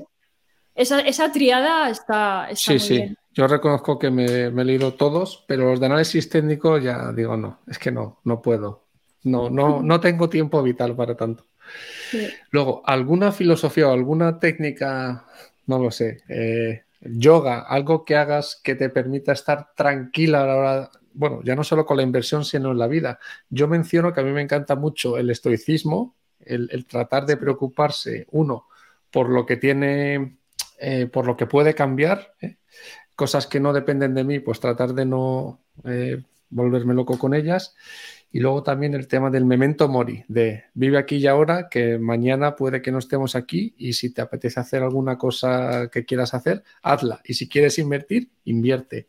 esa, 0.74 1.00
esa, 1.00 1.30
triada 1.30 1.90
está, 1.90 2.48
está 2.48 2.72
muy 2.72 2.88
bien. 2.88 3.18
Yo 3.36 3.46
reconozco 3.46 3.98
que 3.98 4.10
me, 4.10 4.24
he 4.46 4.50
leído 4.50 4.94
todos, 4.94 5.44
pero 5.46 5.66
los 5.66 5.78
de 5.78 5.84
análisis 5.84 6.30
técnico 6.30 6.78
ya 6.78 7.12
digo 7.12 7.36
no, 7.36 7.60
es 7.66 7.78
que 7.78 7.90
no, 7.90 8.18
no 8.24 8.40
puedo. 8.40 8.86
No, 9.24 9.50
no, 9.50 9.82
no 9.82 10.00
tengo 10.00 10.30
tiempo 10.30 10.62
vital 10.62 10.96
para 10.96 11.14
tanto. 11.14 11.44
Luego, 12.50 12.82
¿alguna 12.86 13.32
filosofía 13.32 13.88
o 13.88 13.92
alguna 13.92 14.38
técnica, 14.38 15.26
no 15.66 15.78
lo 15.78 15.90
sé, 15.90 16.22
eh, 16.30 16.84
yoga, 17.02 17.60
algo 17.60 18.06
que 18.06 18.16
hagas 18.16 18.58
que 18.64 18.74
te 18.74 18.88
permita 18.88 19.32
estar 19.32 19.74
tranquila 19.74 20.42
a 20.42 20.46
la 20.46 20.56
hora, 20.56 20.90
bueno, 21.12 21.42
ya 21.44 21.54
no 21.54 21.62
solo 21.62 21.84
con 21.84 21.98
la 21.98 22.04
inversión, 22.04 22.42
sino 22.42 22.70
en 22.70 22.78
la 22.78 22.86
vida? 22.86 23.18
Yo 23.50 23.68
menciono 23.68 24.14
que 24.14 24.20
a 24.20 24.24
mí 24.24 24.32
me 24.32 24.40
encanta 24.40 24.76
mucho 24.76 25.18
el 25.18 25.28
estoicismo, 25.28 26.14
el, 26.40 26.86
tratar 26.86 27.26
de 27.26 27.36
preocuparse, 27.36 28.26
uno, 28.30 28.66
por 29.10 29.28
lo 29.28 29.44
que 29.44 29.58
tiene, 29.58 30.38
eh, 30.78 31.06
por 31.12 31.26
lo 31.26 31.36
que 31.36 31.44
puede 31.44 31.74
cambiar, 31.74 32.32
¿eh? 32.40 32.56
Cosas 33.16 33.46
que 33.46 33.58
no 33.58 33.72
dependen 33.72 34.14
de 34.14 34.24
mí, 34.24 34.38
pues 34.38 34.60
tratar 34.60 34.92
de 34.92 35.06
no 35.06 35.58
eh, 35.84 36.22
volverme 36.50 36.94
loco 36.94 37.18
con 37.18 37.34
ellas. 37.34 37.74
Y 38.30 38.40
luego 38.40 38.62
también 38.62 38.94
el 38.94 39.08
tema 39.08 39.30
del 39.30 39.46
memento 39.46 39.88
mori, 39.88 40.24
de 40.28 40.64
vive 40.74 40.98
aquí 40.98 41.16
y 41.16 41.26
ahora, 41.26 41.68
que 41.70 41.98
mañana 41.98 42.54
puede 42.54 42.82
que 42.82 42.92
no 42.92 42.98
estemos 42.98 43.34
aquí 43.34 43.74
y 43.78 43.94
si 43.94 44.12
te 44.12 44.20
apetece 44.20 44.60
hacer 44.60 44.82
alguna 44.82 45.16
cosa 45.16 45.88
que 45.90 46.04
quieras 46.04 46.34
hacer, 46.34 46.62
hazla. 46.82 47.22
Y 47.24 47.34
si 47.34 47.48
quieres 47.48 47.78
invertir, 47.78 48.28
invierte. 48.44 49.08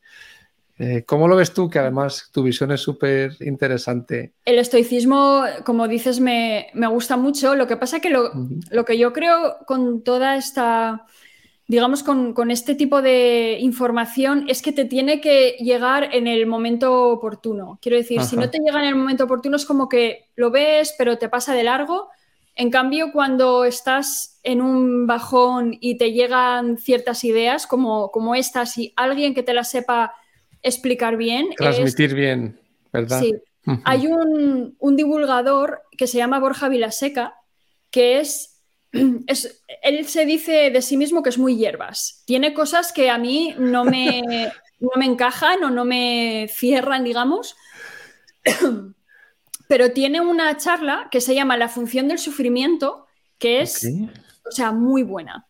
Eh, 0.80 1.04
¿Cómo 1.06 1.28
lo 1.28 1.36
ves 1.36 1.54
tú? 1.54 1.70
Que 1.70 1.80
además 1.80 2.30
tu 2.32 2.44
visión 2.44 2.72
es 2.72 2.82
súper 2.82 3.36
interesante. 3.42 4.34
El 4.46 4.60
estoicismo, 4.60 5.44
como 5.66 5.88
dices, 5.88 6.20
me, 6.20 6.72
gusta 6.90 7.18
mucho. 7.18 7.56
Lo 7.56 7.68
que 7.68 7.78
pasa 7.78 8.00
que 8.00 8.12
lo, 8.12 8.32
lo 8.70 8.86
que 8.86 8.98
yo 8.98 9.12
creo 9.12 9.58
con 9.66 10.04
toda 10.04 10.38
esta 10.38 11.06
digamos, 11.68 12.02
con, 12.02 12.50
este 12.50 12.76
tipo 12.76 13.02
de 13.02 13.58
información 13.60 14.46
es 14.48 14.62
que 14.62 14.72
te 14.72 14.86
tiene 14.86 15.20
que 15.20 15.58
llegar 15.60 16.16
en 16.16 16.26
el 16.26 16.46
momento 16.46 17.10
oportuno. 17.10 17.78
Quiero 17.82 17.98
decir, 17.98 18.22
si 18.22 18.38
no 18.38 18.50
te 18.50 18.60
llega 18.60 18.80
en 18.80 18.88
el 18.88 18.96
momento 18.96 19.26
oportuno 19.26 19.58
es 19.58 19.66
como 19.66 19.90
que 19.90 20.30
lo 20.36 20.50
ves, 20.50 20.96
pero 20.98 21.18
te 21.18 21.28
pasa 21.28 21.54
de 21.54 21.66
largo. 21.66 22.08
En 22.56 22.72
cambio, 22.72 23.12
cuando 23.12 23.66
estás 23.66 24.40
en 24.44 24.62
un 24.62 25.08
bajón 25.08 25.78
y 25.82 25.98
te 25.98 26.14
llegan 26.14 26.78
ciertas 26.78 27.26
ideas 27.26 27.68
como, 27.68 28.12
como 28.12 28.34
estas 28.34 28.78
y 28.78 28.94
alguien 28.96 29.36
que 29.36 29.44
te 29.44 29.54
las 29.54 29.70
sepa 29.70 30.14
explicar 30.64 31.18
bien. 31.18 31.50
Transmitir 31.58 32.16
bien, 32.16 32.58
¿verdad? 32.94 33.20
Sí. 33.20 33.36
Hay 33.84 34.08
un, 34.08 34.78
un 34.80 34.96
divulgador 34.96 35.82
que 35.98 36.08
se 36.08 36.18
llama 36.18 36.40
Borja 36.40 36.70
Vilaseca, 36.70 37.36
que 37.92 38.22
es 38.22 38.57
él 38.92 40.08
se 40.08 40.26
dice 40.26 40.72
de 40.72 40.82
sí 40.82 40.98
mismo 40.98 41.24
que 41.24 41.30
es 41.30 41.38
muy 41.38 41.58
hierbas. 41.58 42.24
Tiene 42.26 42.54
cosas 42.54 42.92
que 42.92 43.10
a 43.10 43.18
mí 43.18 43.56
no 43.58 43.84
me, 43.86 44.52
no 44.80 44.90
me 44.96 45.06
encajan 45.06 45.64
o 45.64 45.70
no 45.70 45.86
me 45.86 46.48
cierran, 46.50 47.04
digamos. 47.04 47.56
Pero 49.68 49.92
tiene 49.92 50.22
una 50.22 50.56
charla 50.58 51.10
que 51.12 51.20
se 51.20 51.36
llama 51.36 51.58
La 51.58 51.68
función 51.68 52.08
del 52.08 52.20
sufrimiento, 52.20 53.06
que 53.38 53.62
es, 53.62 53.86
o 54.46 54.52
sea, 54.52 54.72
muy 54.72 55.04
buena. 55.04 55.46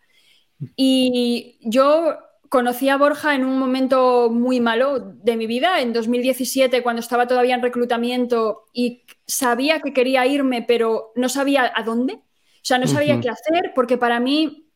Y 0.75 1.59
yo 1.61 2.17
conocí 2.49 2.89
a 2.89 2.97
Borja 2.97 3.35
en 3.35 3.45
un 3.45 3.59
momento 3.59 4.29
muy 4.31 4.59
malo 4.59 4.99
de 4.99 5.37
mi 5.37 5.47
vida, 5.47 5.81
en 5.81 5.93
2017, 5.93 6.81
cuando 6.81 7.01
estaba 7.01 7.27
todavía 7.27 7.55
en 7.55 7.61
reclutamiento 7.61 8.65
y 8.73 9.03
sabía 9.25 9.81
que 9.81 9.93
quería 9.93 10.25
irme, 10.25 10.63
pero 10.63 11.11
no 11.15 11.29
sabía 11.29 11.71
a 11.75 11.83
dónde. 11.83 12.19
O 12.67 12.73
sea, 12.75 12.79
no 12.79 12.87
sabía 12.87 13.21
qué 13.21 13.29
hacer 13.29 13.71
porque 13.73 13.97
para 13.97 14.19
mí 14.19 14.67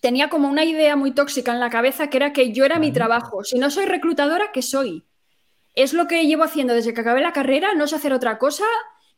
tenía 0.00 0.28
como 0.28 0.48
una 0.48 0.64
idea 0.64 0.96
muy 0.96 1.12
tóxica 1.12 1.52
en 1.52 1.60
la 1.60 1.70
cabeza 1.70 2.10
que 2.10 2.16
era 2.16 2.32
que 2.32 2.50
yo 2.50 2.64
era 2.64 2.80
mi 2.80 2.90
trabajo. 2.90 3.44
Si 3.44 3.56
no 3.56 3.70
soy 3.70 3.84
reclutadora, 3.84 4.50
¿qué 4.52 4.62
soy? 4.62 5.04
Es 5.76 5.92
lo 5.92 6.08
que 6.08 6.26
llevo 6.26 6.42
haciendo 6.42 6.74
desde 6.74 6.92
que 6.92 7.02
acabé 7.02 7.20
la 7.20 7.32
carrera, 7.32 7.72
no 7.76 7.86
sé 7.86 7.94
hacer 7.94 8.12
otra 8.12 8.36
cosa. 8.38 8.64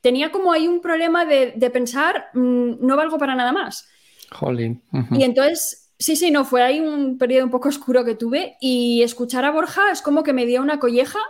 Tenía 0.02 0.30
como 0.30 0.52
ahí 0.52 0.68
un 0.68 0.82
problema 0.82 1.24
de, 1.24 1.70
pensar, 1.72 2.26
mm, 2.34 2.86
no 2.86 2.96
valgo 2.96 3.16
para 3.16 3.34
nada 3.34 3.50
más. 3.50 3.88
Jolín. 4.30 4.82
Y 5.12 5.22
entonces, 5.22 5.90
sí, 5.98 6.14
sí, 6.14 6.30
no, 6.30 6.44
fue 6.44 6.62
ahí 6.62 6.80
un 6.80 7.16
periodo 7.16 7.46
un 7.46 7.50
poco 7.50 7.70
oscuro 7.70 8.04
que 8.04 8.14
tuve 8.14 8.58
y 8.60 9.00
escuchar 9.00 9.46
a 9.46 9.52
Borja 9.52 9.90
es 9.90 10.02
como 10.02 10.22
que 10.22 10.34
me 10.34 10.44
dio 10.44 10.60
una 10.60 10.78
colleja 10.78 11.20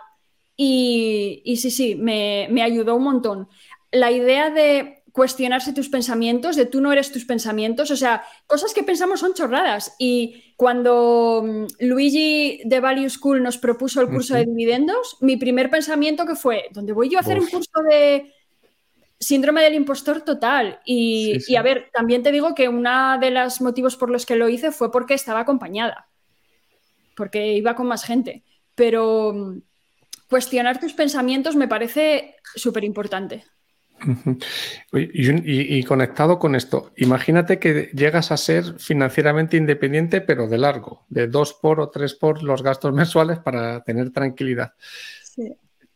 y, 0.57 1.45
sí, 1.61 1.71
sí, 1.71 1.95
me, 1.95 2.49
me 2.51 2.61
ayudó 2.61 2.97
un 2.97 3.05
montón. 3.05 3.49
La 3.93 4.11
idea 4.11 4.51
de 4.51 5.02
cuestionarse 5.13 5.75
tus 5.75 5.91
pensamientos, 5.91 6.57
de 6.57 6.65
tú 6.65 6.81
no 6.81 6.91
eres 6.91 7.13
tus 7.13 7.27
pensamientos, 7.27 7.91
o 7.91 7.97
sea, 7.97 8.25
cosas 8.47 8.73
que 8.73 8.83
pensamos 8.83 9.21
son 9.21 9.35
chorradas. 9.35 9.95
Y 9.99 10.55
cuando 10.57 11.45
mm, 11.45 11.67
Luigi 11.81 12.63
de 12.65 12.81
Value 12.81 13.11
School 13.11 13.43
nos 13.43 13.59
propuso 13.59 14.01
el 14.01 14.09
curso 14.09 14.35
de 14.35 14.47
dividendos, 14.47 15.19
mi 15.21 15.37
primer 15.37 15.69
pensamiento 15.71 16.25
que 16.25 16.35
fue, 16.35 16.69
¿dónde 16.73 16.95
voy 16.95 17.11
yo 17.11 17.19
a 17.19 17.21
hacer 17.21 17.39
un 17.39 17.47
curso 17.47 17.83
de 17.89 18.33
síndrome 19.21 19.63
del 19.63 19.75
impostor 19.75 20.23
total? 20.23 20.81
Y, 20.87 21.37
y, 21.47 21.57
a 21.57 21.63
ver, 21.63 21.91
también 21.93 22.23
te 22.23 22.33
digo 22.33 22.55
que 22.55 22.69
uno 22.69 23.19
de 23.19 23.31
los 23.31 23.61
motivos 23.61 23.97
por 23.97 24.09
los 24.09 24.25
que 24.25 24.37
lo 24.37 24.49
hice 24.49 24.73
fue 24.73 24.91
porque 24.91 25.13
estaba 25.13 25.41
acompañada, 25.41 26.09
porque 27.15 27.53
iba 27.53 27.75
con 27.75 27.87
más 27.87 28.05
gente. 28.05 28.45
Pero 28.75 29.35
mm, 29.35 29.59
cuestionar 30.31 30.81
tus 30.81 30.95
pensamientos 30.95 31.55
me 31.55 31.69
parece 31.69 32.37
súper 32.55 32.85
importante. 32.85 33.45
Y, 34.93 35.83
conectado 35.85 36.39
con 36.39 36.55
esto, 36.55 36.93
imagínate 36.97 37.59
que 37.59 37.91
llegas 37.95 38.33
a 38.33 38.37
ser 38.37 38.79
financieramente 38.79 39.57
independiente, 39.57 40.21
pero 40.21 40.49
de 40.49 40.59
largo, 40.59 41.05
de 41.09 41.29
dos 41.29 41.55
por 41.55 41.81
o 41.81 41.91
tres 41.91 42.15
por 42.15 42.43
los 42.43 42.63
gastos 42.63 42.93
mensuales 42.95 43.39
para 43.39 43.83
tener 43.85 44.11
tranquilidad. 44.11 44.75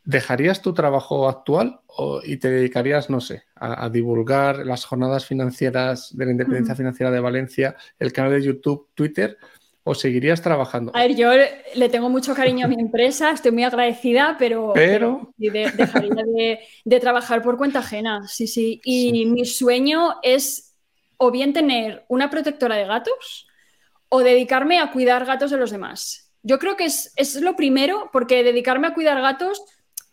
¿Dejarías 0.04 0.62
tu 0.62 0.72
trabajo 0.72 1.28
actual 1.28 1.80
y 2.22 2.36
te 2.36 2.48
dedicarías, 2.48 3.10
no 3.10 3.20
sé, 3.20 3.42
a, 3.56 3.88
divulgar 3.88 4.64
las 4.64 4.84
jornadas 4.84 5.26
financieras 5.26 6.16
de 6.16 6.26
la 6.26 6.30
independencia 6.30 6.76
financiera 6.76 7.10
de 7.10 7.18
Valencia, 7.18 7.74
el 7.98 8.12
canal 8.12 8.32
de 8.32 8.42
YouTube, 8.42 8.88
Twitter? 8.94 9.36
¿O 9.88 9.94
seguirías 9.94 10.42
trabajando? 10.42 10.90
A 10.96 11.02
ver, 11.02 11.14
yo 11.14 11.30
le 11.76 11.88
tengo 11.88 12.08
mucho 12.08 12.34
cariño 12.34 12.66
a 12.66 12.68
mi 12.68 12.74
empresa, 12.74 13.30
estoy 13.30 13.52
muy 13.52 13.62
agradecida, 13.62 14.34
pero, 14.36 14.72
pero... 14.74 15.32
dejaría 15.36 16.58
de, 16.84 17.00
trabajar 17.00 17.40
por 17.40 17.56
cuenta 17.56 17.78
ajena, 17.78 18.26
sí, 18.26 18.48
sí. 18.48 18.80
Y 18.82 19.26
mi 19.26 19.44
sueño 19.44 20.16
es 20.24 20.74
o 21.18 21.30
bien 21.30 21.52
tener 21.52 22.04
una 22.08 22.30
protectora 22.30 22.74
de 22.74 22.84
gatos 22.84 23.46
o 24.08 24.24
dedicarme 24.24 24.80
a 24.80 24.90
cuidar 24.90 25.24
gatos 25.24 25.52
de 25.52 25.56
los 25.56 25.70
demás. 25.70 26.32
Yo 26.42 26.58
creo 26.58 26.76
que 26.76 26.86
es, 26.86 27.12
es 27.14 27.40
lo 27.40 27.54
primero, 27.54 28.10
porque 28.12 28.42
dedicarme 28.42 28.88
a 28.88 28.94
cuidar 28.94 29.22
gatos 29.22 29.62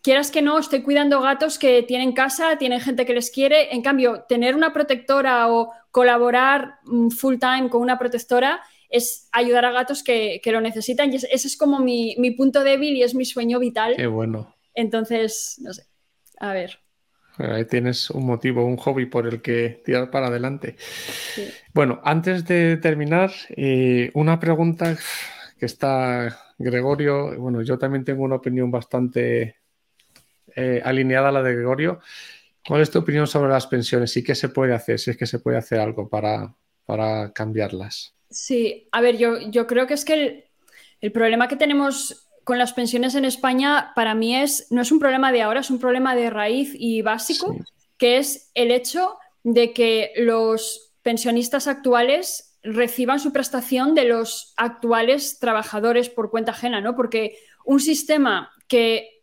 quieras 0.02 0.30
que 0.30 0.42
no, 0.42 0.56
estoy 0.56 0.82
cuidando 0.82 1.20
gatos 1.20 1.58
que 1.58 1.82
tienen 1.82 2.12
casa, 2.12 2.58
tienen 2.58 2.80
gente 2.80 3.04
que 3.04 3.14
les 3.14 3.32
quiere. 3.32 3.74
En 3.74 3.82
cambio, 3.82 4.24
tener 4.28 4.54
una 4.54 4.72
protectora 4.72 5.50
o 5.50 5.72
colaborar 5.90 6.76
mm, 6.84 7.08
full 7.08 7.38
time 7.38 7.68
con 7.70 7.80
una 7.80 7.98
protectora 7.98 8.62
es 8.94 9.28
ayudar 9.32 9.64
a 9.64 9.72
gatos 9.72 10.04
que, 10.04 10.40
lo 10.46 10.60
necesitan. 10.60 11.12
Y 11.12 11.16
ese 11.16 11.28
es 11.32 11.56
como 11.56 11.80
mi, 11.80 12.14
punto 12.36 12.62
débil 12.62 12.96
y 12.96 13.02
es 13.02 13.14
mi 13.14 13.24
sueño 13.24 13.58
vital. 13.58 13.94
Qué 13.96 14.06
bueno. 14.06 14.54
Entonces, 14.72 15.56
no 15.60 15.74
sé. 15.74 15.86
A 16.38 16.52
ver. 16.52 16.78
Ahí 17.38 17.64
tienes 17.64 18.10
un 18.10 18.24
motivo, 18.24 18.64
un 18.64 18.76
hobby 18.76 19.06
por 19.06 19.26
el 19.26 19.42
que 19.42 19.82
tirar 19.84 20.12
para 20.12 20.28
adelante. 20.28 20.76
Bueno, 21.72 22.00
antes 22.04 22.46
de 22.46 22.76
terminar, 22.76 23.32
eh, 23.56 24.12
una 24.14 24.38
pregunta 24.38 24.96
que 25.58 25.66
está 25.66 26.54
Gregorio. 26.56 27.36
Bueno, 27.36 27.62
yo 27.62 27.76
también 27.76 28.04
tengo 28.04 28.22
una 28.22 28.36
opinión 28.36 28.70
bastante 28.70 29.56
eh, 30.54 30.80
alineada 30.84 31.30
a 31.30 31.32
la 31.32 31.42
de 31.42 31.56
Gregorio. 31.56 31.98
¿Cuál 32.64 32.82
es 32.82 32.90
tu 32.92 33.00
opinión 33.00 33.26
sobre 33.26 33.50
las 33.50 33.66
pensiones 33.66 34.16
y 34.16 34.22
qué 34.22 34.36
se 34.36 34.50
puede 34.50 34.72
hacer, 34.72 35.00
si 35.00 35.10
es 35.10 35.16
que 35.16 35.26
se 35.26 35.40
puede 35.40 35.58
hacer 35.58 35.80
algo 35.80 36.08
para, 36.08 36.54
para 36.86 37.32
cambiarlas? 37.32 38.14
Sí, 38.34 38.88
a 38.90 39.00
ver, 39.00 39.16
yo, 39.16 39.38
yo 39.50 39.66
creo 39.66 39.86
que 39.86 39.94
es 39.94 40.04
que 40.04 40.50
el, 41.00 41.12
problema 41.12 41.48
que 41.48 41.56
tenemos 41.56 42.26
con 42.42 42.58
las 42.58 42.72
pensiones 42.72 43.14
en 43.14 43.24
España 43.24 43.92
para 43.94 44.14
mí 44.14 44.36
es, 44.36 44.66
no 44.70 44.82
es 44.82 44.90
un 44.90 44.98
problema 44.98 45.32
de 45.32 45.42
ahora, 45.42 45.60
es 45.60 45.70
un 45.70 45.78
problema 45.78 46.16
de 46.16 46.30
raíz 46.30 46.72
y 46.74 47.02
básico, 47.02 47.56
que 47.96 48.18
es 48.18 48.50
el 48.54 48.70
hecho 48.70 49.16
de 49.44 49.72
que 49.72 50.12
los 50.16 50.92
pensionistas 51.02 51.68
actuales 51.68 52.58
reciban 52.62 53.20
su 53.20 53.32
prestación 53.32 53.94
de 53.94 54.04
los 54.04 54.52
actuales 54.56 55.38
trabajadores 55.38 56.08
por 56.08 56.30
cuenta 56.30 56.52
ajena, 56.52 56.80
¿no? 56.80 56.96
Porque 56.96 57.38
un 57.64 57.78
sistema 57.78 58.50
que 58.66 59.22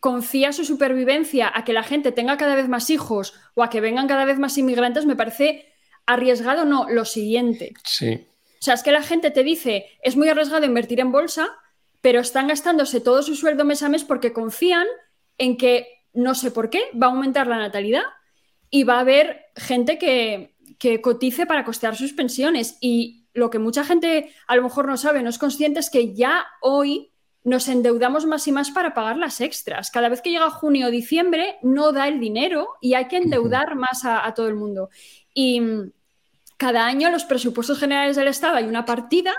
confía 0.00 0.52
su 0.52 0.64
supervivencia 0.64 1.50
a 1.52 1.64
que 1.64 1.72
la 1.72 1.82
gente 1.82 2.12
tenga 2.12 2.36
cada 2.36 2.54
vez 2.54 2.68
más 2.68 2.88
hijos 2.90 3.34
o 3.54 3.62
a 3.62 3.70
que 3.70 3.80
vengan 3.80 4.06
cada 4.06 4.24
vez 4.24 4.38
más 4.38 4.56
inmigrantes, 4.56 5.04
me 5.04 5.16
parece 5.16 5.72
arriesgado, 6.06 6.64
no, 6.64 6.88
lo 6.88 7.04
siguiente. 7.04 7.74
Sí. 7.84 8.26
O 8.60 8.62
sea, 8.62 8.74
es 8.74 8.82
que 8.82 8.92
la 8.92 9.02
gente 9.02 9.30
te 9.30 9.42
dice, 9.42 9.86
es 10.02 10.16
muy 10.16 10.28
arriesgado 10.28 10.64
invertir 10.64 11.00
en 11.00 11.12
bolsa, 11.12 11.48
pero 12.00 12.20
están 12.20 12.48
gastándose 12.48 13.00
todo 13.00 13.22
su 13.22 13.34
sueldo 13.34 13.64
mes 13.64 13.82
a 13.82 13.88
mes 13.88 14.04
porque 14.04 14.32
confían 14.32 14.86
en 15.38 15.56
que, 15.56 16.04
no 16.12 16.34
sé 16.34 16.50
por 16.50 16.70
qué, 16.70 16.82
va 17.00 17.08
a 17.08 17.10
aumentar 17.10 17.46
la 17.46 17.58
natalidad 17.58 18.04
y 18.70 18.84
va 18.84 18.96
a 18.96 19.00
haber 19.00 19.46
gente 19.56 19.98
que, 19.98 20.56
que 20.78 21.00
cotice 21.00 21.46
para 21.46 21.64
costear 21.64 21.96
sus 21.96 22.12
pensiones. 22.12 22.78
Y 22.80 23.26
lo 23.32 23.50
que 23.50 23.58
mucha 23.58 23.84
gente 23.84 24.32
a 24.46 24.56
lo 24.56 24.62
mejor 24.62 24.86
no 24.86 24.96
sabe, 24.96 25.22
no 25.22 25.30
es 25.30 25.38
consciente, 25.38 25.80
es 25.80 25.90
que 25.90 26.14
ya 26.14 26.46
hoy 26.60 27.12
nos 27.46 27.68
endeudamos 27.68 28.26
más 28.26 28.48
y 28.48 28.52
más 28.52 28.72
para 28.72 28.92
pagar 28.92 29.16
las 29.18 29.40
extras. 29.40 29.92
Cada 29.92 30.08
vez 30.08 30.20
que 30.20 30.30
llega 30.30 30.50
junio 30.50 30.88
o 30.88 30.90
diciembre 30.90 31.58
no 31.62 31.92
da 31.92 32.08
el 32.08 32.18
dinero 32.18 32.74
y 32.80 32.94
hay 32.94 33.06
que 33.06 33.18
endeudar 33.18 33.76
más 33.76 34.04
a, 34.04 34.34
todo 34.34 34.48
el 34.48 34.56
mundo. 34.56 34.90
Y 35.32 35.62
cada 36.56 36.86
año 36.86 37.08
en 37.08 37.12
los 37.12 37.24
presupuestos 37.24 37.78
generales 37.78 38.16
del 38.16 38.28
Estado 38.28 38.56
hay 38.56 38.64
una 38.64 38.84
partida 38.84 39.34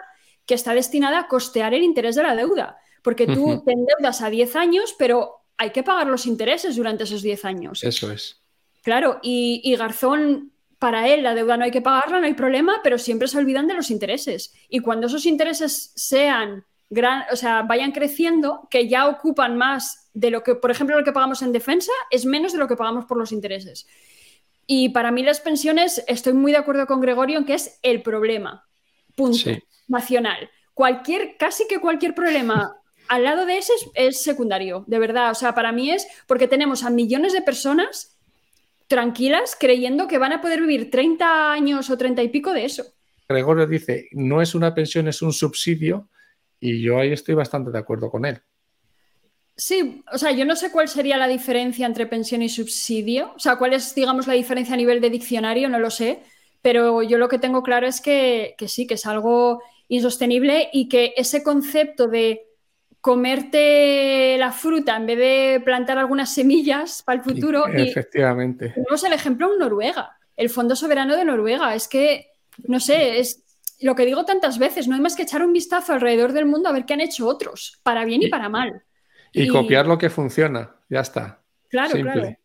que 0.45 0.53
está 0.53 0.73
destinada 0.73 1.19
a 1.19 1.27
costear 1.27 1.73
el 1.73 1.83
interés 1.83 2.15
de 2.15 2.23
la 2.23 2.35
deuda, 2.35 2.77
porque 3.01 3.27
tú 3.27 3.63
te 3.65 3.73
endeudas 3.73 4.21
a 4.21 4.29
10 4.29 4.55
años, 4.55 4.95
pero 4.97 5.41
hay 5.57 5.71
que 5.71 5.83
pagar 5.83 6.07
los 6.07 6.25
intereses 6.25 6.75
durante 6.75 7.03
esos 7.03 7.21
10 7.21 7.45
años. 7.45 7.83
Eso 7.83 8.11
es. 8.11 8.37
Claro, 8.83 9.19
y, 9.21 9.61
y 9.63 9.75
Garzón 9.75 10.51
para 10.79 11.07
él 11.07 11.23
la 11.23 11.33
deuda 11.33 11.57
no 11.57 11.65
hay 11.65 11.71
que 11.71 11.81
pagarla, 11.81 12.19
no 12.19 12.27
hay 12.27 12.33
problema, 12.33 12.81
pero 12.83 12.97
siempre 12.97 13.27
se 13.27 13.37
olvidan 13.37 13.67
de 13.67 13.73
los 13.73 13.89
intereses. 13.89 14.53
Y 14.69 14.79
cuando 14.79 15.07
esos 15.07 15.25
intereses 15.25 15.91
sean 15.95 16.65
gran, 16.89 17.25
o 17.31 17.35
sea, 17.35 17.63
vayan 17.63 17.91
creciendo, 17.91 18.67
que 18.69 18.87
ya 18.87 19.07
ocupan 19.07 19.57
más 19.57 20.09
de 20.13 20.31
lo 20.31 20.43
que, 20.43 20.55
por 20.55 20.71
ejemplo, 20.71 20.97
lo 20.97 21.03
que 21.03 21.11
pagamos 21.11 21.41
en 21.41 21.51
defensa 21.51 21.91
es 22.11 22.25
menos 22.25 22.53
de 22.53 22.59
lo 22.59 22.67
que 22.67 22.75
pagamos 22.75 23.05
por 23.05 23.17
los 23.17 23.31
intereses. 23.31 23.87
Y 24.67 24.89
para 24.89 25.11
mí 25.11 25.23
las 25.23 25.39
pensiones, 25.39 26.03
estoy 26.07 26.33
muy 26.33 26.51
de 26.51 26.57
acuerdo 26.57 26.85
con 26.85 26.99
Gregorio 26.99 27.37
en 27.37 27.45
que 27.45 27.53
es 27.53 27.79
el 27.83 28.01
problema, 28.01 28.67
punto, 29.15 29.49
nacional. 29.87 30.49
Cualquier, 30.73 31.37
casi 31.37 31.65
que 31.67 31.79
cualquier 31.79 32.13
problema 32.13 32.75
al 33.07 33.23
lado 33.23 33.45
de 33.45 33.57
ese 33.57 33.71
es, 33.93 34.21
secundario, 34.21 34.83
de 34.85 34.99
verdad. 34.99 35.31
O 35.31 35.35
sea, 35.35 35.55
para 35.55 35.71
mí 35.71 35.89
es 35.89 36.05
porque 36.27 36.49
tenemos 36.49 36.83
a 36.83 36.89
millones 36.89 37.31
de 37.31 37.41
personas 37.41 38.17
tranquilas 38.87 39.55
creyendo 39.57 40.07
que 40.07 40.17
van 40.17 40.33
a 40.33 40.41
poder 40.41 40.61
vivir 40.61 40.91
30 40.91 41.53
años 41.53 41.89
o 41.89 41.97
30 41.97 42.21
y 42.23 42.29
pico 42.29 42.51
de 42.51 42.65
eso. 42.65 42.85
Gregorio 43.29 43.67
dice, 43.67 44.09
no 44.11 44.41
es 44.41 44.53
una 44.53 44.73
pensión, 44.73 45.07
es 45.07 45.21
un 45.21 45.31
subsidio 45.31 46.09
y 46.59 46.81
yo 46.81 46.99
ahí 46.99 47.13
estoy 47.13 47.35
bastante 47.35 47.71
de 47.71 47.79
acuerdo 47.79 48.09
con 48.09 48.25
él. 48.25 48.41
Sí, 49.59 50.03
o 50.13 50.19
sea, 50.19 50.31
yo 50.31 50.45
no 50.45 50.55
sé 50.55 50.71
cuál 50.71 50.87
sería 50.87 51.17
la 51.17 51.27
diferencia 51.27 51.87
entre 51.87 52.05
pensión 52.05 52.43
y 52.43 52.49
subsidio. 52.49 53.33
O 53.35 53.39
sea, 53.39 53.55
cuál 53.55 53.73
es, 53.73 53.95
digamos, 53.95 54.27
la 54.27 54.35
diferencia 54.35 54.75
a 54.75 54.77
nivel 54.77 55.01
de 55.01 55.09
diccionario, 55.09 55.67
no 55.67 55.79
lo 55.79 55.89
sé. 55.89 56.19
Pero 56.61 57.01
yo 57.01 57.17
lo 57.17 57.27
que 57.27 57.39
tengo 57.39 57.63
claro 57.63 57.87
es 57.87 57.99
que, 57.99 58.55
sí, 58.67 58.85
que 58.85 58.93
es 58.93 59.05
algo 59.07 59.63
insostenible 59.87 60.69
y 60.71 60.87
que 60.87 61.13
ese 61.17 61.41
concepto 61.41 62.07
de 62.07 62.43
comerte 63.01 64.37
la 64.37 64.51
fruta 64.51 64.95
en 64.95 65.05
vez 65.07 65.17
de 65.17 65.61
plantar 65.65 65.97
algunas 65.97 66.31
semillas 66.31 67.01
para 67.01 67.19
el 67.19 67.23
futuro. 67.23 67.65
efectivamente. 67.67 68.69
tenemos 68.75 69.03
el 69.03 69.13
ejemplo 69.13 69.51
en 69.51 69.59
Noruega, 69.59 70.17
el 70.35 70.51
Fondo 70.51 70.75
Soberano 70.75 71.15
de 71.15 71.25
Noruega. 71.25 71.73
Es 71.73 71.87
que, 71.87 72.27
no 72.67 72.79
sé, 72.79 73.19
es, 73.19 73.43
lo 73.79 73.95
que 73.95 74.05
digo 74.05 74.23
tantas 74.23 74.59
veces, 74.59 74.87
no 74.87 74.93
hay 74.93 75.01
más 75.01 75.15
que 75.15 75.23
echar 75.23 75.43
un 75.43 75.53
vistazo 75.53 75.93
alrededor 75.93 76.33
del 76.33 76.45
mundo 76.45 76.69
a 76.69 76.73
ver 76.73 76.85
qué 76.85 76.93
han 76.93 77.01
hecho 77.01 77.27
otros, 77.27 77.79
para 77.81 78.05
bien 78.05 78.21
y, 78.21 78.27
para 78.27 78.49
mal. 78.49 78.83
Y, 79.43 79.47
copiar 79.47 79.87
lo 79.87 79.97
que 79.97 80.09
funciona, 80.09 80.75
ya 80.89 81.01
está. 81.01 81.41
Claro, 81.69 81.99
claro. 81.99 82.35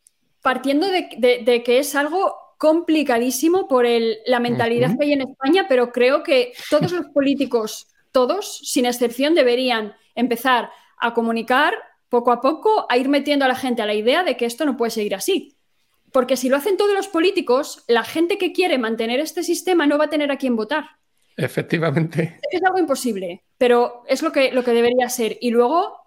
Partiendo 0.41 0.89
de, 0.89 1.63
que 1.65 1.79
es 1.79 1.95
algo 1.95 2.37
complicadísimo 2.59 3.69
por 3.69 3.87
la 4.27 4.41
mentalidad 4.41 4.97
que 4.99 5.05
hay 5.05 5.13
en 5.13 5.23
España, 5.23 5.67
pero 5.69 5.93
creo 5.93 6.23
que 6.23 6.53
todos 6.71 6.93
los 6.93 7.07
políticos, 7.07 7.89
todos, 8.11 8.59
sin 8.59 8.87
excepción, 8.87 9.35
deberían 9.35 9.95
empezar 10.15 10.71
a 10.99 11.15
comunicar 11.15 11.75
poco 12.09 12.31
a 12.31 12.41
poco, 12.41 12.87
a 12.89 12.99
ir 12.99 13.09
metiendo 13.09 13.45
a 13.45 13.49
la 13.49 13.55
gente 13.55 13.83
a 13.83 13.87
la 13.87 13.95
idea 13.95 14.23
de 14.23 14.37
que 14.37 14.45
esto 14.45 14.65
no 14.65 14.77
puede 14.77 14.91
seguir 14.91 15.15
así. 15.15 15.57
Porque 16.13 16.37
si 16.37 16.49
lo 16.51 16.57
hacen 16.57 16.77
todos 16.77 16.95
los 16.95 17.09
políticos, 17.09 17.85
la 17.89 18.05
gente 18.05 18.37
que 18.37 18.53
quiere 18.53 18.77
mantener 18.79 19.19
este 19.19 19.43
sistema 19.43 19.87
no 19.87 19.97
va 19.97 20.05
a 20.05 20.11
tener 20.11 20.31
a 20.31 20.37
quién 20.37 20.55
votar. 20.55 20.85
Efectivamente. 21.37 22.39
Es 22.51 22.63
algo 22.63 22.79
imposible, 22.79 23.43
pero 23.57 24.03
es 24.07 24.23
lo 24.23 24.31
que, 24.31 24.53
lo 24.53 24.63
que 24.63 24.73
debería 24.73 25.09
ser. 25.09 25.39
Y 25.41 25.51
luego 25.51 26.02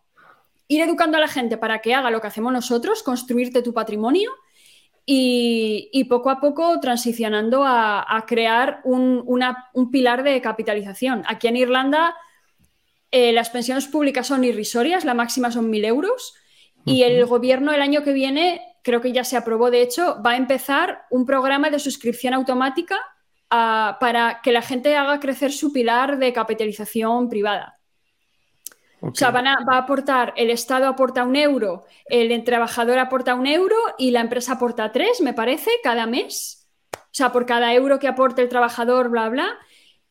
ir 0.67 0.81
educando 0.81 1.17
a 1.17 1.19
la 1.19 1.27
gente 1.27 1.57
para 1.57 1.79
que 1.79 1.93
haga 1.93 2.11
lo 2.11 2.21
que 2.21 2.27
hacemos 2.27 2.51
nosotros, 2.51 3.03
construirte 3.03 3.61
tu 3.61 3.73
patrimonio 3.73 4.31
y, 5.05 6.05
poco 6.09 6.29
a 6.29 6.39
poco 6.39 6.79
transicionando 6.79 7.63
a, 7.65 8.23
crear 8.27 8.81
un, 8.83 9.89
pilar 9.91 10.23
de 10.23 10.41
capitalización. 10.41 11.23
Aquí 11.27 11.47
en 11.47 11.57
Irlanda 11.57 12.15
eh, 13.11 13.31
las 13.31 13.49
pensiones 13.49 13.87
públicas 13.87 14.27
son 14.27 14.43
irrisorias, 14.43 15.05
la 15.05 15.13
máxima 15.13 15.51
son 15.51 15.71
1.000 15.71 15.85
euros 15.85 16.33
y 16.85 17.03
el 17.03 17.25
gobierno 17.25 17.73
el 17.73 17.81
año 17.81 18.03
que 18.03 18.13
viene, 18.13 18.61
creo 18.83 19.01
que 19.01 19.11
ya 19.11 19.23
se 19.23 19.37
aprobó 19.37 19.71
de 19.71 19.81
hecho, 19.81 20.21
va 20.23 20.31
a 20.31 20.37
empezar 20.37 21.05
un 21.09 21.25
programa 21.25 21.69
de 21.69 21.79
suscripción 21.79 22.33
automática 22.33 22.97
para 23.49 24.41
que 24.43 24.51
la 24.51 24.61
gente 24.61 24.95
haga 24.95 25.19
crecer 25.19 25.51
su 25.51 25.71
pilar 25.71 26.17
de 26.17 26.33
capitalización 26.33 27.29
privada. 27.29 27.74
O 29.11 29.15
sea, 29.15 29.31
va 29.31 29.41
a 29.41 29.77
aportar, 29.77 30.33
el 30.35 30.49
Estado 30.49 30.87
aporta 30.87 31.23
un 31.23 31.35
euro, 31.35 31.85
el 32.05 32.43
trabajador 32.43 32.99
aporta 32.99 33.35
un 33.35 33.47
euro 33.47 33.75
y 33.97 34.11
la 34.11 34.21
empresa 34.21 34.53
aporta 34.53 34.91
tres, 34.91 35.21
me 35.21 35.33
parece, 35.33 35.69
cada 35.83 36.07
mes. 36.07 36.67
O 36.93 37.17
sea, 37.17 37.31
por 37.31 37.45
cada 37.45 37.73
euro 37.73 37.99
que 37.99 38.07
aporte 38.07 38.41
el 38.41 38.49
trabajador, 38.49 39.09
bla, 39.09 39.29
bla. 39.29 39.47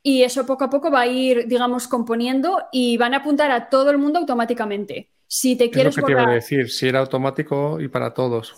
Y 0.03 0.23
eso 0.23 0.47
poco 0.47 0.65
a 0.65 0.71
poco 0.71 0.91
va 0.91 1.01
a 1.01 1.07
ir, 1.07 1.47
digamos, 1.49 1.89
componiendo 1.89 2.63
y 2.73 2.97
van 2.99 3.15
a 3.15 3.19
apuntar 3.19 3.51
a 3.51 3.69
todo 3.69 3.91
el 3.91 3.99
mundo 3.99 4.19
automáticamente. 4.19 5.11
Si 5.27 5.57
te 5.57 5.71
quieres 5.71 5.95
es 5.95 5.97
lo 5.97 6.07
que 6.07 6.15
te 6.15 6.21
iba 6.21 6.31
a 6.31 6.35
decir, 6.35 6.71
si 6.71 6.89
era 6.89 7.01
automático 7.01 7.81
y 7.81 7.89
para 7.89 8.15
todos. 8.15 8.55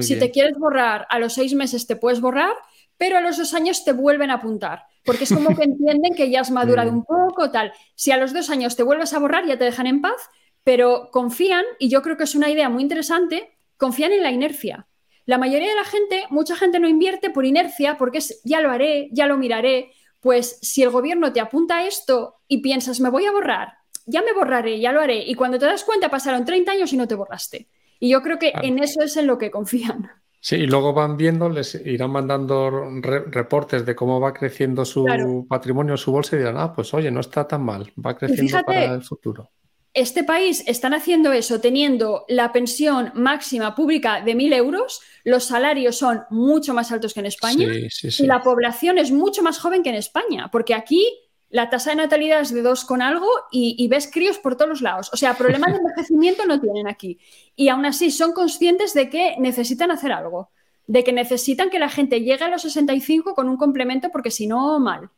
si 0.00 0.18
te 0.18 0.30
quieres 0.30 0.56
borrar, 0.58 1.06
a 1.08 1.18
los 1.18 1.32
seis 1.32 1.54
meses 1.54 1.86
te 1.86 1.96
puedes 1.96 2.20
borrar 2.20 2.54
pero 3.00 3.16
a 3.16 3.22
los 3.22 3.38
dos 3.38 3.54
años 3.54 3.82
te 3.82 3.92
vuelven 3.92 4.30
a 4.30 4.34
apuntar, 4.34 4.84
porque 5.06 5.24
es 5.24 5.32
como 5.32 5.56
que 5.56 5.64
entienden 5.64 6.14
que 6.14 6.28
ya 6.28 6.42
has 6.42 6.50
madurado 6.50 6.90
un 6.90 7.02
poco, 7.02 7.50
tal. 7.50 7.72
Si 7.94 8.10
a 8.10 8.18
los 8.18 8.34
dos 8.34 8.50
años 8.50 8.76
te 8.76 8.82
vuelves 8.82 9.14
a 9.14 9.18
borrar, 9.18 9.46
ya 9.46 9.56
te 9.56 9.64
dejan 9.64 9.86
en 9.86 10.02
paz, 10.02 10.28
pero 10.64 11.08
confían, 11.10 11.64
y 11.78 11.88
yo 11.88 12.02
creo 12.02 12.18
que 12.18 12.24
es 12.24 12.34
una 12.34 12.50
idea 12.50 12.68
muy 12.68 12.82
interesante, 12.82 13.56
confían 13.78 14.12
en 14.12 14.22
la 14.22 14.30
inercia. 14.30 14.86
La 15.24 15.38
mayoría 15.38 15.70
de 15.70 15.76
la 15.76 15.84
gente, 15.84 16.24
mucha 16.28 16.56
gente 16.56 16.78
no 16.78 16.88
invierte 16.88 17.30
por 17.30 17.46
inercia, 17.46 17.96
porque 17.96 18.18
es 18.18 18.42
ya 18.44 18.60
lo 18.60 18.70
haré, 18.70 19.08
ya 19.12 19.26
lo 19.26 19.38
miraré. 19.38 19.92
Pues 20.20 20.58
si 20.60 20.82
el 20.82 20.90
gobierno 20.90 21.32
te 21.32 21.40
apunta 21.40 21.86
esto 21.86 22.42
y 22.48 22.58
piensas, 22.58 23.00
me 23.00 23.08
voy 23.08 23.24
a 23.24 23.32
borrar, 23.32 23.78
ya 24.04 24.20
me 24.20 24.34
borraré, 24.34 24.78
ya 24.78 24.92
lo 24.92 25.00
haré, 25.00 25.24
y 25.26 25.34
cuando 25.36 25.58
te 25.58 25.64
das 25.64 25.84
cuenta 25.84 26.10
pasaron 26.10 26.44
30 26.44 26.72
años 26.72 26.92
y 26.92 26.98
no 26.98 27.08
te 27.08 27.14
borraste. 27.14 27.70
Y 27.98 28.10
yo 28.10 28.20
creo 28.20 28.38
que 28.38 28.52
en 28.62 28.78
eso 28.78 29.00
es 29.02 29.16
en 29.16 29.26
lo 29.26 29.38
que 29.38 29.50
confían. 29.50 30.19
Sí, 30.42 30.56
y 30.56 30.66
luego 30.66 30.94
van 30.94 31.18
viendo, 31.18 31.50
les 31.50 31.74
irán 31.74 32.12
mandando 32.12 32.70
reportes 32.70 33.84
de 33.84 33.94
cómo 33.94 34.20
va 34.20 34.32
creciendo 34.32 34.86
su 34.86 35.46
patrimonio, 35.46 35.98
su 35.98 36.10
bolsa 36.10 36.34
y 36.34 36.38
dirán, 36.38 36.56
ah, 36.56 36.72
pues 36.72 36.94
oye, 36.94 37.10
no 37.10 37.20
está 37.20 37.46
tan 37.46 37.62
mal, 37.62 37.92
va 38.04 38.16
creciendo 38.16 38.62
para 38.64 38.94
el 38.94 39.02
futuro. 39.02 39.50
este 39.92 40.24
país 40.24 40.64
están 40.66 40.94
haciendo 40.94 41.32
eso 41.32 41.60
teniendo 41.60 42.24
la 42.28 42.52
pensión 42.52 43.12
máxima 43.14 43.74
pública 43.74 44.22
de 44.22 44.34
1.000 44.34 44.54
euros, 44.54 45.02
los 45.24 45.44
salarios 45.44 45.98
son 45.98 46.22
mucho 46.30 46.72
más 46.72 46.90
altos 46.90 47.12
que 47.12 47.20
en 47.20 47.26
España 47.26 47.66
y 48.02 48.26
la 48.26 48.40
población 48.42 48.96
es 48.96 49.10
mucho 49.10 49.42
más 49.42 49.58
joven 49.58 49.82
que 49.82 49.90
en 49.90 49.96
España, 49.96 50.48
porque 50.50 50.74
aquí 50.74 51.06
la 51.50 51.68
tasa 51.68 51.90
de 51.90 51.96
natalidad 51.96 52.40
es 52.40 52.54
de 52.54 52.62
dos 52.62 52.84
con 52.84 53.02
algo 53.02 53.28
y, 53.50 53.86
ves 53.88 54.08
críos 54.10 54.38
por 54.38 54.56
todos 54.56 54.68
los 54.68 54.82
lados. 54.82 55.10
O 55.12 55.16
sea, 55.16 55.34
problemas 55.34 55.72
de 55.72 55.78
envejecimiento 55.82 56.46
no 56.46 56.60
tienen 56.60 56.88
aquí. 56.88 57.18
Y 57.56 57.68
aún 57.68 57.84
así 57.84 58.10
son 58.10 58.32
conscientes 58.32 58.94
de 58.94 59.10
que 59.10 59.34
necesitan 59.38 59.90
hacer 59.90 60.12
algo, 60.12 60.50
de 60.86 61.02
que 61.02 61.12
necesitan 61.12 61.68
que 61.68 61.80
la 61.80 61.88
gente 61.88 62.20
llegue 62.20 62.44
a 62.44 62.48
los 62.48 62.62
65 62.62 63.34
con 63.34 63.48
un 63.48 63.56
complemento 63.56 64.10
porque 64.10 64.30
si 64.30 64.46
no, 64.46 64.78
mal. 64.78 65.10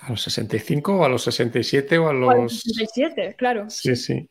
¿A 0.00 0.10
los 0.10 0.22
65 0.22 0.96
o 0.96 1.04
a 1.04 1.08
los 1.08 1.22
67 1.22 1.98
o 1.98 2.08
a 2.08 2.12
los... 2.12 2.30
a 2.30 2.34
los 2.36 2.60
67, 2.60 3.34
claro. 3.36 3.68
Sí, 3.68 3.94
sí. 3.94 4.28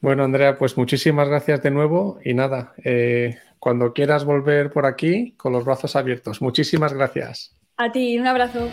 Bueno, 0.00 0.22
Andrea, 0.22 0.56
pues 0.56 0.76
muchísimas 0.76 1.28
gracias 1.28 1.62
de 1.62 1.70
nuevo 1.70 2.20
y 2.24 2.32
nada, 2.32 2.74
eh, 2.84 3.38
cuando 3.58 3.92
quieras 3.92 4.24
volver 4.24 4.70
por 4.70 4.86
aquí, 4.86 5.32
con 5.36 5.52
los 5.52 5.64
brazos 5.64 5.96
abiertos. 5.96 6.40
Muchísimas 6.40 6.92
gracias. 6.92 7.56
A 7.76 7.90
ti, 7.90 8.16
un 8.18 8.26
abrazo. 8.26 8.68